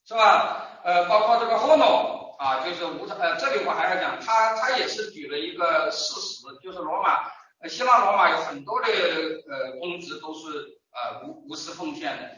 [0.06, 0.80] 是吧？
[0.84, 7.30] 呃，包括这个 Hono 啊，就是无呃，这里我还要讲，他他也是举了一个事实，就是罗马，
[7.70, 12.30] 希腊罗马有很多的呃公职都是呃无无私奉献的，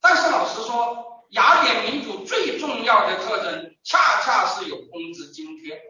[0.00, 5.80] 但是老实说，雅典民主最重要的特征，恰恰是有工资津贴，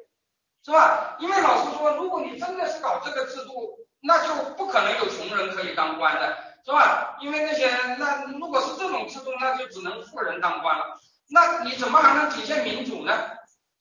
[0.64, 1.16] 是吧？
[1.20, 7.16] 因为老实说，如果你真的是搞这个制度，那就不可能有穷人可以当官的，是吧？
[7.20, 10.98] 因为那些那如果是这种制度，那就只能富人当官了。
[11.30, 13.12] 那你怎么还能体现民主呢？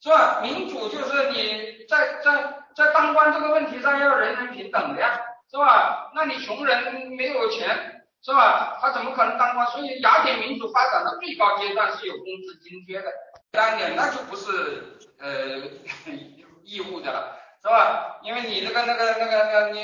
[0.00, 0.40] 是吧？
[0.42, 5.20] 民主就是你在在在当官这个问题上要人人平等的呀，
[5.50, 6.10] 是吧？
[6.14, 8.78] 那你穷人没有钱，是吧？
[8.80, 9.66] 他怎么可能当官？
[9.68, 13.12] 所以雅典民主发展的最高阶段是有工资津贴的，
[13.52, 15.62] 当然那就不是呃
[16.64, 18.20] 义务的了，是吧？
[18.22, 19.80] 因为你那个那个那个那你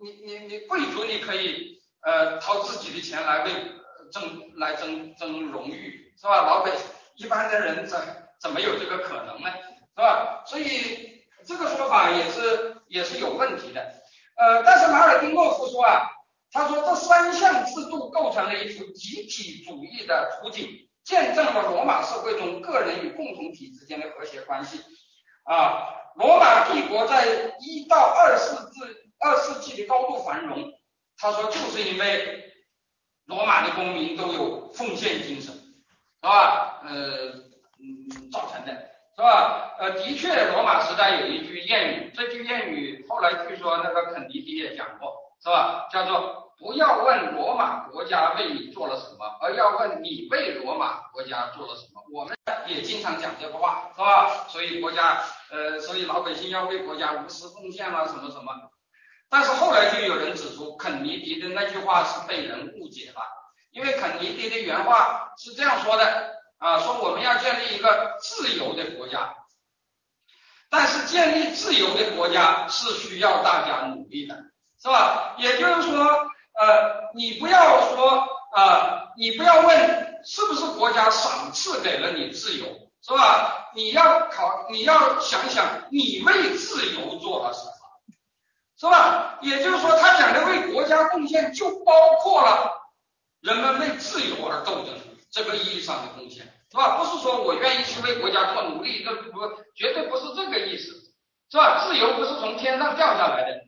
[0.00, 3.52] 你你你你贵族你可以呃掏自己的钱来为
[4.12, 4.22] 争
[4.56, 6.06] 来争争荣誉。
[6.20, 6.42] 是吧？
[6.42, 7.98] 老百姓一般的人怎
[8.38, 9.50] 怎么有这个可能呢？
[9.96, 10.42] 是吧？
[10.44, 11.09] 所以
[11.46, 13.80] 这个说法也是也是有问题的。
[14.36, 16.08] 呃，但是马尔丁诺夫说啊，
[16.50, 20.68] 他说这三项制度构成了一幅集体主义的图景，
[21.04, 24.80] 见证了罗马社会中个人与共同体之间的和谐关系。
[25.44, 28.80] 啊，罗马帝国在一到二世纪
[29.18, 30.72] 二世纪的高度繁荣，
[31.16, 32.52] 他说就是因为
[33.26, 35.54] 罗马的公民都有奉献精神。
[36.22, 36.82] 是吧？
[36.84, 37.32] 呃，
[37.80, 38.49] 嗯，造成的，
[39.20, 39.74] 是吧？
[39.78, 45.86] 呃，的确，罗马时代有一句谚语，这句谚语后来据说那个肯尼迪也讲过，是吧？
[45.92, 52.02] 叫做不要问罗马国家为你做了什么，而要问你为罗马国家做了什么。
[52.10, 52.34] 我们
[52.66, 54.46] 也经常讲这个话，是吧？
[54.48, 58.54] 所以国家，呃，所以老百姓要为国家无私奉献啊什么什么。
[59.28, 63.20] 但是后来就有人指出，肯尼迪的那句话是被人误解了。
[63.70, 69.34] 因为肯尼迪的原话是这样说的啊，说我们要建立一个自由的国家，
[70.68, 74.36] 但是建立自由的国家是需要大家努力的，
[74.80, 75.34] 是吧？
[75.38, 76.04] 也就是说，
[76.60, 82.66] 呃，你不要说啊，你不要问是不是国家赏赐给了你自由，
[83.02, 83.70] 是吧？
[83.74, 87.72] 你要考，你要想想你为自由做了什么，
[88.76, 89.38] 是吧？
[89.40, 92.76] 也就是说，他讲的为国家贡献就包括了。
[93.40, 94.94] 人们为自由而斗争，
[95.30, 96.98] 这个意义上的贡献，是吧？
[96.98, 99.40] 不是说我愿意去为国家做努力，这不
[99.76, 100.92] 绝对不是这个意思，
[101.50, 101.86] 是吧？
[101.86, 103.60] 自由不是从天上掉下来的，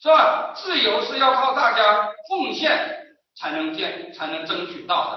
[0.00, 0.52] 是吧？
[0.56, 5.10] 自由是要靠大家奉献才能建，才能争取到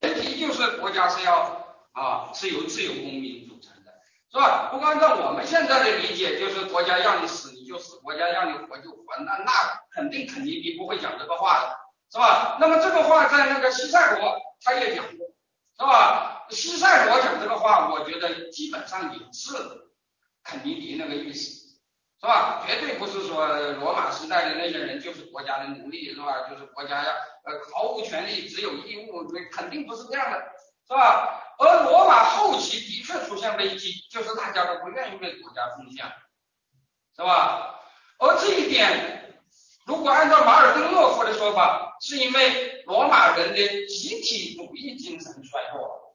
[0.00, 0.08] 的。
[0.08, 3.92] 前提就是国家是要啊，是由自由公民组成的，
[4.32, 4.70] 是吧？
[4.72, 9.52] 不按照我们现在的理解，就是国家让你死你就死，国家让你活就活，那那
[9.92, 11.78] 肯定肯定你不会讲这个话的。
[12.10, 12.56] 是吧？
[12.58, 15.26] 那么这个话在那个西塞罗他也讲过，
[15.78, 16.46] 是吧？
[16.50, 19.52] 西塞罗讲这个话，我觉得基本上也是
[20.42, 21.78] 肯尼迪那个意思，
[22.20, 22.64] 是吧？
[22.66, 26.48] 绝对不是说罗马时代的那些人就是国家的奴隶，是吧？
[26.48, 30.38] 就是国家要呃毫无权利，只有义务，肯定不是这样的，
[30.86, 31.44] 是吧？
[31.58, 36.04] 而罗马后期的确出现危机，就是大家都不愿意为国家奉献，
[37.14, 37.80] 是吧？
[38.18, 39.27] 而这一点。
[39.88, 46.14] 如果按照马尔登诺夫的说法，是因为罗马人的集体主义精神衰弱了。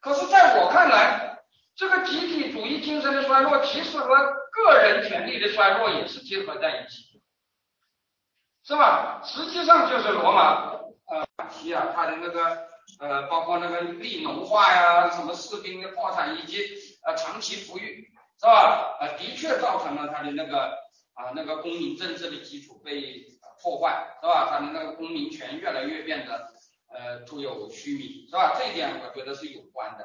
[0.00, 1.38] 可是，在我看来，
[1.76, 4.08] 这个集体主义精神的衰落，其实和
[4.50, 7.22] 个人权利的衰落也是结合在一起，
[8.64, 9.22] 是吧？
[9.24, 10.72] 实际上就是罗马
[11.06, 12.66] 呃期啊，他的那个
[12.98, 16.58] 呃，包括那个力农化呀，什么士兵的破产，以及
[17.06, 18.10] 呃长期富裕，
[18.40, 18.96] 是吧？
[18.98, 20.84] 呃，的确造成了他的那个。
[21.16, 23.26] 啊，那个公民政治的基础被
[23.62, 24.50] 破坏，是吧？
[24.50, 26.52] 他的那个公民权越来越变得
[26.88, 28.54] 呃徒有虚名，是吧？
[28.54, 30.04] 这一点我觉得是有关的，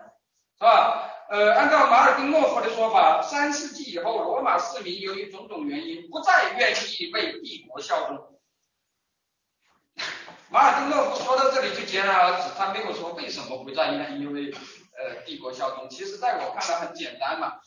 [0.58, 1.12] 是吧？
[1.30, 8.40] 呃，按照马尔丁诺夫的说法，三世纪以后，罗马市民由于种种原因不再愿意为帝国效忠。
[10.50, 14.50] 马尔丁诺夫说到这里就戛然而止，他没有说为什么不再愿意为
[14.98, 15.90] 呃帝国效忠。
[15.90, 17.60] 其实在我看来很简单嘛。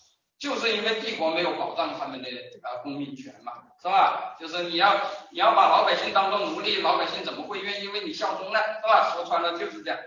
[0.44, 4.36] 就是因为帝国没有保障他们的呃公民权嘛，是吧？
[4.38, 4.94] 就是你要
[5.30, 8.58] 你要把老百姓当做奴隶，老百姓怎么会愿意为你效忠呢？
[8.60, 9.14] 是吧？
[9.14, 9.98] 说穿了就是这样，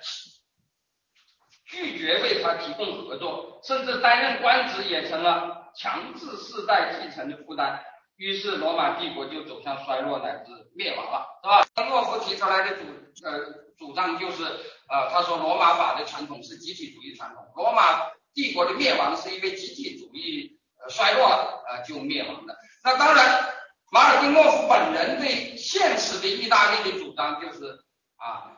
[1.66, 7.84] 拒绝为他提供合作，甚至担任官职也成了强制世代继承的负担。
[8.18, 11.50] 于是罗马帝国就走向衰落乃至灭亡了，是
[11.82, 11.90] 吧？
[11.90, 12.84] 诺夫提出来的主
[13.24, 13.40] 呃
[13.80, 14.44] 主张就是
[14.88, 18.06] 呃他说罗马法的传统是集体主义传统，罗马
[18.38, 20.60] 帝国的灭亡是因为集体主义
[20.90, 22.56] 衰落了呃就灭亡的。
[22.84, 23.50] 那当然，
[23.92, 27.80] 马尔丁诺夫本人对现实的意大利的主张就是
[28.18, 28.54] 啊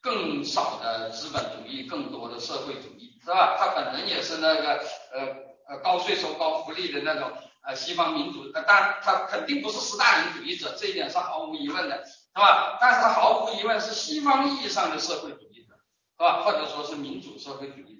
[0.00, 3.56] 更少的资本主义，更多的社会主义，是吧？
[3.56, 4.82] 他本人也是那个
[5.14, 5.36] 呃
[5.68, 7.30] 呃高税收高福利的那种。
[7.68, 12.78] 呃，西方民主，呃，当然他肯定不是斯大林主义者，这一点是毫无疑问的，是吧？
[12.80, 15.74] 但是他毫无疑问是西方意义上的社会主义者，
[16.16, 16.42] 是吧？
[16.44, 17.95] 或者说是民主社会主义，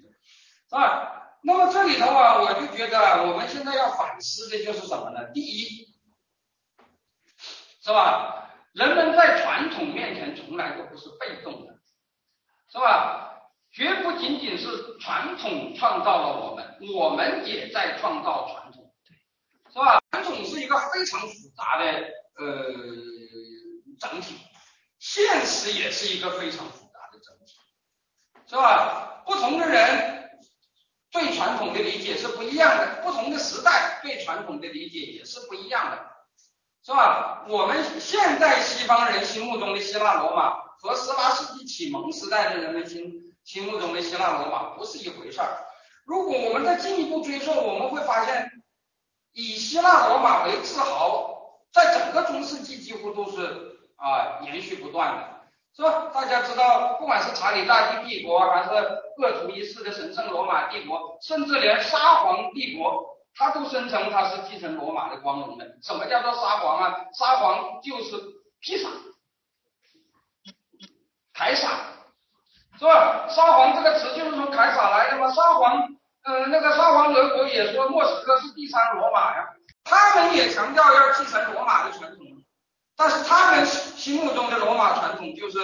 [0.69, 1.13] 是吧？
[1.41, 5.25] 那么这里头啊，我就觉得我们现在要反思的就是什么呢？
[5.33, 5.87] 第一，
[7.81, 8.49] 是吧？
[8.73, 11.73] 人们在传统面前从来都不是被动的，
[12.71, 13.23] 是吧？
[13.71, 18.93] 绝不仅仅是传统创造了我们，我们也在创造传统。
[19.69, 20.01] 是吧？
[20.11, 21.85] 传统是一个非常复杂的
[22.37, 22.73] 呃
[23.99, 24.35] 整体，
[24.97, 27.53] 现实也是一个非常复杂的整体，
[28.47, 29.23] 是吧？
[29.25, 30.26] 不同的人
[31.17, 35.97] 对传统的理解是不一样的，不同的时代对传统的理解也是不一样的，
[36.85, 37.45] 是吧？
[37.49, 45.65] 我们现在西方人心目中的希腊罗马和十八世纪启蒙时代的人们心心目中的希腊罗马不是一回事儿。
[46.05, 48.51] 如果我们再进一步追溯，我们会发现。
[49.33, 55.36] 以希腊罗马为自豪，在整个中世纪几乎都是啊延续不断的，
[55.77, 56.09] 是吧？
[56.11, 58.69] 大家知道，不管是查理大帝帝国，还是
[59.17, 65.77] 鄂图一世的神圣罗马帝国，甚至连沙皇帝国，他都声称他是继承罗马的光荣的。
[65.83, 66.97] 什么叫做沙皇啊？
[67.13, 68.17] 沙皇就是
[68.59, 68.89] 披萨、
[71.31, 71.69] 凯撒，
[72.79, 73.27] 是吧？
[73.29, 75.31] 沙皇这个词就是从凯撒来的嘛。
[75.31, 75.89] 沙皇。
[76.23, 79.47] 嗯，那个沙皇俄国也说莫斯科是第三罗马呀，
[79.85, 82.26] 他们也强调要继承罗马的传统，
[82.97, 85.59] 但是他们心目中的罗马传统就是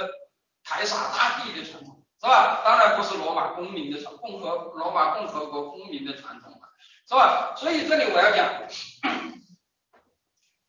[0.64, 2.62] 凯撒大帝的传统，是吧？
[2.64, 6.70] 当然不是罗马公民的传共和罗马共和国公民的传统了，
[7.08, 7.54] 是吧？
[7.58, 8.70] 所以这里我要讲，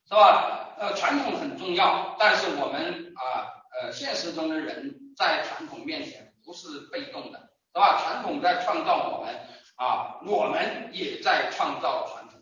[0.08, 0.70] 是吧？
[0.78, 3.46] 呃，传统很重要，但是我们啊
[3.80, 7.38] 呃现实中的人在传统面前不是被动的，
[7.72, 8.00] 是吧？
[8.02, 9.34] 传统在创造我们。
[9.76, 12.40] 啊，我们也在创造传统，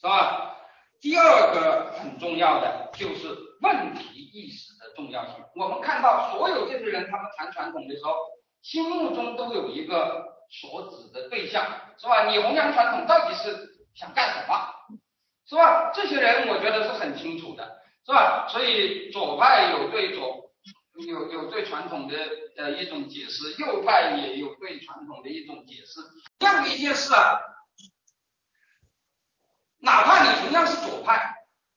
[0.00, 0.56] 是吧？
[1.00, 3.28] 第二个很重要的就是
[3.62, 5.34] 问题意识的重要性。
[5.56, 8.14] 我们看到所有这些人，他们谈传统的时候，
[8.62, 11.64] 心目中都有一个所指的对象，
[11.96, 12.30] 是吧？
[12.30, 14.74] 你弘扬传统到底是想干什么，
[15.46, 15.90] 是吧？
[15.94, 18.46] 这些人我觉得是很清楚的，是吧？
[18.48, 20.48] 所以左派有对左。
[21.06, 22.14] 有有对传统的
[22.58, 25.98] 呃一种解释，右派也有对传统的一种解释。
[26.38, 27.40] 这样的一件事啊，
[29.78, 31.32] 哪怕你同样是左派，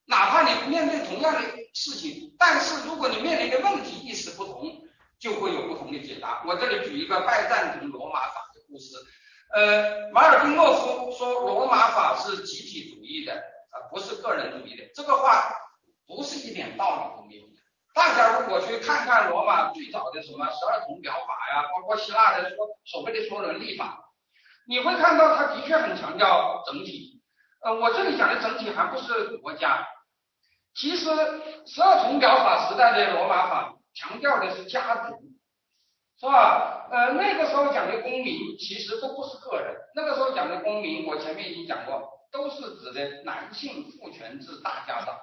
[0.06, 1.42] 哪怕你面对同样的
[1.76, 4.82] 事情，但是如果你面临的问题意识不同，
[5.20, 6.42] 就会有不同的解答。
[6.48, 8.96] 我这里举一个拜占庭罗马法的故事。
[9.54, 14.90] 呃，马尔丁诺夫说罗马法是集体主义的，啊，不是个人主义的。
[14.96, 15.54] 这个话
[16.08, 17.44] 不是一点道理都没有。
[17.94, 24.04] 大家如果去看看罗马最早的什么十二铜表法呀，包括希腊的说所谓的说伦立法，
[24.68, 27.13] 你会看到他的确很强调整体。
[27.64, 29.88] 呃，我这里讲的整体还不是国家，
[30.76, 31.06] 其实
[31.66, 35.16] 十二铜表法时代的罗马法强调的是家族，
[36.20, 36.88] 是吧？
[36.92, 45.18] 呃，那个时候讲的公民其实都不是个人，那个时候讲的公民，我前面已经讲过，都是指的男性父权制大家长。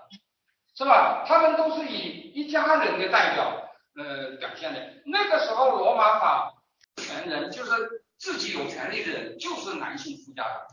[0.76, 1.24] 是吧？
[1.26, 4.80] 他们都是以一家人的代表，呃，表现的。
[5.04, 6.54] 那个时候，罗马法
[6.96, 10.66] 权人就是自己有权利的人，就是男性富家长，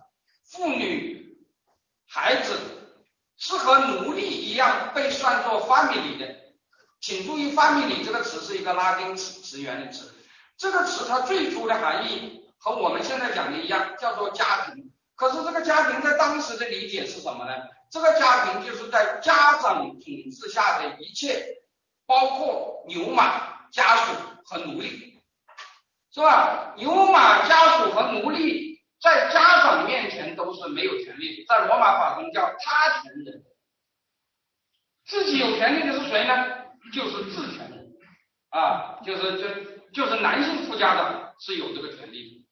[0.50, 1.27] 妇女、
[2.08, 2.58] 孩子
[3.38, 6.36] 是和奴隶一样被算作 family 的。
[7.00, 10.14] 请注意，family 这个词是一个拉丁词词源的词，
[10.58, 14.92] 这个词它最初的含义和我们现在讲的一样，叫做家庭。
[15.16, 17.52] 可是这个家庭在当时的理解是什么呢？
[17.92, 21.46] 这个家庭就是在家长统治下的一切，
[22.06, 24.14] 包括牛马家属
[24.46, 25.22] 和奴隶，
[26.12, 26.74] 是吧？
[26.78, 28.67] 牛马家属和奴隶
[29.02, 33.44] 在家长面前都是没有权利，在罗马法中叫他权人。
[35.06, 36.34] 自己有权利的是谁呢？
[36.94, 37.94] 就是自权人
[38.50, 39.48] 啊，就是就
[39.94, 42.46] 就是男性富家长是有这个权利。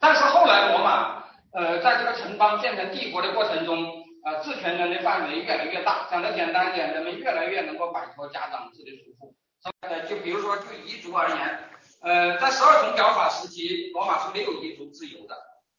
[0.00, 1.18] 但是后来罗马。
[1.50, 6.06] 呃，在这个城邦建成帝国的过程中，呃，治权人的范围越来越大。
[6.10, 9.34] 讲的简单点，人们越来越能够摆脱家长制的束缚。
[9.80, 11.58] 呃，就比如说，就彝族而言，
[12.00, 15.36] 呃，在十二铜表法时期，罗马是没有遗嘱自由的，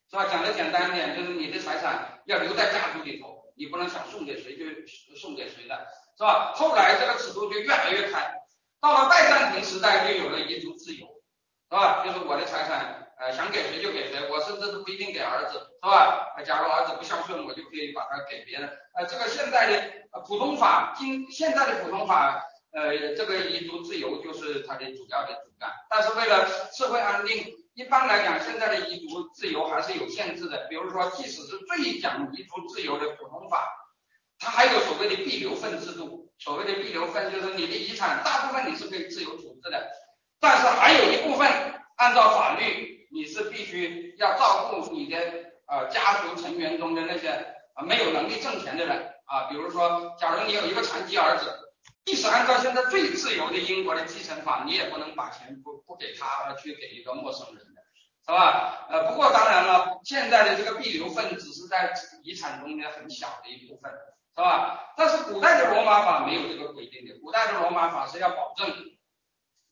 [0.10, 0.26] 是吧？
[0.30, 5.88] 讲的简单一点，就是你的财产要留在家族里头，你不能想送给谁就送给谁的，
[6.18, 6.52] 是吧？
[6.56, 8.34] 后来这个尺度就越来越开，
[8.82, 11.08] 到了拜占庭时代就有了遗嘱自由，
[11.70, 12.04] 是吧？
[12.06, 16.36] 就是我的财产，呃，想给谁就给谁，我甚至都不一定给儿子，是吧？
[16.46, 18.70] 假如儿子不孝顺，我就可以把它给别人。
[18.96, 27.56] 呃，这个现在的普通法，今现在的普通法，呃，这个遗嘱自由就是它的主要的主干，但是为了社会安定。
[27.76, 30.68] 一般来讲，现在的遗嘱自由还是有限制的。
[30.68, 33.70] 比如说，即使是最讲遗嘱自由的普通法，
[34.38, 36.30] 它还有所谓的必留份制度。
[36.40, 39.88] 所谓的必留份，就是你的遗产大部分你是可以自由处置的，
[40.42, 41.48] 但是还有一部分
[41.96, 45.18] 按照法律你是必须要照顾你的
[45.68, 47.30] 呃家族成员中的那些
[47.76, 49.44] 啊没有能力挣钱的人啊。
[49.50, 51.46] 比如说，假如你有一个残疾儿子，
[52.10, 57.64] 即使按照现在最自由的英国的继承法，你也不能把钱不不给他，去给一个陌生人。
[58.26, 58.88] 是吧？
[58.90, 63.92] 呃，不过当然了，现在的这个必留份只是在遗产中间很小的一部分，
[64.36, 64.94] 是吧？
[64.98, 68.72] 但是古代的罗马法没有这个规定的，古代的罗马法是要保证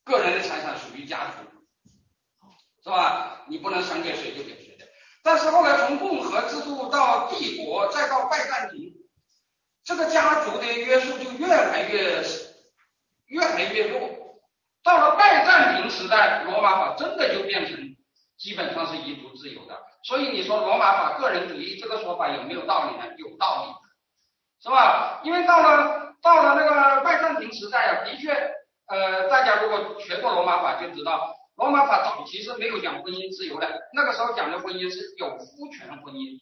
[0.03, 2.47] 个人的财产属于家族，
[2.84, 3.45] 是吧？
[3.47, 4.85] 你不能想给谁就给谁的。
[5.23, 8.86] 但是后来从共和制度到帝国再到拜占庭，
[9.88, 12.22] 这个家族的约束就越来越
[13.27, 14.09] 越来越弱。
[14.84, 17.95] 到了拜占庭时代，罗马法真的就变成。
[18.38, 23.11] 基本上是遗族自由的，所以你说罗马法个人主义这个说法有没有道理呢？
[23.18, 23.73] 有道理，
[24.61, 25.22] 是吧？
[25.23, 28.31] 因为到了到了那个拜占庭时代啊，的确，
[28.85, 36.39] 呃，大家如果学过罗马法就知道，罗马法早期是没有讲婚姻自由的，那个时候讲的婚姻是有夫权婚姻，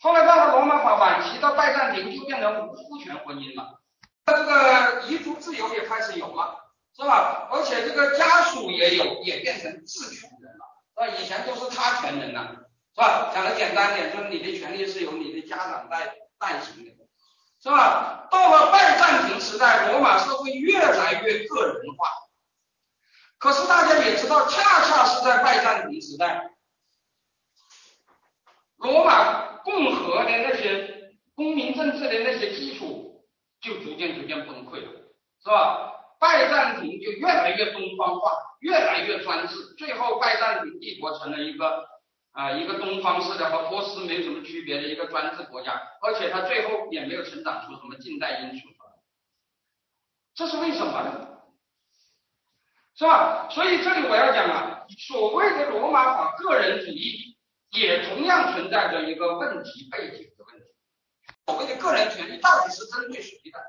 [0.00, 3.80] 后来到了罗马法晚期到拜占庭就变成无夫权婚姻了，
[4.24, 6.56] 那这个遗嘱自由也开始有了，
[6.96, 7.48] 是吧？
[7.52, 10.64] 而且这个家属也有，也变成自权人了。
[10.96, 12.48] 那以前都是他权人呐，
[12.94, 13.30] 是吧？
[13.34, 16.90] 讲的简单点，就是你的权利是由你的家长代代行的，
[17.62, 18.26] 是吧？
[18.30, 22.08] 到了拜占庭时代，罗马社会越来越个人化。
[23.36, 26.49] 可是大家也知道，恰恰是在拜占庭时代，
[28.80, 33.24] 罗马共和的那些公民政治的那些基础
[33.60, 34.90] 就逐渐逐渐崩溃了，
[35.42, 35.92] 是吧？
[36.18, 41.86] 拜占庭就越来越东方化，越来越专制，最后拜占庭帝国成了一个
[42.32, 48.92] 啊一个东方式的和波斯没有什么区别的一个专制国家，而且它最后也没有成长出什么近代因素出来，
[50.34, 51.28] 这是为什么呢？
[52.96, 53.48] 是吧？
[53.50, 57.29] 所以这里我要讲啊，所谓的罗马法个人主义
[57.70, 60.66] 也同样存在着一个问题背景的问题，
[61.46, 63.60] 所谓的个人权利到底是针对谁的？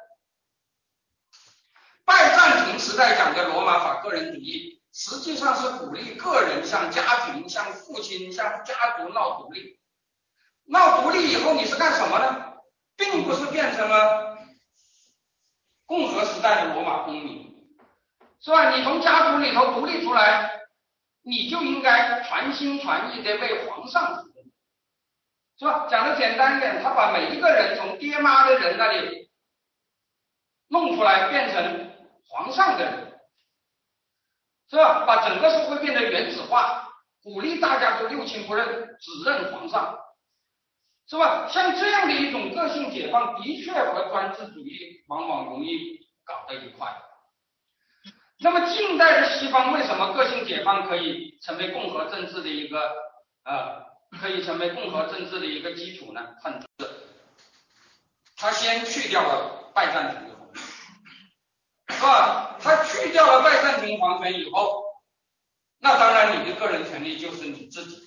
[2.03, 9.79] 拜占庭时代讲的罗马法个人主义，实际上是鼓励个人向家庭、向父亲、向家族闹独立。
[10.65, 12.53] 闹独立以后，你是干什么呢？
[12.95, 14.37] 并不是变成了
[15.85, 17.67] 共和时代的罗马公民，
[18.39, 18.75] 是吧？
[18.75, 20.60] 你从家族里头独立出来，
[21.23, 24.43] 你就应该全心全意的为皇上服务，
[25.57, 25.87] 是吧？
[25.89, 29.29] 讲的简单一点，他把每一个人从爹妈的人那里
[30.69, 31.89] 弄出来，变成。
[32.33, 33.19] 皇上的人
[34.69, 35.05] 是吧？
[35.05, 36.87] 把整个社会变得原子化，
[37.21, 38.65] 鼓励大家都六亲不认，
[39.01, 39.99] 只认皇上，
[41.09, 41.49] 是吧？
[41.49, 46.87] 像这样的一种个性解放，的确和专制主义往往容易搞在一块。
[48.41, 52.91] 那么近代的西方为什么个性解放可以成为共和政治的一个
[53.43, 53.83] 呃，
[54.19, 56.35] 可以成为共和政治的一个基础呢？
[56.43, 56.89] 很是，
[58.35, 60.31] 他先去掉了拜占庭。
[61.89, 62.57] 是吧？
[62.59, 64.81] 他去掉了拜占庭皇权以后，
[65.77, 67.97] 那当然你的个人权利就是你自己，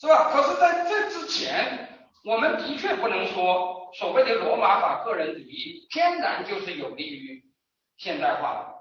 [0.00, 0.32] 是吧？
[0.32, 7.44] 可是在这之前，我们的确不能说所谓的罗马法个人主义天然就是有利于
[7.96, 8.71] 现代化的，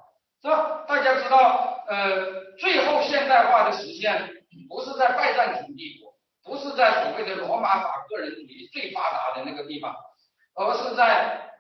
[0.41, 0.83] 是吧？
[0.87, 6.13] 大家知道，呃，最后现代化的实现不是在拜占庭帝国，
[6.43, 9.95] 不是在所谓的罗马法个人主义最发达的那个地方，
[10.55, 11.51] 而是在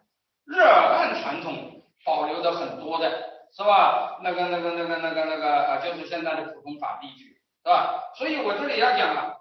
[0.45, 1.69] 日耳曼传统。
[2.03, 3.11] 保留的很多的
[3.55, 4.17] 是吧？
[4.23, 8.05] 那个、那个、那个、那个、那个啊，就是现在的普通法地区，是吧？
[8.15, 9.35] 所以我这里要讲啊，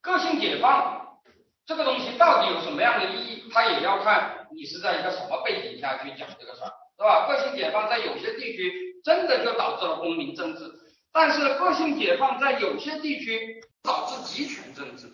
[0.00, 1.20] 个性解放
[1.64, 3.48] 这个东西到底有什么样的意义？
[3.54, 7.26] 它也要看你是在一个什么背景下去讲这个事儿，是吧？
[7.28, 10.70] 个性解放在有些地区真的就导致了公民政治，
[11.12, 15.06] 但是个性解放在有些地区导致集权政治。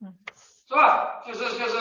[0.00, 0.14] 嗯
[0.68, 1.24] 是吧？
[1.26, 1.78] 就是就是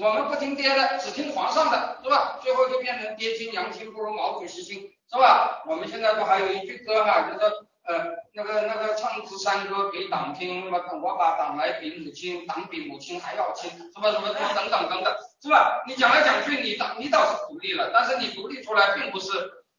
[0.00, 2.38] 我们不听爹的，只听皇上的，是吧？
[2.42, 4.80] 最后就变成爹亲娘亲不如毛主席亲，
[5.12, 5.62] 是吧？
[5.68, 7.44] 我们现在不还有一句歌哈，就是
[7.84, 15.82] 呃那个那个唱支山歌给党听，什么我把党来比母亲，党比母亲还要亲，什么什么等等等等，是吧？
[15.88, 19.28] 你讲来讲去，你倒你倒是独立了，但是你独立出来并不是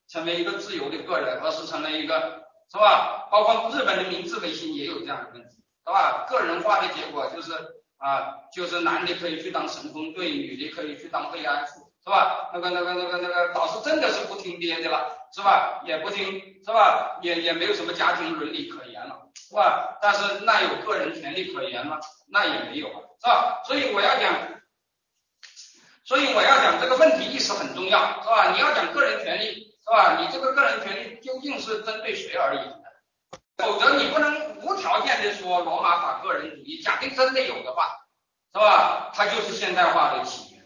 [0.10, 3.28] 成为一个自由的个人，而是成为一个，是吧？
[3.32, 6.26] 包括日本的明治维新也有这样的问题，是吧？
[6.30, 7.54] 个人化的结果就是
[7.98, 11.90] 啊，就是男的可以去当神风队，女的可以去当慰安妇。
[12.06, 12.50] 是吧？
[12.54, 15.82] 那个、那个、那个、那个导师真的是不听爹的了，是吧？
[15.86, 17.18] 也不听，是吧？
[17.22, 19.18] 也也没有什么家庭伦理可言了，
[19.50, 19.98] 是吧？
[20.02, 21.98] 但是那有个人权利可言吗？
[22.30, 23.62] 那也没有啊，是吧？
[23.64, 24.34] 所以我要讲，
[26.06, 28.52] 所以我要讲这个问题意识很重要，是吧？
[28.52, 30.18] 你要讲个人权利，是吧？
[30.20, 32.84] 你这个个人权利究竟是针对谁而言的？
[33.58, 37.88] 否则你不能无条件的说罗马法个人主义，假定真的有的话，
[38.52, 39.12] 是吧？
[39.14, 40.64] 它就是现代化的起源。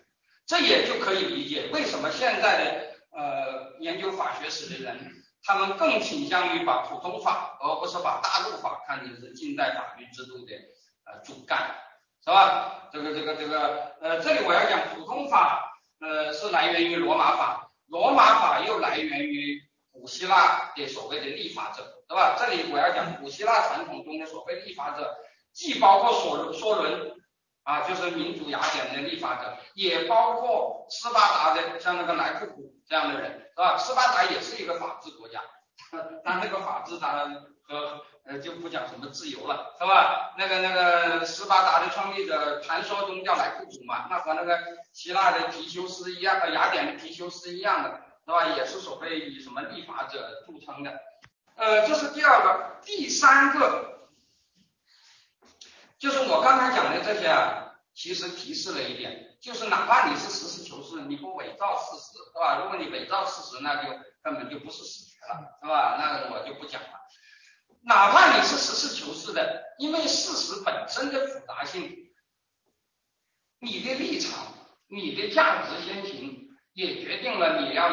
[0.48, 2.82] 这也就可以理解为什么现在的
[3.12, 5.12] 呃研究法学史的人，
[5.44, 10.56] 他们更倾向于把普通法而不是把大陆法看成是近代法律制度的
[11.06, 11.76] 呃主干，
[12.28, 12.90] 是吧？
[12.92, 19.62] 这个这个这个呃，这里我要讲普通法呃是来源于罗马法，罗马法又来源于
[19.94, 22.36] 古希腊的所谓的立法者，是吧？
[22.38, 25.16] 这里我要讲古希腊传统中的所谓立法者，
[25.54, 27.14] 既包括索梭伦。
[27.64, 33.78] 啊，就是民主雅典的立法者，也包括斯巴达的，像那个莱库普这样的人，是吧？
[33.78, 35.42] 斯巴达也是一个法治国家，
[36.24, 40.34] 但那个法治当然和呃就不讲什么自由了，是吧？
[40.38, 44.60] 那个那个斯巴达的创立者，传说中叫莱库普嘛，那和那个
[44.94, 48.48] 希腊的提修斯一样，雅典的提修斯一样的，是吧？
[48.56, 51.00] 也是所谓以什么立法者著称的。
[51.56, 54.10] 呃，这是第二个，第三个。
[55.98, 62.60] 就是我刚才讲的这些啊，其实提示了一点，就是哪怕你是实事求是，你不伪造事实，是吧？
[62.62, 63.90] 如果你伪造事实，那就
[64.22, 65.98] 根本就不是史学了，是吧？
[65.98, 66.90] 那我就不讲了。
[67.84, 72.10] 哪怕你是实事求是的，因为事实本身的复杂性，
[73.60, 74.54] 你的立场、
[74.88, 77.88] 你的价值先行，也决定了你要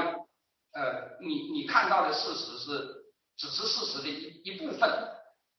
[0.73, 3.05] 呃，你你看到的事实是
[3.37, 5.11] 只是事实的一一部分。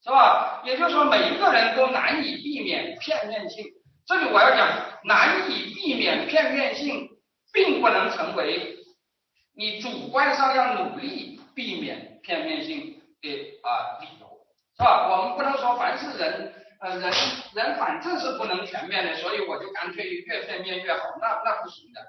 [0.03, 0.61] 是吧？
[0.63, 3.65] 也就是说，每一个人都难以避免片面性。
[4.05, 7.09] 这里我要讲，难以避免片面性，
[7.51, 8.77] 并不能成为
[9.55, 12.94] 你主观上要努力避免片面性
[13.25, 14.45] 的啊理由，
[14.77, 15.09] 是吧？
[15.09, 17.11] 我们不能说凡是人，呃，人
[17.53, 22.01] 人反正是不能全面的，所以我就干脆越片面越好，那那不行的。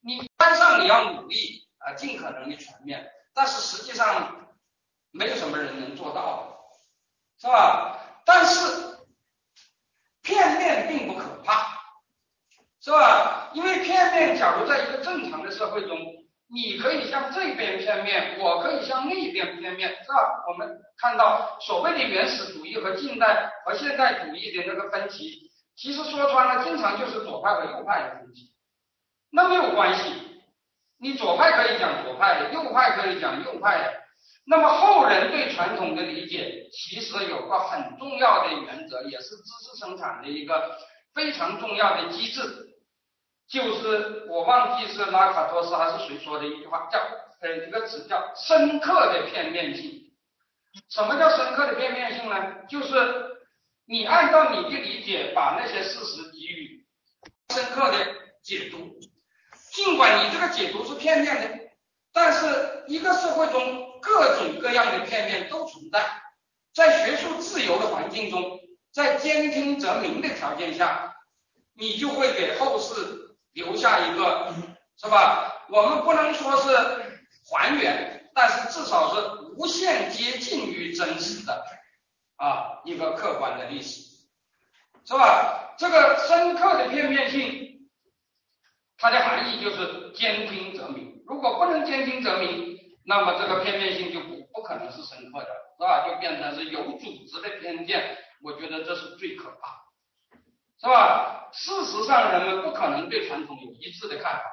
[0.00, 4.54] 你班上你要努力啊，尽可能的全面，但是实际上
[5.12, 6.52] 没有什么人能做到。
[7.38, 8.00] 是吧？
[8.24, 8.96] 但是
[10.22, 11.78] 片面并不可怕，
[12.80, 13.50] 是吧？
[13.52, 15.98] 因为片面，假如在一个正常的社会中，
[16.48, 20.44] 你可以向这边片面，我可以向那边片面，是吧？
[20.48, 28.52] 我们看到所谓的原始主义和近代和现代主义的那个分歧，其实说穿了，经常就是左派和右派的分歧。
[29.32, 30.12] 那没有关系，
[31.00, 33.94] 你左派可以讲左派的，右派可以讲右派的。
[34.48, 40.78] 那么后人对传统的理解，其实有个很重要的原则，也是知识生产的一个
[41.12, 42.40] 非常重要的机制，
[43.48, 46.98] 就是我忘记是拉卡托斯还是谁说的一句话，叫
[47.40, 50.12] 呃一个词叫深刻的片面性。
[50.88, 52.64] 什么叫深刻的片面性呢？
[52.68, 53.48] 就是
[53.86, 56.86] 你按照你的理解，把那些事实给予
[57.54, 57.98] 深刻的
[58.42, 58.98] 解读，
[59.72, 61.58] 尽管你这个解读是片面的，
[62.12, 63.84] 但是一个社会中。
[64.02, 66.00] 各种各样的片面都存在，
[66.72, 68.60] 在学术自由的环境中，
[68.92, 71.12] 在兼听则明的条件下，
[71.74, 73.25] 你就会给后世
[73.56, 74.54] 留下一个，
[74.96, 75.66] 是吧？
[75.70, 76.68] 我们不能说是
[77.50, 79.20] 还原，但是至少是
[79.56, 81.64] 无限接近于真实的
[82.36, 84.02] 啊一个客观的历史，
[85.04, 85.74] 是吧？
[85.78, 87.88] 这个深刻的片面性，
[88.98, 91.22] 它的含义就是兼听则明。
[91.26, 96.06] 如果不能兼听则明，那么这个片面性就不不可能是深刻的，是吧？
[96.06, 99.85] 就变成是有组织的偏见，我觉得这是最可怕，
[100.80, 101.48] 是吧？
[101.52, 104.44] 事实上，人们不可能对传统有一致的看法，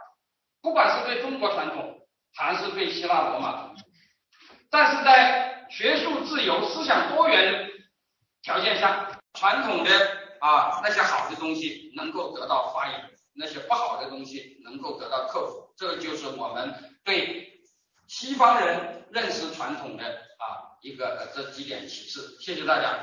[0.62, 3.84] 不管是对中国传统还是对希腊罗马传统，
[4.70, 7.70] 但是在学术自由、思想多元
[8.41, 9.91] 条件下，传统的
[10.40, 13.02] 啊那些好的东西能够得到发扬，
[13.34, 17.50] 那些不好的东西能够得到克服，这就是我们对。
[18.06, 23.00] 西方人认识传统的啊一个这几点启示，谢谢大家。